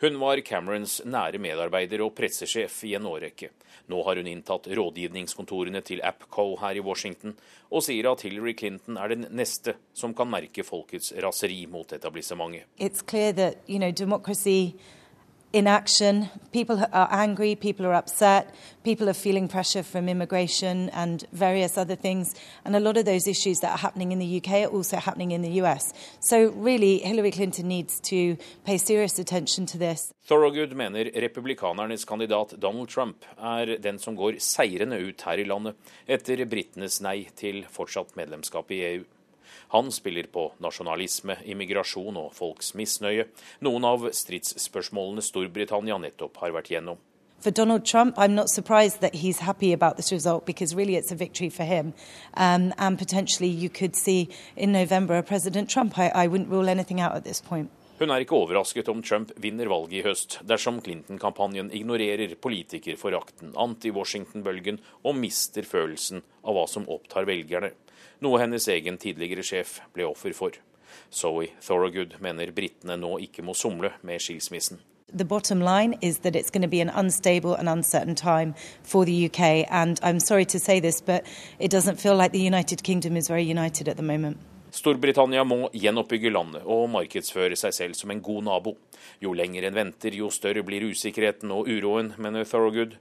Hun 0.00 0.18
var 0.20 0.40
Camerons 0.46 1.00
nære 1.04 1.40
medarbeider 1.42 2.04
og 2.04 2.14
pressesjef 2.18 2.82
i 2.88 2.94
en 2.98 3.08
årrekke. 3.10 3.50
Nå 3.90 4.02
har 4.06 4.20
hun 4.20 4.28
inntatt 4.30 4.68
rådgivningskontorene 4.76 5.82
til 5.86 6.02
APCO 6.06 6.46
her 6.60 6.78
i 6.78 6.84
Washington, 6.84 7.34
og 7.70 7.82
sier 7.86 8.10
at 8.12 8.22
Hillary 8.26 8.54
Clinton 8.58 8.98
er 9.00 9.12
den 9.14 9.26
neste 9.34 9.74
som 9.94 10.14
kan 10.14 10.30
merke 10.30 10.64
folkets 10.66 11.12
raseri 11.22 11.64
mot 11.70 11.92
etablissementet. 11.96 12.66
It's 15.52 15.62
clear 15.62 15.72
that 15.72 15.90
you 15.92 16.12
know 16.12 16.20
democracy 16.20 16.30
in 16.30 16.30
action. 16.30 16.30
People 16.52 16.86
are 16.92 17.08
angry 17.10 17.54
people 17.54 17.86
are 17.86 17.94
upset 17.94 18.54
people 18.82 19.08
are 19.08 19.14
feeling 19.14 19.48
pressure 19.48 19.82
from 19.82 20.08
immigration 20.08 20.88
and 20.90 21.24
various 21.32 21.76
other 21.76 21.96
things. 21.96 22.34
And 22.64 22.76
a 22.76 22.80
lot 22.80 22.96
of 22.96 23.04
those 23.04 23.26
issues 23.28 23.60
that 23.60 23.72
are 23.72 23.78
happening 23.78 24.12
in 24.12 24.18
the 24.18 24.36
UK 24.38 24.50
are 24.50 24.72
also 24.72 24.96
happening 24.96 25.32
in 25.32 25.42
the 25.42 25.60
US 25.62 25.92
so 26.20 26.52
really 26.56 26.98
Hillary 26.98 27.30
Clinton 27.30 27.68
needs 27.68 28.00
to 28.00 28.36
pay 28.64 28.78
serious 28.78 29.18
attention 29.18 29.66
to 29.66 29.78
this. 29.78 30.12
Thorogood 30.26 30.72
mener 30.76 31.04
republikanernes 31.04 32.04
kandidat 32.04 32.54
Donald 32.60 32.88
Trump 32.88 33.24
er 33.38 33.78
den 33.82 33.98
som 33.98 34.16
går 34.16 34.32
seirende 34.38 34.96
ut 34.96 35.22
her 35.22 35.38
i 35.38 35.44
landet 35.44 35.74
etter 36.08 36.44
britenes 36.44 37.00
nei 37.00 37.28
til 37.36 37.66
fortsatt 37.70 38.16
medlemskap 38.16 38.70
i 38.70 38.84
EU. 38.94 39.04
Han 39.70 39.92
spiller 39.94 40.26
på 40.32 40.48
nasjonalisme, 40.58 41.36
immigrasjon 41.46 42.16
og 42.18 42.32
folks 42.34 42.72
misnøye, 42.74 43.28
noen 43.62 43.86
av 43.86 44.08
stridsspørsmålene 44.18 45.22
Storbritannia 45.22 45.98
nettopp 46.02 46.42
har 46.42 46.56
vært 46.56 46.72
gjennom. 46.74 46.98
For 47.40 47.50
Donald 47.50 47.86
Trump, 47.86 48.18
I'm 48.18 48.34
not 48.34 48.50
surprised 48.50 49.00
that 49.00 49.14
he's 49.14 49.38
happy 49.38 49.72
about 49.72 49.96
this 49.96 50.12
result 50.12 50.44
because 50.44 50.74
really 50.74 50.96
it's 50.96 51.10
a 51.10 51.14
victory 51.14 51.48
for 51.48 51.64
him. 51.64 51.94
Um, 52.34 52.74
and 52.76 52.98
potentially 52.98 53.48
you 53.48 53.70
could 53.70 53.96
see 53.96 54.28
in 54.56 54.72
November 54.72 55.16
a 55.16 55.22
President 55.22 55.70
Trump. 55.70 55.98
I, 55.98 56.08
I 56.08 56.26
wouldn't 56.26 56.50
rule 56.50 56.68
anything 56.68 57.00
out 57.00 57.14
at 57.16 57.24
this 57.24 57.40
point. 57.40 57.70
Hun 58.00 58.10
er 58.10 58.22
ikke 58.24 58.36
overrasket 58.36 58.88
om 58.88 59.02
Trump 59.04 59.32
vinner 59.36 59.68
valget 59.68 59.98
i 59.98 60.02
høst, 60.06 60.38
dersom 60.48 60.78
Clinton-kampanjen 60.80 61.68
ignorerer 61.76 62.32
politikerforakten, 62.40 63.52
anti-Washington-bølgen 63.60 64.78
og 65.04 65.18
mister 65.20 65.68
følelsen 65.68 66.22
av 66.40 66.56
hva 66.56 66.62
som 66.64 66.88
opptar 66.88 67.28
velgerne, 67.28 67.74
noe 68.20 68.38
hennes 68.40 68.68
egen 68.68 68.98
tidligere 68.98 69.44
sjef 69.46 69.80
ble 69.94 70.06
offer 70.08 70.34
for. 70.36 70.56
Zoe 71.12 71.50
Thorogood 71.62 72.16
mener 72.20 72.52
britene 72.52 72.96
nå 72.96 73.16
ikke 73.26 73.42
må 73.42 73.54
somle 73.54 73.92
med 74.02 74.22
skilsmissen. 74.22 74.80
The 75.12 75.24
bottom 75.24 75.60
line 75.60 75.98
is 76.00 76.18
that 76.18 76.36
it's 76.36 76.50
going 76.50 76.62
to 76.62 76.68
be 76.68 76.80
an 76.80 76.88
unstable 76.88 77.54
and 77.54 77.68
uncertain 77.68 78.14
time 78.14 78.54
for 78.84 79.04
the 79.04 79.26
UK. 79.26 79.66
And 79.68 79.98
I'm 80.04 80.20
sorry 80.20 80.44
to 80.44 80.60
say 80.60 80.78
this, 80.78 81.00
but 81.00 81.26
it 81.58 81.70
doesn't 81.72 81.96
feel 81.96 82.14
like 82.14 82.30
the 82.30 82.40
United 82.40 82.84
Kingdom 82.84 83.16
is 83.16 83.26
very 83.26 83.42
united 83.42 83.88
at 83.88 83.96
the 83.96 84.04
moment. 84.04 84.38
Storbritannia 84.72 85.42
må 85.44 85.68
gjenoppbygge 85.74 86.30
landet 86.32 86.66
og 86.66 86.88
markedsføre 86.92 87.56
seg 87.58 87.74
selv 87.74 87.98
som 87.98 88.12
en 88.12 88.22
god 88.22 88.46
nabo. 88.46 88.74
Jo 89.22 89.32
lenger 89.36 89.66
en 89.66 89.76
venter, 89.76 90.14
jo 90.14 90.30
større 90.30 90.62
blir 90.66 90.84
usikkerheten 90.90 91.50
og 91.54 91.68
uroen, 91.68 92.12
mener 92.18 92.44
Thorogood. 92.44 92.96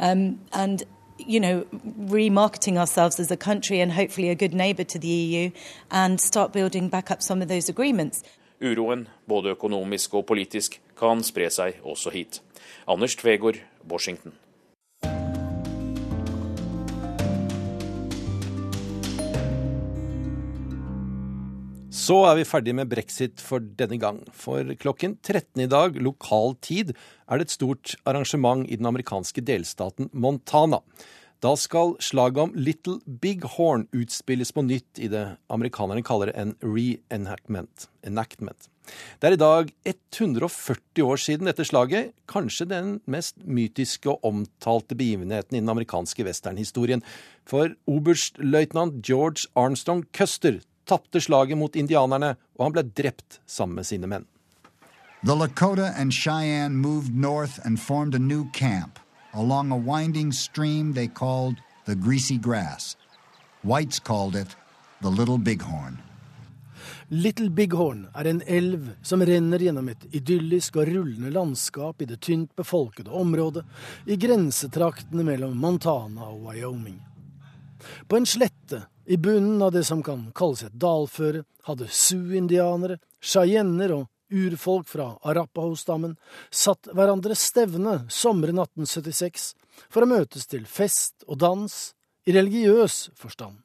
Um, 0.00 0.40
and 0.52 0.82
you 1.18 1.38
know, 1.38 1.64
remarketing 2.08 2.76
ourselves 2.76 3.20
as 3.20 3.30
a 3.30 3.36
country 3.36 3.80
and 3.80 3.92
hopefully 3.92 4.30
a 4.30 4.34
good 4.34 4.54
neighbour 4.54 4.84
to 4.84 4.98
the 4.98 5.08
EU 5.08 5.50
and 5.90 6.20
start 6.20 6.52
building 6.52 6.88
back 6.88 7.10
up 7.10 7.22
some 7.22 7.42
of 7.42 7.48
those 7.48 7.68
agreements. 7.68 8.24
Uroen, 8.60 9.08
både 9.28 9.50
økonomisk 9.50 10.14
og 10.14 10.26
politisk, 10.26 10.80
kan 10.98 11.24
spre 11.26 11.50
seg 11.50 11.82
også 11.82 12.14
hit. 12.14 12.40
Anders 12.86 13.16
Tvegård, 13.18 13.60
Washington. 13.88 14.36
Så 22.02 22.16
er 22.26 22.38
vi 22.38 22.46
ferdig 22.48 22.72
med 22.74 22.88
brexit 22.90 23.38
for 23.44 23.62
denne 23.78 23.98
gang. 24.00 24.16
For 24.34 24.66
klokken 24.80 25.18
13 25.22 25.60
i 25.62 25.68
dag, 25.70 25.94
lokal 26.02 26.56
tid, 26.64 26.94
er 27.28 27.38
det 27.38 27.46
et 27.46 27.54
stort 27.54 27.92
arrangement 28.08 28.64
i 28.66 28.78
den 28.80 28.88
amerikanske 28.88 29.44
delstaten 29.44 30.08
Montana. 30.10 30.80
Da 31.42 31.56
skal 31.58 31.96
slaget 31.98 32.38
om 32.38 32.52
Little 32.54 33.00
Big 33.04 33.42
Horn 33.56 33.88
utspilles 33.90 34.52
på 34.54 34.62
nytt 34.62 35.00
i 35.02 35.08
det 35.10 35.24
amerikanerne 35.50 36.04
kaller 36.06 36.30
en 36.38 36.52
reenactment. 36.62 37.88
Enactment. 38.06 38.68
Det 39.18 39.26
er 39.26 39.34
i 39.34 39.40
dag 39.40 39.72
140 39.90 41.02
år 41.02 41.18
siden 41.18 41.50
dette 41.50 41.66
slaget, 41.66 42.14
kanskje 42.30 42.68
den 42.70 42.94
mest 43.10 43.42
mytiske 43.42 44.12
og 44.12 44.22
omtalte 44.30 44.94
begivenheten 44.94 45.58
i 45.58 45.64
den 45.64 45.74
amerikanske 45.74 46.28
westernhistorien. 46.30 47.02
For 47.42 47.74
oberstløytnant 47.90 49.02
George 49.02 49.50
Armstrong 49.58 50.06
Custer 50.14 50.62
tapte 50.86 51.26
slaget 51.26 51.58
mot 51.58 51.74
indianerne, 51.74 52.36
og 52.54 52.68
han 52.68 52.78
ble 52.78 52.86
drept 52.86 53.42
sammen 53.50 53.82
med 53.82 53.90
sine 53.90 54.06
menn. 54.06 54.30
The 55.26 55.34
Lakota 55.34 55.90
and 55.98 56.14
Cheyenne 56.14 56.78
moved 56.78 57.10
north 57.14 57.58
and 57.64 57.80
formed 57.80 58.14
a 58.14 58.22
new 58.22 58.46
camp 58.54 59.01
along 59.34 59.72
a 59.72 59.76
winding 59.76 60.32
stream 60.32 60.92
they 60.94 61.08
called 61.08 61.56
the 61.84 61.94
Greasy 61.94 62.38
Grass. 62.38 62.96
Whites 63.62 63.98
called 63.98 64.36
it 64.36 64.56
the 65.00 65.10
Little 65.10 65.38
Bighorn. 65.38 65.98
Little 67.08 67.50
Bighorn 67.50 68.06
er 68.14 68.24
en 68.24 68.42
elv 68.46 68.90
som 69.02 69.22
renner 69.22 69.60
gjennom 69.60 69.88
et 69.92 70.04
idyllisk 70.16 70.78
og 70.80 70.88
rullende 70.88 71.32
landskap 71.34 72.02
i 72.02 72.08
det 72.08 72.22
tynt 72.24 72.54
befolkede 72.56 73.12
området 73.12 73.64
i 74.06 74.16
grensetraktene 74.16 75.24
mellom 75.26 75.58
Montana 75.60 76.30
og 76.30 76.46
Wyoming. 76.46 76.96
På 78.08 78.16
en 78.16 78.26
slette 78.26 78.84
i 79.04 79.16
bunnen 79.16 79.62
av 79.62 79.72
det 79.72 79.84
som 79.84 80.02
kan 80.02 80.30
kalles 80.34 80.62
et 80.64 80.78
dalføre, 80.80 81.44
hadde 81.68 81.90
Sioux-indianere, 81.90 82.96
cheyenner 83.20 83.92
og 83.92 84.08
urfolk 84.32 84.88
fra 84.88 85.12
Arapaho-stammen 85.22 86.16
satt 86.50 86.88
hverandre 86.92 87.36
stevne 87.38 88.02
sommeren 88.12 88.60
1876 88.62 89.52
for 89.92 90.04
å 90.04 90.10
møtes 90.10 90.48
til 90.50 90.64
fest 90.68 91.26
og 91.28 91.40
dans 91.42 91.76
i 92.26 92.34
religiøs 92.36 93.10
forstand. 93.18 93.60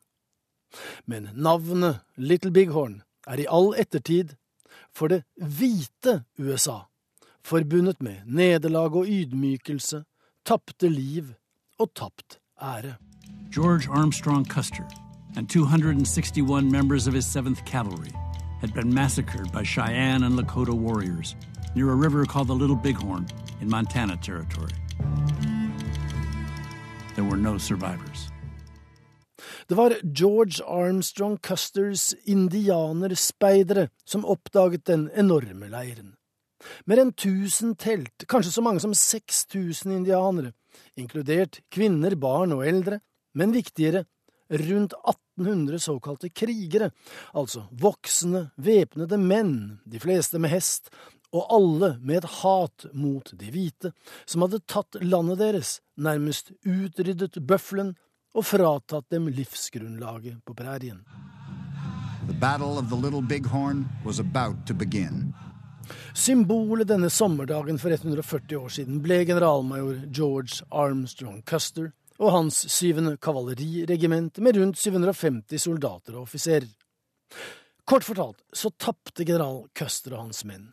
Men 1.06 1.30
navnet 1.34 2.04
Little 2.18 2.52
Bighorn 2.52 3.02
er 3.28 3.42
i 3.42 3.48
all 3.50 3.74
ettertid 3.80 4.36
for 4.94 5.12
det 5.14 5.24
hvite 5.38 6.24
USA, 6.40 6.88
forbundet 7.46 8.02
med 8.04 8.26
nederlag 8.26 8.96
og 8.96 9.10
ydmykelse, 9.10 10.04
tapte 10.46 10.90
liv 10.90 11.36
og 11.80 11.94
tapt 11.96 12.40
ære. 12.62 12.98
George 13.52 13.88
Armstrong 13.90 14.46
Custer 14.46 14.88
and 15.36 15.50
261 15.50 16.72
members 16.72 17.08
of 17.08 17.14
his 17.14 17.26
7th 17.26 17.66
Cavalry 17.66 18.27
had 18.62 18.74
been 18.74 18.94
massacred 18.94 19.52
by 19.52 19.64
Cheyenne 19.64 20.24
and 20.24 20.38
Lakota 20.38 20.74
warriors 20.74 21.36
near 21.76 21.92
a 21.92 21.96
river 21.96 22.26
called 22.26 22.48
the 22.48 22.56
Little 22.56 22.76
Bighorn 22.76 23.28
in 23.62 23.70
Montana 23.70 24.18
Territory. 24.18 24.72
There 27.16 27.26
were 27.26 27.38
no 27.38 27.58
survivors. 27.58 28.30
Det 29.68 29.76
var 29.76 29.94
George 30.04 30.62
Armstrong 30.66 31.38
Custers 31.38 32.14
indianerspeidere 32.26 33.90
som 34.06 34.26
oppdaget 34.26 34.86
den 34.86 35.10
enorme 35.14 35.68
leiren. 35.70 36.14
Mer 36.86 37.02
enn 37.04 37.12
1000 37.14 37.76
telt, 37.78 38.26
kanskje 38.28 38.52
så 38.52 38.64
mange 38.66 38.82
som 38.82 38.94
6000 38.94 39.92
indianere, 39.94 40.54
inkludert 40.98 41.60
kvinner, 41.72 42.16
barn 42.16 42.56
og 42.56 42.66
eldre, 42.68 43.00
men 43.36 43.54
viktigere, 43.54 44.06
rundt 44.50 44.94
1800 44.94 45.80
såkalte 45.80 46.30
krigere, 46.30 46.92
altså 47.34 47.68
voksne, 47.72 48.50
væpnede 48.56 49.20
menn, 49.22 49.80
de 49.86 50.00
fleste 50.00 50.40
med 50.40 50.54
hest, 50.56 50.92
og 51.36 51.48
alle 51.52 51.98
med 52.02 52.22
et 52.22 52.30
hat 52.42 52.86
mot 52.94 53.32
de 53.36 53.52
hvite, 53.52 53.92
som 54.26 54.46
hadde 54.46 54.64
tatt 54.70 55.00
landet 55.04 55.42
deres, 55.42 55.80
nærmest 55.98 56.54
utryddet 56.66 57.42
bøffelen 57.48 57.96
og 58.38 58.46
fratatt 58.46 59.10
dem 59.12 59.28
livsgrunnlaget 59.34 60.40
på 60.46 60.56
prærien. 60.56 61.04
The 62.28 62.36
Battle 62.40 62.78
of 62.78 62.90
the 62.90 62.96
Little 62.96 63.22
Bighorn 63.22 63.86
was 64.06 64.20
about 64.20 64.66
to 64.68 64.74
begin. 64.74 65.34
Symbolet 66.14 66.88
denne 66.90 67.10
sommerdagen 67.10 67.80
for 67.80 67.94
140 67.94 68.58
år 68.58 68.74
siden 68.74 69.00
ble 69.04 69.22
generalmajor 69.26 70.02
George 70.12 70.66
Armstrong 70.72 71.42
Custer 71.48 71.92
og 72.18 72.34
hans 72.34 72.64
syvende 72.72 73.18
kavaleriregiment 73.22 74.40
med 74.42 74.58
rundt 74.58 74.80
750 74.82 75.62
soldater 75.62 76.16
og 76.18 76.26
offiserer. 76.26 76.68
Kort 77.88 78.04
fortalt 78.04 78.42
så 78.54 78.72
tapte 78.76 79.26
general 79.26 79.66
Custer 79.78 80.18
og 80.18 80.28
hans 80.28 80.44
menn. 80.46 80.72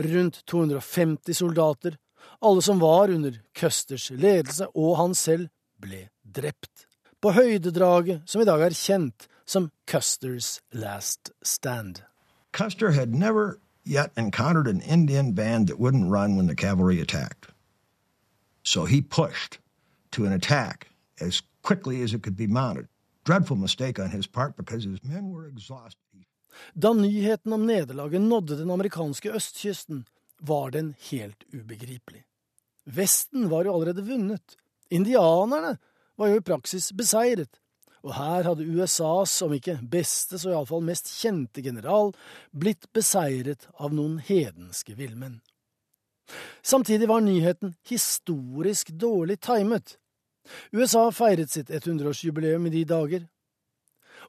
Rundt 0.00 0.42
250 0.50 1.36
soldater, 1.36 1.98
alle 2.40 2.62
som 2.62 2.80
var 2.80 3.12
under 3.12 3.36
Custers 3.56 4.10
ledelse 4.10 4.68
og 4.74 4.96
han 4.98 5.14
selv, 5.14 5.50
ble 5.80 6.08
drept. 6.24 6.86
På 7.20 7.32
høydedraget 7.36 8.24
som 8.28 8.40
i 8.40 8.48
dag 8.48 8.62
er 8.64 8.76
kjent 8.76 9.28
som 9.44 9.70
Custers 9.86 10.60
Last 10.72 11.30
Stand. 11.42 12.02
Custer 12.52 12.90
had 12.90 13.14
never 13.14 13.60
yet 13.84 14.10
encountered 14.16 14.68
an 14.68 14.80
Indian 14.80 15.34
band 15.34 15.68
that 15.68 15.78
wouldn't 15.78 16.10
run 16.10 16.36
when 16.36 16.46
the 16.46 16.56
cavalry 16.56 17.00
attacked. 17.00 17.46
So 18.62 18.84
he 18.84 19.00
pushed 19.00 19.58
to 20.10 20.26
an 20.26 20.32
attack 20.32 20.88
as 21.20 21.42
quickly 21.62 22.02
as 22.02 22.14
it 22.14 22.22
could 22.22 22.36
be 22.36 22.46
mounted. 22.46 22.88
Dreadful 23.24 23.56
mistake 23.56 23.98
on 23.98 24.10
his 24.10 24.26
part 24.26 24.56
because 24.56 24.84
his 24.84 25.04
men 25.04 25.30
were 25.30 25.46
exhausted. 25.46 26.24
Da 26.74 26.92
nyheten 26.92 27.52
om 27.52 27.66
nederlaget 27.66 28.20
nådde 28.20 28.56
den 28.56 28.70
amerikanske 28.70 29.32
østkysten, 29.32 30.04
var 30.40 30.70
den 30.70 30.94
helt 31.10 31.44
ubegripelig. 31.52 32.24
Vesten 32.84 33.50
var 33.50 33.64
jo 33.64 33.74
allerede 33.74 34.06
vunnet. 34.06 34.56
Indianerne 34.90 35.76
var 36.16 36.28
jo 36.28 36.36
i 36.40 36.44
praksis 36.44 36.92
beseiret. 36.92 37.60
Og 38.02 38.14
her 38.16 38.46
hadde 38.48 38.64
USAs, 38.64 39.42
om 39.44 39.52
ikke 39.52 39.76
beste, 39.92 40.38
så 40.40 40.54
iallfall 40.54 40.82
mest 40.84 41.10
kjente 41.12 41.60
general, 41.62 42.14
blitt 42.56 42.88
beseiret 42.96 43.68
av 43.76 43.92
noen 43.92 44.16
hedenske 44.24 44.96
villmenn. 44.96 45.42
Samtidig 46.62 47.08
var 47.08 47.24
nyheten 47.24 47.74
historisk 47.88 48.88
dårlig 48.88 49.40
timet. 49.40 49.96
USA 50.72 51.10
feiret 51.12 51.50
sitt 51.50 51.70
100-årsjubileum 51.70 52.66
i 52.66 52.74
de 52.74 52.84
dager, 52.88 53.28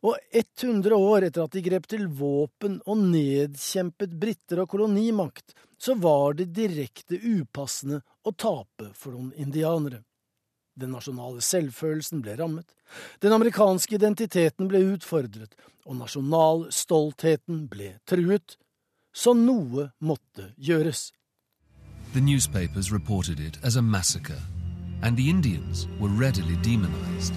og 0.01 0.17
100 0.33 0.95
år 0.95 1.27
etter 1.27 1.45
at 1.45 1.53
de 1.53 1.61
grep 1.65 1.87
til 1.89 2.07
våpen 2.17 2.79
og 2.89 3.03
nedkjempet 3.11 4.15
briter 4.21 4.63
og 4.63 4.71
kolonimakt, 4.71 5.53
så 5.77 5.95
var 5.97 6.37
det 6.37 6.51
direkte 6.55 7.17
upassende 7.17 8.01
å 8.25 8.33
tape 8.33 8.91
for 8.97 9.13
noen 9.13 9.33
indianere. 9.37 10.01
Den 10.77 10.93
nasjonale 10.95 11.43
selvfølelsen 11.43 12.21
ble 12.23 12.37
rammet, 12.39 12.69
den 13.21 13.33
amerikanske 13.35 13.97
identiteten 13.97 14.69
ble 14.71 14.81
utfordret, 14.95 15.53
og 15.85 15.97
nasjonalstoltheten 15.99 17.65
ble 17.69 17.95
truet. 18.07 18.57
Så 19.11 19.33
noe 19.35 19.89
måtte 19.99 20.53
gjøres. 20.55 21.09
The 22.13 22.19
newspapers 22.19 22.91
reported 22.91 23.39
it 23.39 23.57
as 23.63 23.77
a 23.77 23.81
massacre, 23.81 24.41
and 25.01 25.15
the 25.15 25.29
Indians 25.29 25.87
were 25.97 26.09
readily 26.09 26.57
demonized. 26.61 27.33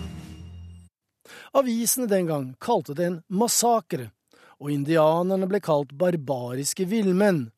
Avisene 1.53 2.07
den 2.07 2.27
gang 2.27 2.55
kalte 2.59 2.95
det 2.95 3.05
en 3.07 3.20
massakre, 3.29 4.09
og 4.59 4.72
indianerne 4.75 5.47
ble 5.47 5.61
kalt 5.62 5.93
barbariske 5.95 6.89
villmenn. 6.91 7.53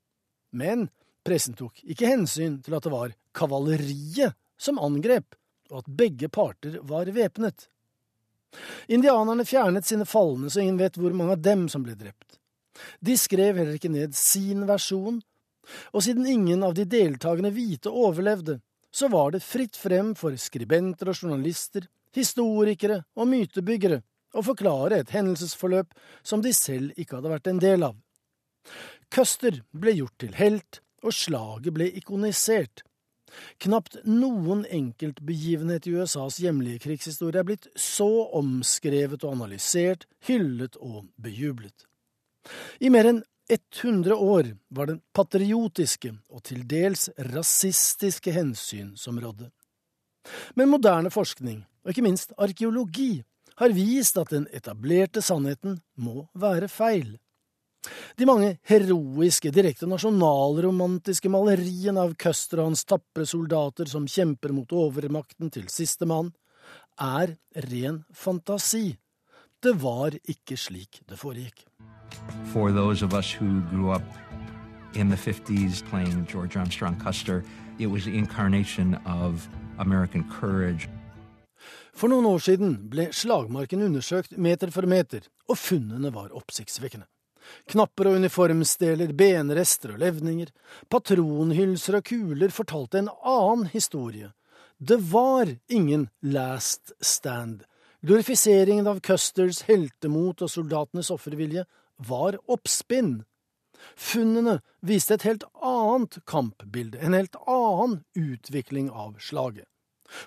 Men 0.52 0.90
pressen 1.24 1.56
tok 1.56 1.80
ikke 1.88 2.10
hensyn 2.10 2.58
til 2.60 2.76
at 2.76 2.84
det 2.84 2.92
var 2.92 3.14
kavaleriet 3.32 4.36
som 4.60 4.76
angrep, 4.76 5.38
og 5.72 5.78
at 5.78 5.88
begge 5.88 6.28
parter 6.28 6.76
var 6.84 7.08
væpnet. 7.08 7.70
Indianerne 8.92 9.48
fjernet 9.48 9.88
sine 9.88 10.04
falne, 10.04 10.52
så 10.52 10.60
ingen 10.60 10.76
vet 10.84 11.00
hvor 11.00 11.16
mange 11.16 11.38
av 11.38 11.40
dem 11.48 11.64
som 11.72 11.80
ble 11.86 11.96
drept. 11.96 12.36
De 13.00 13.16
skrev 13.16 13.56
heller 13.56 13.80
ikke 13.80 13.88
ned 13.88 14.12
sin 14.12 14.68
versjon, 14.68 15.22
og 15.92 16.04
siden 16.04 16.26
ingen 16.30 16.64
av 16.66 16.74
de 16.76 16.86
deltakende 16.88 17.52
hvite 17.54 17.90
overlevde, 17.90 18.60
så 18.90 19.10
var 19.12 19.34
det 19.34 19.44
fritt 19.44 19.76
frem 19.76 20.14
for 20.16 20.36
skribenter 20.40 21.10
og 21.12 21.18
journalister, 21.20 21.84
historikere 22.16 23.02
og 23.16 23.28
mytebyggere 23.28 24.00
å 24.36 24.44
forklare 24.44 25.02
et 25.02 25.12
hendelsesforløp 25.14 25.94
som 26.26 26.42
de 26.44 26.52
selv 26.56 26.96
ikke 26.96 27.18
hadde 27.18 27.32
vært 27.32 27.50
en 27.52 27.62
del 27.62 27.86
av. 27.90 27.96
Custer 29.12 29.60
ble 29.70 29.94
gjort 30.00 30.16
til 30.22 30.36
helt, 30.38 30.80
og 31.04 31.14
slaget 31.14 31.74
ble 31.76 31.86
ikonisert. 32.00 32.82
Knapt 33.62 33.98
noen 34.08 34.64
enkeltbegivenhet 34.72 35.86
i 35.86 35.94
USAs 35.98 36.38
hjemlige 36.40 36.82
krigshistorie 36.86 37.42
er 37.42 37.46
blitt 37.46 37.68
så 37.78 38.08
omskrevet 38.38 39.24
og 39.26 39.36
analysert, 39.36 40.06
hyllet 40.26 40.78
og 40.80 41.04
bejublet. 41.20 41.86
I 42.80 42.90
mer 42.94 43.10
enn 43.10 43.22
100 43.50 44.14
år 44.14 44.56
var 44.68 44.90
det 44.90 44.98
patriotiske 45.14 46.12
og 46.30 46.42
til 46.48 46.64
dels 46.66 47.08
rasistiske 47.30 48.32
hensyn 48.34 48.94
som 48.98 49.20
rådde. 49.22 49.50
Men 50.58 50.72
moderne 50.72 51.12
forskning, 51.14 51.62
og 51.84 51.92
ikke 51.92 52.02
minst 52.02 52.34
arkeologi, 52.38 53.22
har 53.56 53.72
vist 53.72 54.18
at 54.20 54.32
den 54.34 54.48
etablerte 54.52 55.22
sannheten 55.22 55.78
må 55.96 56.26
være 56.34 56.68
feil. 56.68 57.14
De 58.18 58.26
mange 58.26 58.56
heroiske, 58.66 59.52
direkte 59.54 59.86
nasjonalromantiske 59.86 61.30
maleriene 61.30 62.02
av 62.02 62.16
Custer 62.18 62.60
og 62.60 62.72
hans 62.72 62.82
tapre 62.88 63.26
soldater 63.28 63.86
som 63.90 64.08
kjemper 64.10 64.54
mot 64.56 64.74
overmakten 64.74 65.52
til 65.54 65.70
sistemann, 65.70 66.32
er 66.98 67.36
ren 67.70 68.02
fantasi. 68.10 68.96
Det 69.62 69.76
var 69.80 70.18
ikke 70.26 70.58
slik 70.58 71.04
det 71.06 71.20
foregikk. 71.20 71.62
For 72.52 72.72
those 72.72 73.02
of 73.02 73.14
us 73.14 73.30
who 73.30 73.60
grew 73.70 73.90
up 73.90 74.02
in 74.94 75.08
the 75.08 75.16
50s 75.16 75.82
playing 75.90 76.26
George 76.26 76.56
Armstrong 76.56 76.96
Custer, 76.96 77.44
it 77.78 77.86
was 77.86 78.04
the 78.04 78.16
incarnation 78.16 78.94
of 79.06 79.48
American 79.78 80.24
courage. 80.40 80.88
For 81.96 82.12
noen 82.12 82.26
år 82.28 82.42
siden 82.44 82.72
ble 82.92 83.08
slagmarken 83.16 83.82
undersøkt 83.86 84.36
meter 84.36 84.72
for 84.72 84.84
meter, 84.88 85.22
og 85.48 85.56
funnene 85.56 86.12
var 86.12 86.34
oppsiktsvekkende. 86.36 87.06
Knapper 87.70 88.10
og 88.10 88.18
uniformsdeler, 88.20 89.12
benrester 89.16 89.94
og 89.94 90.02
levninger, 90.02 90.50
patronhylser 90.92 92.00
og 92.00 92.04
kuler 92.10 92.52
fortalte 92.52 93.00
en 93.00 93.08
annen 93.22 93.70
historie. 93.72 94.32
Det 94.78 94.98
var 95.12 95.54
ingen 95.68 96.08
last 96.20 96.92
stand. 97.00 97.62
Glorifiseringen 98.04 98.86
av 98.90 99.00
Custers 99.00 99.62
heltemot 99.70 100.42
og 100.44 100.52
soldatenes 100.52 101.10
offervilje 101.14 101.64
var 101.96 102.38
oppspinn. 102.50 103.24
Funnene 103.96 104.60
viste 104.80 105.16
et 105.16 105.26
helt 105.28 105.44
annet 105.62 106.18
kampbilde, 106.28 106.98
en 107.00 107.16
helt 107.16 107.36
annen 107.46 108.00
utvikling 108.16 108.90
av 108.90 109.16
slaget. 109.22 109.66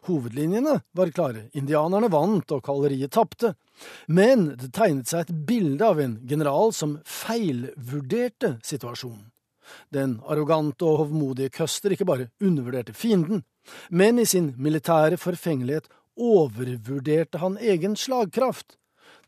Hovedlinjene 0.10 0.82
var 0.92 1.12
klare, 1.16 1.46
indianerne 1.56 2.10
vant 2.12 2.52
og 2.52 2.64
kalleriet 2.66 3.14
tapte, 3.16 3.54
men 4.08 4.50
det 4.60 4.74
tegnet 4.76 5.08
seg 5.08 5.24
et 5.24 5.44
bilde 5.48 5.86
av 5.86 6.02
en 6.04 6.18
general 6.28 6.74
som 6.76 6.98
feilvurderte 7.08 8.58
situasjonen. 8.66 9.30
Den 9.94 10.18
arrogante 10.26 10.86
og 10.88 11.04
hovmodige 11.04 11.54
Custer 11.60 11.94
ikke 11.94 12.08
bare 12.10 12.30
undervurderte 12.42 12.96
fienden, 12.98 13.44
men 13.90 14.20
i 14.20 14.26
sin 14.26 14.56
militære 14.58 15.20
forfengelighet 15.22 15.88
overvurderte 16.20 17.40
han 17.40 17.58
egen 17.62 17.96
slagkraft. 17.96 18.79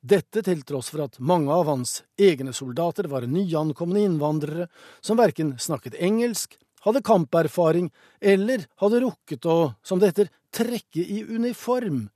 Dette 0.02 0.42
til 0.42 0.64
tross 0.66 0.90
for 0.90 1.04
at 1.06 1.20
mange 1.22 1.54
av 1.54 1.68
hans 1.70 2.00
egne 2.18 2.56
soldater 2.58 3.06
var 3.12 3.28
nyankomne 3.30 4.02
innvandrere 4.02 4.66
som 4.98 5.20
verken 5.20 5.54
snakket 5.62 6.00
engelsk, 6.02 6.58
hadde 6.82 7.04
kamperfaring 7.06 7.92
eller 8.18 8.66
hadde 8.82 9.04
rukket 9.04 9.46
å, 9.46 9.76
som 9.86 10.02
det 10.02 10.10
heter, 10.10 10.32
trekke 10.50 11.06
i 11.06 11.22
uniform. 11.30 12.08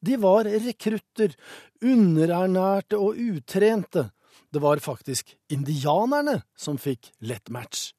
De 0.00 0.16
var 0.16 0.48
rekrutter, 0.48 1.34
underernærte 1.84 2.96
og 2.96 3.20
utrente. 3.20 4.08
Det 4.48 4.62
var 4.64 4.80
faktisk 4.80 5.34
indianerne 5.52 6.40
som 6.56 6.78
fikk 6.80 7.12
lett 7.20 7.50
match. 7.50 7.92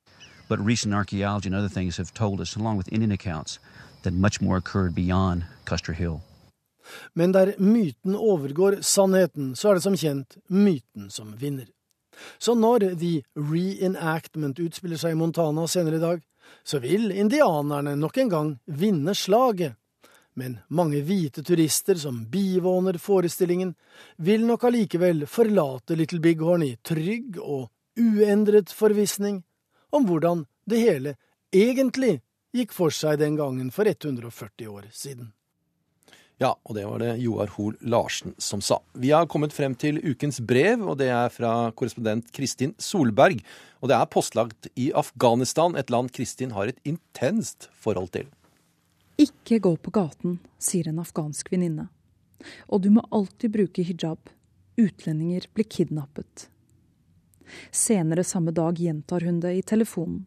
But 0.49 0.59
recent 0.59 0.95
archaeology 0.95 1.47
and 1.47 1.55
other 1.55 1.69
things 1.69 1.97
have 1.97 2.15
told 2.15 2.41
us, 2.41 2.55
along 2.55 2.77
with 2.77 2.91
Indian 2.91 3.11
accounts, 3.11 3.59
that 4.01 4.13
much 4.13 4.41
more 4.41 4.57
occurred 4.57 4.95
beyond 4.95 5.45
Custer 5.65 5.93
Hill. 5.93 6.23
Men 7.13 7.33
der 7.35 7.53
myten 7.57 8.15
overgår 8.15 8.79
sannheten, 8.81 9.55
så 9.55 9.71
er 9.71 9.79
det 9.79 9.85
som 9.85 9.97
kjent 9.97 10.37
myten 10.47 11.09
som 11.13 11.35
vinner. 11.37 11.67
Så 12.37 12.55
når 12.55 12.79
The 12.99 13.21
Reenactment 13.35 14.59
utspiller 14.59 14.99
seg 14.99 15.15
i 15.15 15.19
Montana 15.19 15.67
senere 15.67 15.99
i 15.99 16.03
dag, 16.03 16.23
så 16.63 16.79
vil 16.83 17.11
indianerne 17.11 17.95
nok 17.95 18.17
en 18.17 18.29
gang 18.29 18.49
vinne 18.65 19.15
slaget. 19.15 19.75
Men 20.39 20.59
mange 20.67 21.01
hvite 21.03 21.43
turister 21.43 21.97
som 21.99 22.21
bivåner 22.31 22.99
forestillingen, 23.01 23.73
vil 24.17 24.45
nok 24.47 24.63
allikevel 24.69 25.25
forlate 25.27 25.97
Little 25.99 26.21
Bighorn 26.23 26.63
i 26.63 26.75
trygg 26.85 27.39
og 27.41 27.69
uendret 27.99 28.71
forvissning 28.71 29.41
om 29.91 30.05
hvordan 30.07 30.45
det 30.69 30.79
hele 30.79 31.15
egentlig 31.55 32.19
gikk 32.55 32.73
for 32.73 32.93
seg 32.93 33.19
den 33.19 33.35
gangen 33.39 33.73
for 33.73 33.89
140 33.89 34.69
år 34.69 34.87
siden. 34.93 35.33
Ja, 36.39 36.53
og 36.63 36.75
det 36.77 36.85
var 36.87 37.01
det 37.03 37.17
Joar 37.19 37.49
Hoel 37.57 37.75
Larsen 37.83 38.31
som 38.39 38.61
sa. 38.63 38.77
Vi 38.95 39.11
har 39.11 39.27
kommet 39.27 39.51
frem 39.51 39.73
til 39.75 39.99
ukens 39.99 40.39
brev, 40.39 40.85
og 40.87 40.95
det 41.01 41.09
er 41.11 41.27
fra 41.35 41.51
korrespondent 41.75 42.31
Kristin 42.31 42.71
Solberg. 42.79 43.41
Og 43.83 43.91
det 43.91 43.97
er 43.97 44.07
postlagt 44.07 44.69
i 44.79 44.87
Afghanistan, 44.95 45.75
et 45.75 45.91
land 45.91 46.13
Kristin 46.15 46.55
har 46.55 46.71
et 46.71 46.79
intenst 46.87 47.67
forhold 47.75 48.13
til. 48.15 48.31
Ikke 49.19 49.59
gå 49.59 49.75
på 49.83 49.91
gaten, 49.91 50.39
sier 50.55 50.87
en 50.87 51.03
afghansk 51.03 51.51
venninne. 51.51 51.89
Og 52.71 52.87
du 52.87 52.89
må 52.95 53.03
alltid 53.11 53.51
bruke 53.59 53.83
hijab. 53.83 54.31
Utlendinger 54.79 55.51
blir 55.51 55.67
kidnappet. 55.67 56.47
Senere 57.67 58.23
samme 58.23 58.55
dag 58.55 58.79
gjentar 58.79 59.27
hun 59.27 59.43
det 59.43 59.57
i 59.57 59.65
telefonen. 59.75 60.23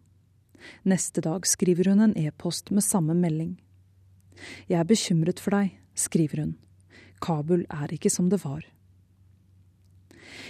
Neste 0.84 1.24
dag 1.24 1.48
skriver 1.48 1.88
hun 1.88 2.04
en 2.04 2.18
e-post 2.20 2.68
med 2.70 2.84
samme 2.84 3.16
melding. 3.16 3.56
Jeg 4.68 4.76
er 4.82 4.88
bekymret 4.88 5.40
for 5.40 5.56
deg, 5.56 5.78
skriver 5.94 6.44
hun. 6.44 6.54
Kabul 7.22 7.66
er 7.70 7.92
ikke 7.94 8.10
som 8.10 8.28
det 8.30 8.42
var. 8.44 8.64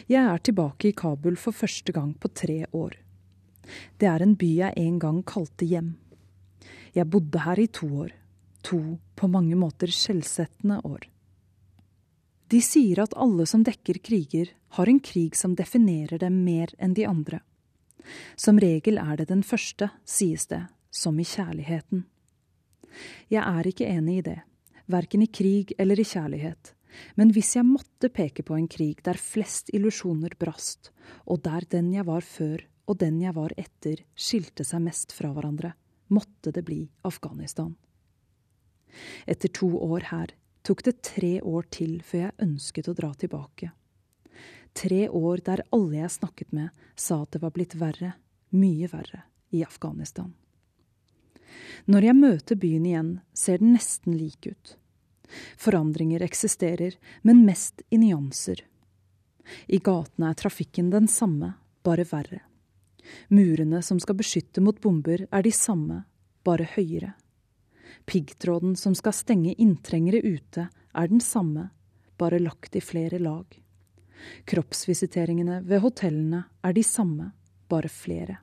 Jeg 0.09 0.23
er 0.25 0.39
tilbake 0.39 0.91
i 0.91 0.97
Kabul 0.97 1.37
for 1.37 1.55
første 1.55 1.93
gang 1.93 2.15
på 2.19 2.31
tre 2.33 2.65
år. 2.73 2.97
Det 3.99 4.09
er 4.09 4.23
en 4.23 4.35
by 4.39 4.51
jeg 4.57 4.79
en 4.79 4.99
gang 4.99 5.23
kalte 5.27 5.67
hjem. 5.69 5.95
Jeg 6.95 7.11
bodde 7.11 7.45
her 7.45 7.61
i 7.61 7.67
to 7.67 7.89
år. 8.05 8.13
To 8.63 8.81
på 9.17 9.29
mange 9.29 9.57
måter 9.59 9.91
skjellsettende 9.91 10.81
år. 10.87 11.09
De 12.53 12.61
sier 12.63 13.01
at 13.03 13.17
alle 13.17 13.47
som 13.49 13.65
dekker 13.65 13.99
kriger, 14.05 14.53
har 14.77 14.89
en 14.89 15.01
krig 15.01 15.37
som 15.37 15.57
definerer 15.57 16.21
dem 16.21 16.45
mer 16.45 16.71
enn 16.79 16.95
de 16.95 17.07
andre. 17.09 17.41
Som 18.37 18.61
regel 18.61 19.01
er 19.01 19.17
det 19.19 19.29
den 19.31 19.43
første, 19.43 19.91
sies 20.05 20.47
det, 20.47 20.63
som 20.91 21.19
i 21.19 21.27
kjærligheten. 21.27 22.05
Jeg 23.33 23.43
er 23.43 23.69
ikke 23.69 23.89
enig 23.89 24.19
i 24.21 24.25
det 24.31 24.39
verken 24.91 25.23
i 25.23 25.31
krig 25.31 25.75
eller 25.79 26.01
i 26.01 26.07
kjærlighet. 26.07 26.75
Men 27.17 27.33
hvis 27.33 27.55
jeg 27.57 27.67
måtte 27.67 28.11
peke 28.13 28.45
på 28.45 28.57
en 28.59 28.69
krig 28.69 29.01
der 29.07 29.21
flest 29.21 29.71
illusjoner 29.73 30.37
brast, 30.39 30.91
og 31.27 31.43
der 31.47 31.65
den 31.71 31.93
jeg 31.95 32.07
var 32.09 32.25
før 32.27 32.67
og 32.91 32.99
den 33.01 33.21
jeg 33.23 33.35
var 33.37 33.55
etter, 33.57 34.03
skilte 34.15 34.65
seg 34.67 34.83
mest 34.85 35.15
fra 35.17 35.31
hverandre, 35.33 35.73
måtte 36.13 36.53
det 36.53 36.65
bli 36.67 36.83
Afghanistan. 37.09 37.73
Etter 39.25 39.49
to 39.49 39.71
år 39.81 40.11
her 40.11 40.35
tok 40.67 40.83
det 40.85 41.01
tre 41.07 41.39
år 41.41 41.69
til 41.73 42.01
før 42.05 42.27
jeg 42.27 42.39
ønsket 42.45 42.91
å 42.91 42.97
dra 42.99 43.13
tilbake. 43.17 43.71
Tre 44.77 45.03
år 45.09 45.43
der 45.45 45.65
alle 45.73 46.03
jeg 46.03 46.17
snakket 46.19 46.53
med, 46.53 46.71
sa 46.97 47.23
at 47.23 47.33
det 47.35 47.43
var 47.43 47.53
blitt 47.57 47.77
verre, 47.81 48.15
mye 48.57 48.89
verre, 48.93 49.25
i 49.53 49.65
Afghanistan. 49.65 50.33
Når 51.87 52.07
jeg 52.09 52.19
møter 52.19 52.59
byen 52.59 52.87
igjen, 52.87 53.13
ser 53.35 53.63
den 53.63 53.75
nesten 53.77 54.17
lik 54.19 54.47
ut. 54.51 54.77
Forandringer 55.57 56.23
eksisterer, 56.23 56.97
men 57.23 57.45
mest 57.47 57.83
i 57.91 57.99
nyanser. 57.99 58.63
I 59.67 59.79
gatene 59.83 60.31
er 60.31 60.39
trafikken 60.39 60.91
den 60.93 61.09
samme, 61.11 61.55
bare 61.83 62.07
verre. 62.09 62.43
Murene 63.29 63.83
som 63.83 63.99
skal 64.01 64.19
beskytte 64.21 64.63
mot 64.63 64.79
bomber, 64.81 65.27
er 65.31 65.43
de 65.43 65.53
samme, 65.53 66.05
bare 66.47 66.69
høyere. 66.77 67.15
Piggtråden 68.07 68.77
som 68.79 68.95
skal 68.99 69.15
stenge 69.15 69.55
inntrengere 69.59 70.23
ute, 70.23 70.69
er 70.69 71.11
den 71.11 71.21
samme, 71.21 71.71
bare 72.19 72.41
lagt 72.43 72.77
i 72.77 72.83
flere 72.85 73.19
lag. 73.19 73.47
Kroppsvisiteringene 74.47 75.63
ved 75.67 75.83
hotellene 75.83 76.45
er 76.63 76.75
de 76.77 76.85
samme, 76.87 77.33
bare 77.69 77.91
flere. 77.91 78.39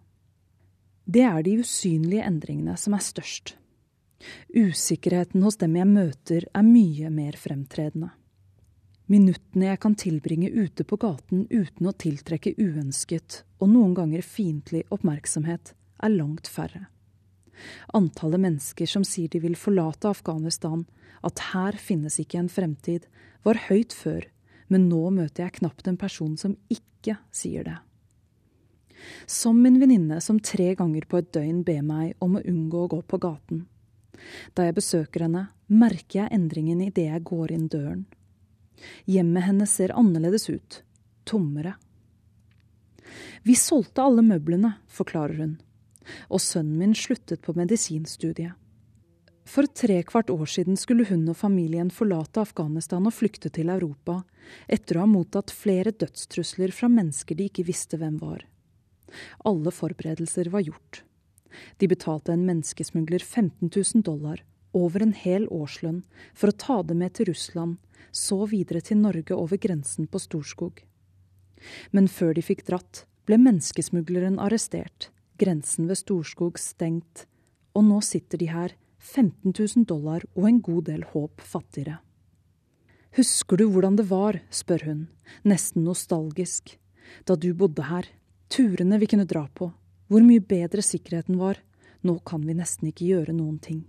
Det 1.10 1.24
er 1.26 1.42
de 1.42 1.56
usynlige 1.64 2.22
endringene 2.22 2.76
som 2.78 2.94
er 2.94 3.02
størst. 3.02 3.56
Usikkerheten 4.54 5.42
hos 5.42 5.58
dem 5.58 5.78
jeg 5.80 5.90
møter, 5.90 6.46
er 6.54 6.66
mye 6.66 7.10
mer 7.10 7.38
fremtredende. 7.40 8.12
Minuttene 9.10 9.72
jeg 9.72 9.80
kan 9.82 9.96
tilbringe 9.98 10.52
ute 10.54 10.86
på 10.86 11.00
gaten 11.02 11.48
uten 11.50 11.90
å 11.90 11.96
tiltrekke 11.98 12.54
uønsket 12.62 13.40
og 13.58 13.72
noen 13.72 13.96
ganger 13.98 14.22
fiendtlig 14.22 14.84
oppmerksomhet, 14.94 15.74
er 15.98 16.14
langt 16.14 16.48
færre. 16.48 16.86
Antallet 17.98 18.46
mennesker 18.46 18.88
som 18.88 19.04
sier 19.04 19.34
de 19.34 19.42
vil 19.42 19.58
forlate 19.58 20.12
Afghanistan, 20.14 20.86
at 21.26 21.42
her 21.56 21.74
finnes 21.82 22.22
ikke 22.22 22.38
en 22.44 22.54
fremtid, 22.54 23.10
var 23.44 23.58
høyt 23.66 23.98
før, 23.98 24.30
men 24.70 24.86
nå 24.94 25.08
møter 25.10 25.48
jeg 25.48 25.58
knapt 25.58 25.90
en 25.90 25.98
person 25.98 26.38
som 26.38 26.54
ikke 26.70 27.18
sier 27.34 27.66
det. 27.66 27.80
Som 29.26 29.62
min 29.64 29.80
venninne 29.82 30.20
som 30.22 30.40
tre 30.40 30.74
ganger 30.76 31.08
på 31.10 31.20
et 31.22 31.32
døgn 31.36 31.64
ber 31.68 31.82
meg 31.86 32.16
om 32.24 32.38
å 32.38 32.44
unngå 32.46 32.86
å 32.86 32.92
gå 32.96 33.02
på 33.08 33.20
gaten. 33.22 33.66
Da 34.54 34.66
jeg 34.68 34.78
besøker 34.80 35.26
henne, 35.26 35.48
merker 35.68 36.24
jeg 36.24 36.34
endringen 36.36 36.82
idet 36.84 37.08
jeg 37.08 37.28
går 37.28 37.54
inn 37.56 37.68
døren. 37.72 38.06
Hjemmet 39.10 39.48
hennes 39.48 39.72
ser 39.76 39.96
annerledes 39.98 40.50
ut, 40.50 40.82
tommere. 41.28 41.76
Vi 43.44 43.56
solgte 43.56 44.04
alle 44.04 44.24
møblene, 44.26 44.76
forklarer 44.92 45.44
hun, 45.44 45.54
og 46.30 46.42
sønnen 46.44 46.80
min 46.80 46.96
sluttet 46.98 47.42
på 47.46 47.56
medisinstudiet. 47.58 48.56
For 49.50 49.66
trekvart 49.66 50.30
år 50.30 50.46
siden 50.46 50.78
skulle 50.78 51.08
hun 51.10 51.24
og 51.32 51.38
familien 51.40 51.90
forlate 51.90 52.44
Afghanistan 52.44 53.08
og 53.10 53.16
flykte 53.18 53.50
til 53.50 53.72
Europa, 53.74 54.20
etter 54.70 55.00
å 55.00 55.06
ha 55.06 55.10
mottatt 55.10 55.54
flere 55.54 55.94
dødstrusler 55.96 56.74
fra 56.76 56.90
mennesker 56.92 57.40
de 57.40 57.48
ikke 57.50 57.66
visste 57.66 57.98
hvem 57.98 58.20
var. 58.22 58.44
Alle 59.46 59.74
forberedelser 59.74 60.52
var 60.54 60.66
gjort. 60.66 61.04
De 61.78 61.90
betalte 61.90 62.34
en 62.34 62.46
menneskesmugler 62.46 63.24
15 63.24 63.70
000 63.70 64.04
dollar, 64.06 64.44
over 64.74 65.02
en 65.02 65.14
hel 65.18 65.48
årslønn, 65.50 66.04
for 66.38 66.52
å 66.52 66.58
ta 66.64 66.82
det 66.86 66.98
med 66.98 67.16
til 67.18 67.32
Russland, 67.32 67.78
så 68.12 68.44
videre 68.50 68.82
til 68.86 69.02
Norge 69.02 69.36
over 69.36 69.58
grensen 69.62 70.08
på 70.10 70.22
Storskog. 70.22 70.84
Men 71.92 72.08
før 72.08 72.36
de 72.38 72.44
fikk 72.46 72.66
dratt, 72.70 73.06
ble 73.26 73.40
menneskesmugleren 73.42 74.40
arrestert, 74.42 75.10
grensen 75.42 75.90
ved 75.90 76.00
Storskog 76.02 76.60
stengt, 76.62 77.26
og 77.78 77.86
nå 77.86 78.00
sitter 78.06 78.42
de 78.42 78.50
her, 78.52 78.76
15 79.00 79.54
000 79.56 79.86
dollar 79.88 80.26
og 80.36 80.48
en 80.50 80.62
god 80.62 80.90
del 80.90 81.06
håp 81.14 81.42
fattigere. 81.42 82.00
Husker 83.16 83.58
du 83.58 83.66
hvordan 83.72 83.96
det 83.98 84.06
var, 84.10 84.42
spør 84.54 84.86
hun, 84.86 85.04
nesten 85.48 85.86
nostalgisk, 85.88 86.76
da 87.26 87.38
du 87.40 87.54
bodde 87.58 87.88
her, 87.88 88.06
turene 88.50 89.00
vi 89.00 89.08
kunne 89.08 89.28
dra 89.30 89.46
på, 89.48 89.70
hvor 90.10 90.26
mye 90.26 90.42
bedre 90.42 90.84
sikkerheten 90.86 91.38
var. 91.40 91.62
Nå 92.02 92.20
kan 92.26 92.46
vi 92.48 92.56
nesten 92.56 92.90
ikke 92.90 93.08
gjøre 93.10 93.36
noen 93.36 93.60
ting. 93.60 93.84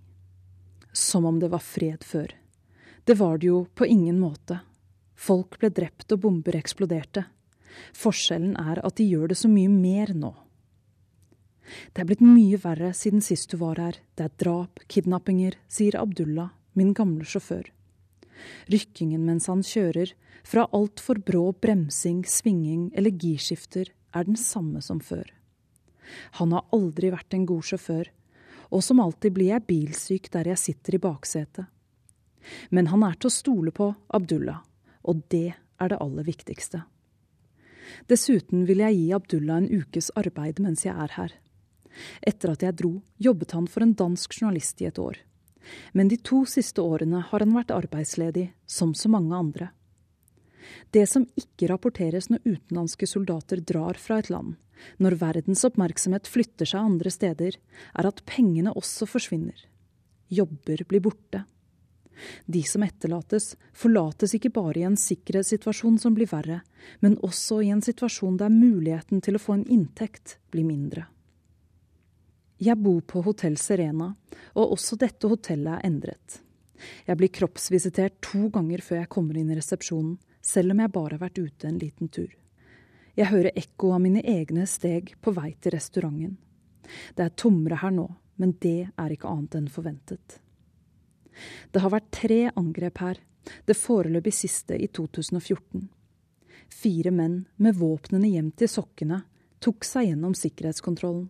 Som 0.93 1.27
om 1.29 1.39
det 1.41 1.51
var 1.53 1.63
fred 1.63 2.05
før. 2.05 2.35
Det 3.05 3.17
var 3.19 3.39
det 3.39 3.47
jo 3.47 3.65
på 3.75 3.87
ingen 3.87 4.19
måte. 4.21 4.61
Folk 5.15 5.59
ble 5.61 5.71
drept 5.75 6.13
og 6.13 6.23
bomber 6.25 6.57
eksploderte. 6.59 7.25
Forskjellen 7.97 8.57
er 8.59 8.81
at 8.85 8.97
de 8.99 9.07
gjør 9.07 9.31
det 9.31 9.39
så 9.39 9.51
mye 9.51 9.71
mer 9.71 10.13
nå. 10.17 10.33
Det 11.95 12.03
er 12.03 12.09
blitt 12.09 12.25
mye 12.25 12.59
verre 12.59 12.91
siden 12.97 13.23
sist 13.23 13.53
du 13.53 13.61
var 13.61 13.79
her. 13.79 14.01
Det 14.19 14.27
er 14.27 14.39
drap, 14.43 14.83
kidnappinger, 14.91 15.55
sier 15.71 15.99
Abdullah, 16.01 16.51
min 16.75 16.93
gamle 16.97 17.27
sjåfør. 17.29 17.71
Rykkingen 18.73 19.23
mens 19.27 19.47
han 19.51 19.63
kjører, 19.67 20.15
fra 20.43 20.67
altfor 20.75 21.21
brå 21.23 21.51
bremsing, 21.63 22.25
svinging 22.27 22.89
eller 22.97 23.13
girskifter, 23.13 23.93
er 24.15 24.27
den 24.27 24.39
samme 24.39 24.83
som 24.83 25.01
før. 25.01 25.27
Han 26.41 26.53
har 26.57 26.67
aldri 26.75 27.13
vært 27.13 27.35
en 27.37 27.47
god 27.47 27.67
sjåfør, 27.67 28.11
og 28.71 28.83
som 28.87 29.03
alltid 29.03 29.35
blir 29.35 29.53
jeg 29.53 29.67
bilsyk 29.67 30.31
der 30.35 30.51
jeg 30.53 30.63
sitter 30.63 30.97
i 30.97 31.03
baksetet. 31.03 31.67
Men 32.71 32.89
han 32.91 33.05
er 33.07 33.19
til 33.19 33.31
å 33.31 33.35
stole 33.35 33.75
på, 33.75 33.93
Abdullah, 34.15 34.63
og 35.03 35.23
det 35.33 35.53
er 35.55 35.93
det 35.93 36.01
aller 36.01 36.27
viktigste. 36.27 36.85
Dessuten 38.11 38.67
vil 38.69 38.83
jeg 38.85 38.97
gi 38.97 39.09
Abdullah 39.15 39.63
en 39.63 39.71
ukes 39.83 40.11
arbeid 40.19 40.61
mens 40.63 40.85
jeg 40.87 40.95
er 40.95 41.17
her. 41.17 41.35
Etter 42.23 42.55
at 42.55 42.63
jeg 42.63 42.79
dro, 42.79 42.93
jobbet 43.19 43.57
han 43.57 43.67
for 43.71 43.85
en 43.85 43.97
dansk 43.99 44.39
journalist 44.39 44.81
i 44.81 44.89
et 44.89 45.01
år. 45.03 45.19
Men 45.93 46.09
de 46.09 46.17
to 46.17 46.45
siste 46.49 46.81
årene 46.83 47.21
har 47.27 47.43
han 47.43 47.55
vært 47.55 47.75
arbeidsledig, 47.75 48.51
som 48.67 48.95
så 48.95 49.11
mange 49.13 49.37
andre. 49.37 49.71
Det 50.91 51.07
som 51.09 51.27
ikke 51.39 51.69
rapporteres 51.71 52.31
når 52.31 52.45
utenlandske 52.45 53.09
soldater 53.09 53.63
drar 53.67 53.99
fra 54.01 54.21
et 54.21 54.31
land, 54.33 54.57
når 54.99 55.19
verdens 55.21 55.65
oppmerksomhet 55.69 56.29
flytter 56.31 56.69
seg 56.69 56.81
andre 56.81 57.13
steder, 57.13 57.57
er 57.99 58.09
at 58.09 58.25
pengene 58.29 58.75
også 58.77 59.09
forsvinner. 59.11 59.67
Jobber 60.31 60.85
blir 60.89 61.03
borte. 61.05 61.45
De 62.47 62.63
som 62.69 62.83
etterlates, 62.85 63.55
forlates 63.73 64.35
ikke 64.37 64.53
bare 64.53 64.83
i 64.83 64.87
en 64.89 64.99
sikkerhetssituasjon 65.01 65.97
som 66.03 66.17
blir 66.17 66.29
verre, 66.31 66.61
men 67.01 67.17
også 67.25 67.63
i 67.65 67.71
en 67.73 67.83
situasjon 67.85 68.37
der 68.41 68.53
muligheten 68.53 69.23
til 69.25 69.37
å 69.39 69.43
få 69.43 69.57
en 69.57 69.67
inntekt 69.73 70.37
blir 70.53 70.69
mindre. 70.69 71.07
Jeg 72.61 72.77
bor 72.77 73.01
på 73.09 73.23
Hotell 73.25 73.57
Serena, 73.57 74.11
og 74.53 74.75
også 74.77 74.99
dette 75.01 75.29
hotellet 75.31 75.79
er 75.79 75.87
endret. 75.89 76.41
Jeg 77.09 77.17
blir 77.17 77.33
kroppsvisitert 77.33 78.19
to 78.25 78.51
ganger 78.53 78.83
før 78.85 79.01
jeg 79.03 79.13
kommer 79.13 79.39
inn 79.41 79.53
i 79.53 79.57
resepsjonen, 79.57 80.19
selv 80.51 80.75
om 80.75 80.83
jeg 80.83 80.93
bare 80.95 81.17
har 81.17 81.25
vært 81.25 81.41
ute 81.41 81.69
en 81.69 81.79
liten 81.81 82.11
tur. 82.13 82.31
Jeg 83.19 83.31
hører 83.31 83.57
ekko 83.59 83.95
av 83.95 84.03
mine 84.03 84.23
egne 84.27 84.67
steg 84.71 85.15
på 85.23 85.35
vei 85.37 85.53
til 85.61 85.75
restauranten. 85.75 86.37
Det 87.15 87.25
er 87.25 87.39
tommere 87.39 87.81
her 87.83 87.95
nå, 87.95 88.07
men 88.41 88.55
det 88.63 88.91
er 88.91 89.15
ikke 89.15 89.31
annet 89.31 89.57
enn 89.59 89.71
forventet. 89.71 90.39
Det 91.71 91.83
har 91.83 91.93
vært 91.93 92.11
tre 92.15 92.41
angrep 92.51 93.03
her, 93.03 93.19
det 93.67 93.79
foreløpig 93.79 94.33
siste 94.35 94.77
i 94.77 94.89
2014. 94.89 95.89
Fire 96.71 97.13
menn 97.15 97.45
med 97.57 97.79
våpnene 97.79 98.31
gjemt 98.31 98.63
i 98.63 98.71
sokkene 98.71 99.23
tok 99.65 99.85
seg 99.85 100.11
gjennom 100.11 100.35
sikkerhetskontrollen. 100.39 101.29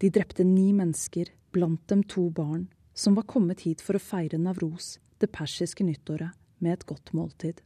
De 0.00 0.10
drepte 0.12 0.44
ni 0.44 0.72
mennesker, 0.76 1.30
blant 1.52 1.86
dem 1.88 2.02
to 2.04 2.28
barn, 2.30 2.66
som 2.92 3.16
var 3.16 3.28
kommet 3.28 3.64
hit 3.64 3.82
for 3.84 3.96
å 3.96 4.02
feire 4.02 4.38
Navros, 4.40 4.98
det 5.20 5.32
persiske 5.32 5.84
nyttåret, 5.84 6.36
med 6.58 6.76
et 6.76 6.86
godt 6.88 7.12
måltid. 7.16 7.60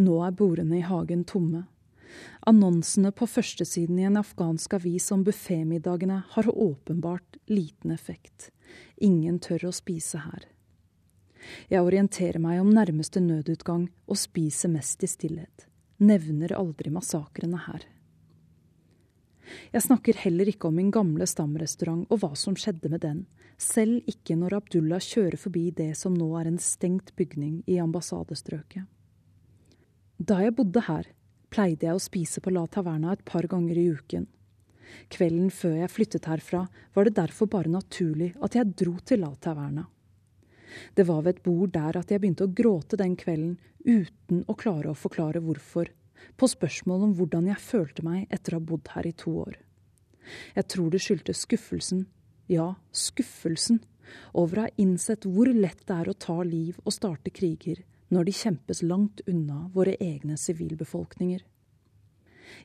Nå 0.00 0.16
er 0.24 0.32
bordene 0.32 0.78
i 0.78 0.86
hagen 0.86 1.26
tomme. 1.28 1.66
Annonsene 2.48 3.12
på 3.12 3.26
førstesiden 3.28 3.98
i 4.00 4.06
en 4.08 4.16
afghansk 4.16 4.78
avis 4.78 5.10
om 5.12 5.24
buffémiddagene 5.26 6.22
har 6.32 6.48
åpenbart 6.48 7.36
liten 7.52 7.92
effekt. 7.92 8.48
Ingen 8.96 9.38
tør 9.44 9.68
å 9.68 9.74
spise 9.76 10.22
her. 10.24 10.46
Jeg 11.68 11.84
orienterer 11.84 12.40
meg 12.40 12.60
om 12.62 12.70
nærmeste 12.72 13.20
nødutgang 13.20 13.88
og 14.06 14.20
spiser 14.20 14.72
mest 14.72 15.04
i 15.04 15.10
stillhet. 15.10 15.66
Nevner 16.00 16.54
aldri 16.56 16.92
massakrene 16.92 17.60
her. 17.66 17.84
Jeg 19.74 19.84
snakker 19.84 20.16
heller 20.22 20.48
ikke 20.48 20.70
om 20.70 20.78
min 20.78 20.92
gamle 20.94 21.26
stamrestaurant 21.28 22.06
og 22.08 22.22
hva 22.22 22.32
som 22.38 22.56
skjedde 22.56 22.92
med 22.92 23.02
den, 23.04 23.24
selv 23.60 24.06
ikke 24.08 24.38
når 24.38 24.56
Abdullah 24.60 25.02
kjører 25.04 25.36
forbi 25.40 25.66
det 25.76 25.90
som 25.98 26.16
nå 26.16 26.30
er 26.40 26.48
en 26.48 26.60
stengt 26.62 27.12
bygning 27.18 27.60
i 27.68 27.80
ambassadestrøket. 27.82 28.86
Da 30.20 30.36
jeg 30.44 30.52
bodde 30.52 30.82
her, 30.84 31.06
pleide 31.48 31.86
jeg 31.86 31.96
å 31.96 32.02
spise 32.02 32.42
på 32.44 32.52
La 32.52 32.66
Taverna 32.68 33.14
et 33.14 33.22
par 33.24 33.46
ganger 33.48 33.78
i 33.80 33.86
uken. 33.88 34.26
Kvelden 35.08 35.48
før 35.54 35.78
jeg 35.78 35.92
flyttet 35.94 36.28
herfra, 36.28 36.66
var 36.92 37.08
det 37.08 37.14
derfor 37.16 37.48
bare 37.48 37.72
naturlig 37.72 38.34
at 38.44 38.58
jeg 38.58 38.74
dro 38.82 38.98
til 39.00 39.22
La 39.24 39.30
Taverna. 39.40 39.86
Det 40.92 41.06
var 41.08 41.24
ved 41.24 41.38
et 41.38 41.42
bord 41.46 41.72
der 41.72 41.96
at 42.02 42.12
jeg 42.12 42.20
begynte 42.20 42.44
å 42.44 42.52
gråte 42.52 43.00
den 43.00 43.16
kvelden 43.16 43.56
uten 43.80 44.44
å 44.44 44.58
klare 44.60 44.92
å 44.92 44.98
forklare 44.98 45.40
hvorfor, 45.40 45.88
på 46.36 46.52
spørsmål 46.52 47.08
om 47.08 47.16
hvordan 47.16 47.48
jeg 47.48 47.64
følte 47.64 48.04
meg 48.04 48.28
etter 48.28 48.52
å 48.52 48.60
ha 48.60 48.68
bodd 48.74 48.92
her 48.92 49.08
i 49.08 49.16
to 49.16 49.32
år. 49.46 49.56
Jeg 50.52 50.68
tror 50.68 50.92
det 50.92 51.00
skyldtes 51.00 51.46
skuffelsen, 51.46 52.04
ja, 52.52 52.74
skuffelsen, 52.92 53.80
over 54.36 54.60
å 54.60 54.68
ha 54.68 54.76
innsett 54.84 55.24
hvor 55.24 55.48
lett 55.48 55.80
det 55.88 55.96
er 55.96 56.12
å 56.12 56.20
ta 56.28 56.42
liv 56.44 56.76
og 56.84 56.92
starte 56.92 57.32
kriger 57.32 57.80
når 58.10 58.26
de 58.26 58.34
kjempes 58.34 58.82
langt 58.82 59.22
unna 59.30 59.68
våre 59.74 59.96
egne 60.02 60.36
sivilbefolkninger. 60.38 61.42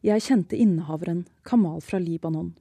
Jeg 0.06 0.24
kjente 0.26 0.58
innehaveren, 0.58 1.26
Kamal 1.46 1.82
fra 1.86 2.00
Libanon. 2.02 2.54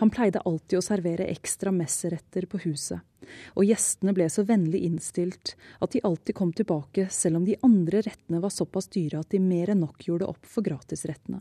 Han 0.00 0.10
pleide 0.12 0.42
alltid 0.44 0.78
å 0.78 0.84
servere 0.84 1.30
ekstra 1.32 1.72
messeretter 1.72 2.44
på 2.50 2.60
huset, 2.66 3.00
og 3.56 3.64
gjestene 3.64 4.12
ble 4.16 4.28
så 4.32 4.44
vennlig 4.44 4.82
innstilt 4.84 5.54
at 5.80 5.94
de 5.94 6.02
alltid 6.04 6.36
kom 6.36 6.52
tilbake 6.52 7.08
selv 7.10 7.40
om 7.40 7.48
de 7.48 7.56
andre 7.64 8.02
rettene 8.04 8.42
var 8.42 8.52
såpass 8.52 8.90
dyre 8.92 9.22
at 9.22 9.32
de 9.32 9.40
mer 9.40 9.72
enn 9.72 9.80
nok 9.84 10.04
gjorde 10.08 10.28
opp 10.28 10.48
for 10.48 10.66
gratisrettene. 10.66 11.40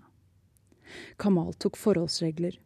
Kamal 1.20 1.54
tok 1.60 1.80
forholdsregler. 1.80 2.58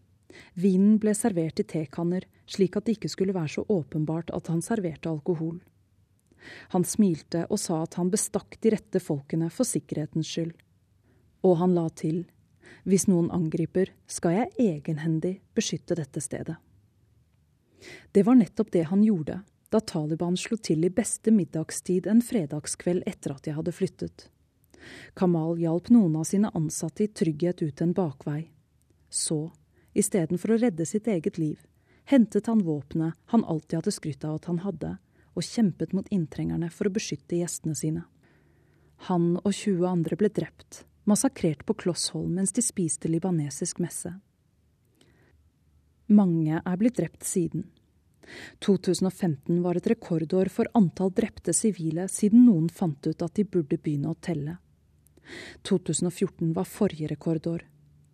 Vinen 0.54 0.98
ble 1.02 1.14
servert 1.18 1.62
i 1.62 1.66
tekanner, 1.66 2.26
slik 2.50 2.76
at 2.78 2.86
det 2.86 2.98
ikke 2.98 3.12
skulle 3.14 3.36
være 3.36 3.56
så 3.58 3.66
åpenbart 3.72 4.34
at 4.36 4.50
han 4.52 4.62
serverte 4.66 5.10
alkohol. 5.10 5.60
Han 6.74 6.86
smilte 6.88 7.46
og 7.50 7.60
sa 7.62 7.82
at 7.84 7.98
han 8.00 8.12
bestakk 8.14 8.58
de 8.62 8.74
rette 8.76 9.02
folkene 9.04 9.50
for 9.54 9.68
sikkerhetens 9.68 10.30
skyld. 10.30 10.54
Og 11.46 11.60
han 11.62 11.76
la 11.78 11.88
til 11.94 12.24
hvis 12.86 13.08
noen 13.10 13.32
angriper, 13.34 13.92
skal 14.06 14.34
jeg 14.36 14.54
egenhendig 14.62 15.40
beskytte 15.58 15.98
dette 15.98 16.22
stedet. 16.22 16.56
Det 18.12 18.24
var 18.26 18.38
nettopp 18.40 18.72
det 18.74 18.88
han 18.90 19.04
gjorde 19.06 19.42
da 19.74 19.82
Taliban 19.82 20.38
slo 20.38 20.58
til 20.62 20.86
i 20.86 20.94
beste 20.94 21.34
middagstid 21.34 22.08
en 22.08 22.22
fredagskveld 22.24 23.04
etter 23.10 23.34
at 23.34 23.48
jeg 23.50 23.58
hadde 23.58 23.74
flyttet. 23.76 24.28
Kamal 25.18 25.58
hjalp 25.60 25.90
noen 25.92 26.16
av 26.20 26.28
sine 26.30 26.52
ansatte 26.56 27.04
i 27.06 27.12
trygghet 27.12 27.64
ut 27.66 27.82
en 27.82 27.94
bakvei. 27.98 28.52
Så, 29.10 29.50
istedenfor 29.98 30.56
å 30.56 30.60
redde 30.62 30.86
sitt 30.88 31.10
eget 31.12 31.40
liv, 31.42 31.58
hentet 32.06 32.48
han 32.48 32.62
våpenet 32.64 33.18
han 33.34 33.44
alltid 33.44 33.80
hadde 33.80 33.96
skrytt 33.98 34.24
av 34.28 34.38
at 34.40 34.50
han 34.52 34.62
hadde, 34.64 34.96
og 35.36 35.46
kjempet 35.46 35.94
mot 35.94 36.08
inntrengerne 36.14 36.72
for 36.74 36.88
å 36.88 36.96
beskytte 36.96 37.40
gjestene 37.40 37.76
sine. 37.78 38.06
Han 39.10 39.36
og 39.42 39.52
20 39.52 39.86
andre 39.90 40.18
ble 40.20 40.32
drept, 40.32 40.84
massakrert 41.06 41.66
på 41.68 41.76
Klossholm 41.84 42.38
mens 42.40 42.56
de 42.56 42.64
spiste 42.64 43.12
libanesisk 43.12 43.82
messe. 43.84 44.14
Mange 46.08 46.62
er 46.62 46.78
blitt 46.80 47.00
drept 47.00 47.26
siden. 47.26 47.66
2015 48.66 49.62
var 49.62 49.78
et 49.78 49.88
rekordår 49.90 50.50
for 50.54 50.70
antall 50.78 51.12
drepte 51.14 51.54
sivile 51.54 52.08
siden 52.10 52.46
noen 52.48 52.70
fant 52.70 53.06
ut 53.06 53.22
at 53.22 53.36
de 53.38 53.46
burde 53.46 53.78
begynne 53.78 54.14
å 54.14 54.18
telle. 54.18 54.58
2014 55.66 56.54
var 56.54 56.70
forrige 56.70 57.10
rekordår. 57.12 57.66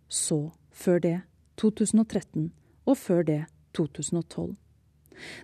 Så, 0.08 0.52
før 0.70 1.00
det, 1.00 1.18
2013, 1.60 2.50
og 2.88 2.98
før 2.98 3.24
det, 3.28 3.40
2012. 3.76 4.56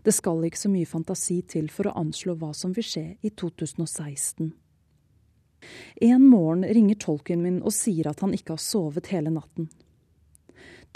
Det 0.05 0.14
skal 0.14 0.45
ikke 0.47 0.61
så 0.61 0.70
mye 0.72 0.89
fantasi 0.89 1.41
til 1.43 1.68
for 1.72 1.89
å 1.89 1.97
anslå 2.01 2.37
hva 2.39 2.53
som 2.57 2.74
vil 2.76 2.87
skje 2.87 3.07
i 3.20 3.31
2016. 3.31 4.53
En 6.07 6.26
morgen 6.26 6.64
ringer 6.64 6.99
tolken 7.03 7.43
min 7.43 7.62
og 7.62 7.74
sier 7.74 8.09
at 8.11 8.20
han 8.22 8.35
ikke 8.37 8.55
har 8.55 8.62
sovet 8.62 9.11
hele 9.12 9.33
natten. 9.35 9.68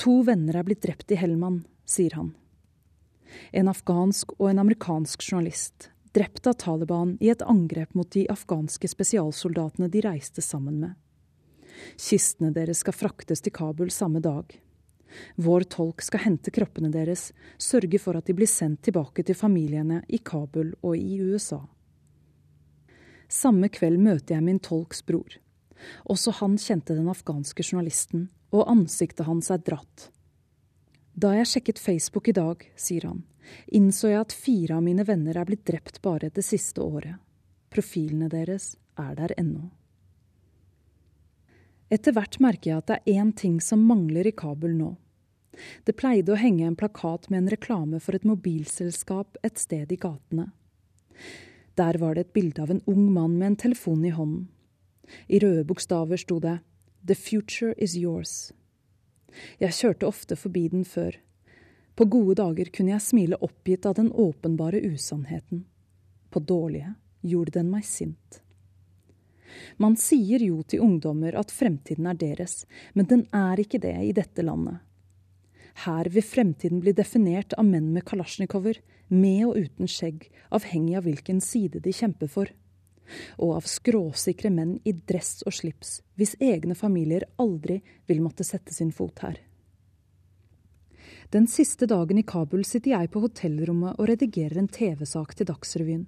To 0.00 0.22
venner 0.26 0.56
er 0.58 0.66
blitt 0.66 0.84
drept 0.84 1.12
i 1.12 1.18
Helman, 1.18 1.62
sier 1.84 2.14
han. 2.16 2.32
En 3.52 3.70
afghansk 3.72 4.34
og 4.38 4.50
en 4.50 4.60
amerikansk 4.62 5.24
journalist, 5.24 5.90
drept 6.12 6.46
av 6.46 6.58
Taliban 6.60 7.16
i 7.20 7.30
et 7.32 7.42
angrep 7.42 7.94
mot 7.96 8.10
de 8.12 8.26
afghanske 8.32 8.88
spesialsoldatene 8.88 9.88
de 9.92 10.02
reiste 10.04 10.44
sammen 10.44 10.80
med. 10.80 10.98
Kistene 11.96 12.52
deres 12.54 12.82
skal 12.84 12.96
fraktes 12.96 13.42
til 13.42 13.54
Kabul 13.54 13.90
samme 13.90 14.20
dag. 14.22 14.52
Vår 15.36 15.66
tolk 15.72 16.02
skal 16.02 16.24
hente 16.26 16.52
kroppene 16.54 16.90
deres, 16.92 17.30
sørge 17.58 18.00
for 18.02 18.18
at 18.18 18.26
de 18.28 18.36
blir 18.36 18.50
sendt 18.50 18.82
tilbake 18.86 19.24
til 19.26 19.38
familiene 19.38 20.02
i 20.08 20.18
Kabul 20.18 20.74
og 20.82 20.96
i 20.96 21.20
USA. 21.20 21.60
Samme 23.32 23.70
kveld 23.72 24.00
møter 24.02 24.36
jeg 24.36 24.44
min 24.44 24.60
tolks 24.60 25.00
bror. 25.08 25.38
Også 26.12 26.34
han 26.42 26.58
kjente 26.60 26.94
den 26.94 27.08
afghanske 27.10 27.64
journalisten, 27.64 28.28
og 28.52 28.68
ansiktet 28.68 29.26
hans 29.26 29.50
er 29.50 29.62
dratt. 29.64 30.10
Da 31.12 31.34
jeg 31.36 31.48
sjekket 31.48 31.80
Facebook 31.80 32.28
i 32.28 32.36
dag, 32.36 32.64
sier 32.76 33.08
han, 33.08 33.22
innså 33.68 34.12
jeg 34.12 34.20
at 34.20 34.36
fire 34.36 34.78
av 34.78 34.84
mine 34.84 35.04
venner 35.08 35.36
er 35.36 35.48
blitt 35.48 35.64
drept 35.68 36.00
bare 36.04 36.30
det 36.32 36.44
siste 36.46 36.84
året. 36.84 37.16
Profilene 37.72 38.28
deres 38.32 38.74
er 39.00 39.16
der 39.16 39.34
ennå. 39.40 39.70
Etter 41.92 42.14
hvert 42.16 42.38
merker 42.40 42.70
jeg 42.70 42.80
at 42.80 42.88
det 42.88 42.98
er 43.00 43.20
én 43.20 43.32
ting 43.36 43.58
som 43.60 43.82
mangler 43.84 44.28
i 44.28 44.32
Kabul 44.36 44.72
nå. 44.76 44.94
Det 45.84 45.96
pleide 45.98 46.32
å 46.32 46.40
henge 46.40 46.66
en 46.66 46.76
plakat 46.78 47.28
med 47.30 47.42
en 47.42 47.52
reklame 47.52 48.00
for 48.00 48.16
et 48.16 48.26
mobilselskap 48.28 49.36
et 49.42 49.60
sted 49.60 49.92
i 49.92 49.98
gatene. 50.00 50.48
Der 51.76 51.98
var 52.00 52.14
det 52.14 52.26
et 52.26 52.34
bilde 52.36 52.62
av 52.62 52.70
en 52.72 52.82
ung 52.86 53.12
mann 53.12 53.38
med 53.38 53.46
en 53.46 53.60
telefon 53.66 54.04
i 54.04 54.12
hånden. 54.12 54.48
I 55.28 55.40
røde 55.42 55.64
bokstaver 55.68 56.20
sto 56.20 56.38
det 56.40 56.58
The 57.04 57.16
future 57.18 57.74
is 57.76 57.96
yours. 57.96 58.52
Jeg 59.60 59.76
kjørte 59.76 60.08
ofte 60.08 60.36
forbi 60.36 60.68
den 60.72 60.84
før. 60.84 61.16
På 61.96 62.06
gode 62.08 62.38
dager 62.40 62.70
kunne 62.72 62.94
jeg 62.94 63.04
smile 63.04 63.40
oppgitt 63.44 63.86
av 63.88 63.96
den 63.98 64.12
åpenbare 64.12 64.80
usannheten. 64.80 65.64
På 66.30 66.40
dårlige 66.40 66.94
gjorde 67.20 67.58
den 67.58 67.68
meg 67.72 67.84
sint. 67.88 68.40
Man 69.76 69.98
sier 70.00 70.40
jo 70.40 70.62
til 70.64 70.80
ungdommer 70.84 71.36
at 71.36 71.52
fremtiden 71.52 72.08
er 72.08 72.16
deres, 72.16 72.64
men 72.94 73.08
den 73.08 73.26
er 73.36 73.60
ikke 73.60 73.80
det 73.82 73.98
i 74.00 74.14
dette 74.16 74.44
landet. 74.44 74.80
Her 75.74 76.08
vil 76.12 76.22
fremtiden 76.22 76.80
bli 76.80 76.92
definert 76.92 77.54
av 77.58 77.64
menn 77.66 77.92
med 77.92 78.04
kalasjnikover, 78.08 78.80
med 79.08 79.46
og 79.46 79.56
uten 79.56 79.88
skjegg, 79.88 80.28
avhengig 80.52 80.96
av 80.96 81.06
hvilken 81.08 81.40
side 81.44 81.80
de 81.84 81.92
kjemper 81.92 82.30
for. 82.32 82.52
Og 83.38 83.56
av 83.58 83.68
skråsikre 83.68 84.50
menn 84.52 84.78
i 84.88 84.92
dress 84.92 85.42
og 85.46 85.56
slips, 85.56 86.00
hvis 86.16 86.36
egne 86.40 86.76
familier 86.78 87.26
aldri 87.42 87.80
vil 88.08 88.22
måtte 88.24 88.46
sette 88.46 88.72
sin 88.74 88.92
fot 88.92 89.24
her. 89.24 89.40
Den 91.32 91.46
siste 91.48 91.88
dagen 91.88 92.18
i 92.20 92.26
Kabul 92.28 92.64
sitter 92.68 92.92
jeg 92.92 93.10
på 93.12 93.22
hotellrommet 93.24 93.96
og 93.96 94.08
redigerer 94.10 94.60
en 94.60 94.68
TV-sak 94.68 95.32
til 95.36 95.48
Dagsrevyen. 95.48 96.04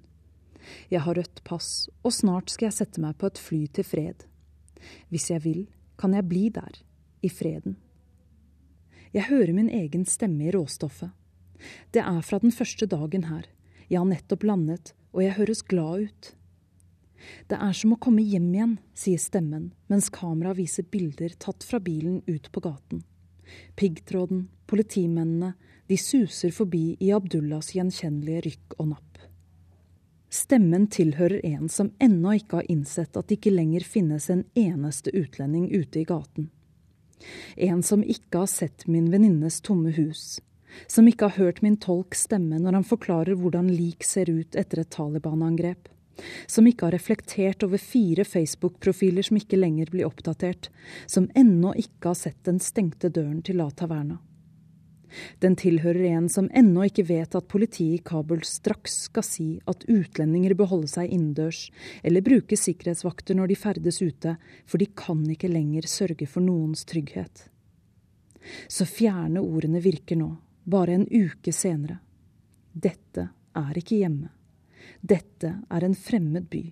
Jeg 0.89 1.01
har 1.05 1.17
rødt 1.17 1.41
pass, 1.45 1.87
og 2.05 2.13
snart 2.13 2.53
skal 2.53 2.69
jeg 2.69 2.77
sette 2.79 3.01
meg 3.01 3.17
på 3.17 3.29
et 3.29 3.41
fly 3.41 3.65
til 3.73 3.85
fred. 3.85 4.25
Hvis 5.09 5.31
jeg 5.33 5.41
vil, 5.45 5.65
kan 5.97 6.13
jeg 6.13 6.29
bli 6.29 6.49
der, 6.53 6.77
i 7.25 7.29
freden. 7.29 7.77
Jeg 9.15 9.29
hører 9.29 9.53
min 9.55 9.69
egen 9.71 10.03
stemme 10.03 10.49
i 10.49 10.51
råstoffet. 10.51 11.13
Det 11.95 12.01
er 12.03 12.21
fra 12.27 12.39
den 12.43 12.51
første 12.51 12.83
dagen 12.91 13.29
her. 13.29 13.45
Jeg 13.87 14.01
har 14.01 14.09
nettopp 14.09 14.43
landet, 14.43 14.91
og 15.15 15.23
jeg 15.23 15.37
høres 15.37 15.61
glad 15.63 16.09
ut. 16.09 16.31
Det 17.47 17.55
er 17.55 17.71
som 17.73 17.93
å 17.95 17.99
komme 18.01 18.25
hjem 18.25 18.49
igjen, 18.51 18.73
sier 18.97 19.21
stemmen, 19.21 19.69
mens 19.87 20.11
kameraet 20.13 20.59
viser 20.59 20.87
bilder 20.91 21.31
tatt 21.39 21.63
fra 21.63 21.79
bilen 21.79 22.19
ut 22.27 22.49
på 22.51 22.63
gaten. 22.65 23.05
Piggtråden, 23.79 24.49
politimennene, 24.67 25.53
de 25.87 25.97
suser 26.01 26.51
forbi 26.51 26.97
i 26.99 27.13
Abdullahs 27.15 27.71
gjenkjennelige 27.77 28.43
rykk 28.49 28.77
og 28.79 28.91
napp. 28.91 29.23
Stemmen 30.33 30.89
tilhører 30.91 31.39
en 31.47 31.69
som 31.71 31.93
ennå 32.03 32.35
ikke 32.41 32.59
har 32.59 32.71
innsett 32.73 33.15
at 33.15 33.29
det 33.29 33.39
ikke 33.39 33.55
lenger 33.55 33.85
finnes 33.87 34.27
en 34.33 34.43
eneste 34.59 35.13
utlending 35.15 35.69
ute 35.71 36.01
i 36.01 36.07
gaten. 36.09 36.49
En 37.55 37.83
som 37.83 38.03
ikke 38.03 38.43
har 38.43 38.51
sett 38.51 38.87
min 38.87 39.09
venninnes 39.11 39.61
tomme 39.61 39.93
hus. 39.95 40.41
Som 40.87 41.07
ikke 41.07 41.29
har 41.29 41.39
hørt 41.39 41.61
min 41.63 41.77
tolk 41.79 42.15
stemme 42.19 42.59
når 42.59 42.79
han 42.79 42.87
forklarer 42.87 43.39
hvordan 43.39 43.71
lik 43.71 44.03
ser 44.03 44.29
ut 44.29 44.55
etter 44.55 44.83
et 44.83 44.91
Taliban-angrep. 44.91 45.89
Som 46.47 46.67
ikke 46.67 46.87
har 46.87 46.95
reflektert 46.95 47.63
over 47.63 47.81
fire 47.81 48.23
Facebook-profiler 48.27 49.25
som 49.25 49.39
ikke 49.39 49.59
lenger 49.59 49.91
blir 49.91 50.07
oppdatert. 50.07 50.69
Som 51.07 51.29
ennå 51.35 51.73
ikke 51.79 52.11
har 52.11 52.19
sett 52.19 52.39
den 52.47 52.61
stengte 52.63 53.11
døren 53.11 53.41
til 53.43 53.59
La 53.59 53.69
Taverna. 53.71 54.19
Den 55.43 55.55
tilhører 55.59 56.03
en 56.11 56.29
som 56.31 56.49
ennå 56.53 56.87
ikke 56.89 57.07
vet 57.09 57.35
at 57.37 57.47
politiet 57.51 57.99
i 57.99 58.03
Kabul 58.05 58.43
straks 58.47 59.05
skal 59.09 59.25
si 59.25 59.47
at 59.69 59.85
utlendinger 59.91 60.55
bør 60.57 60.71
holde 60.73 60.91
seg 60.91 61.11
innendørs, 61.11 61.69
eller 62.03 62.25
bruke 62.25 62.57
sikkerhetsvakter 62.59 63.37
når 63.37 63.51
de 63.51 63.59
ferdes 63.59 64.01
ute, 64.01 64.35
for 64.65 64.81
de 64.81 64.89
kan 64.97 65.23
ikke 65.31 65.51
lenger 65.51 65.89
sørge 65.89 66.27
for 66.29 66.45
noens 66.45 66.85
trygghet. 66.89 67.47
Så 68.67 68.85
fjerne 68.85 69.41
ordene 69.41 69.81
virker 69.81 70.19
nå, 70.19 70.31
bare 70.65 70.99
en 70.99 71.07
uke 71.09 71.53
senere. 71.53 71.99
Dette 72.73 73.29
er 73.55 73.77
ikke 73.79 74.01
hjemme. 74.01 74.31
Dette 75.01 75.51
er 75.71 75.85
en 75.85 75.95
fremmed 75.97 76.49
by. 76.51 76.65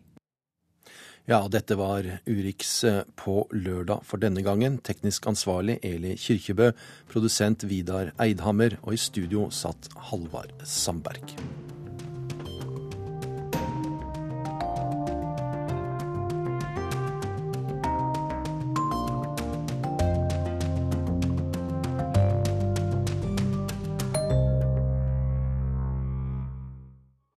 Ja, 1.25 1.45
dette 1.47 1.77
var 1.79 2.03
Urix 2.27 2.83
eh, 2.83 3.03
på 3.15 3.45
lørdag 3.55 4.03
for 4.03 4.19
denne 4.19 4.43
gangen. 4.43 4.75
Teknisk 4.83 5.29
ansvarlig 5.31 5.77
Eli 5.87 6.17
Kyrkjebø, 6.19 6.73
produsent 7.07 7.63
Vidar 7.69 8.11
Eidhammer, 8.19 8.75
og 8.83 8.97
i 8.97 8.99
studio 8.99 9.47
satt 9.47 9.87
Halvard 10.11 10.51
Sandberg. 10.67 11.37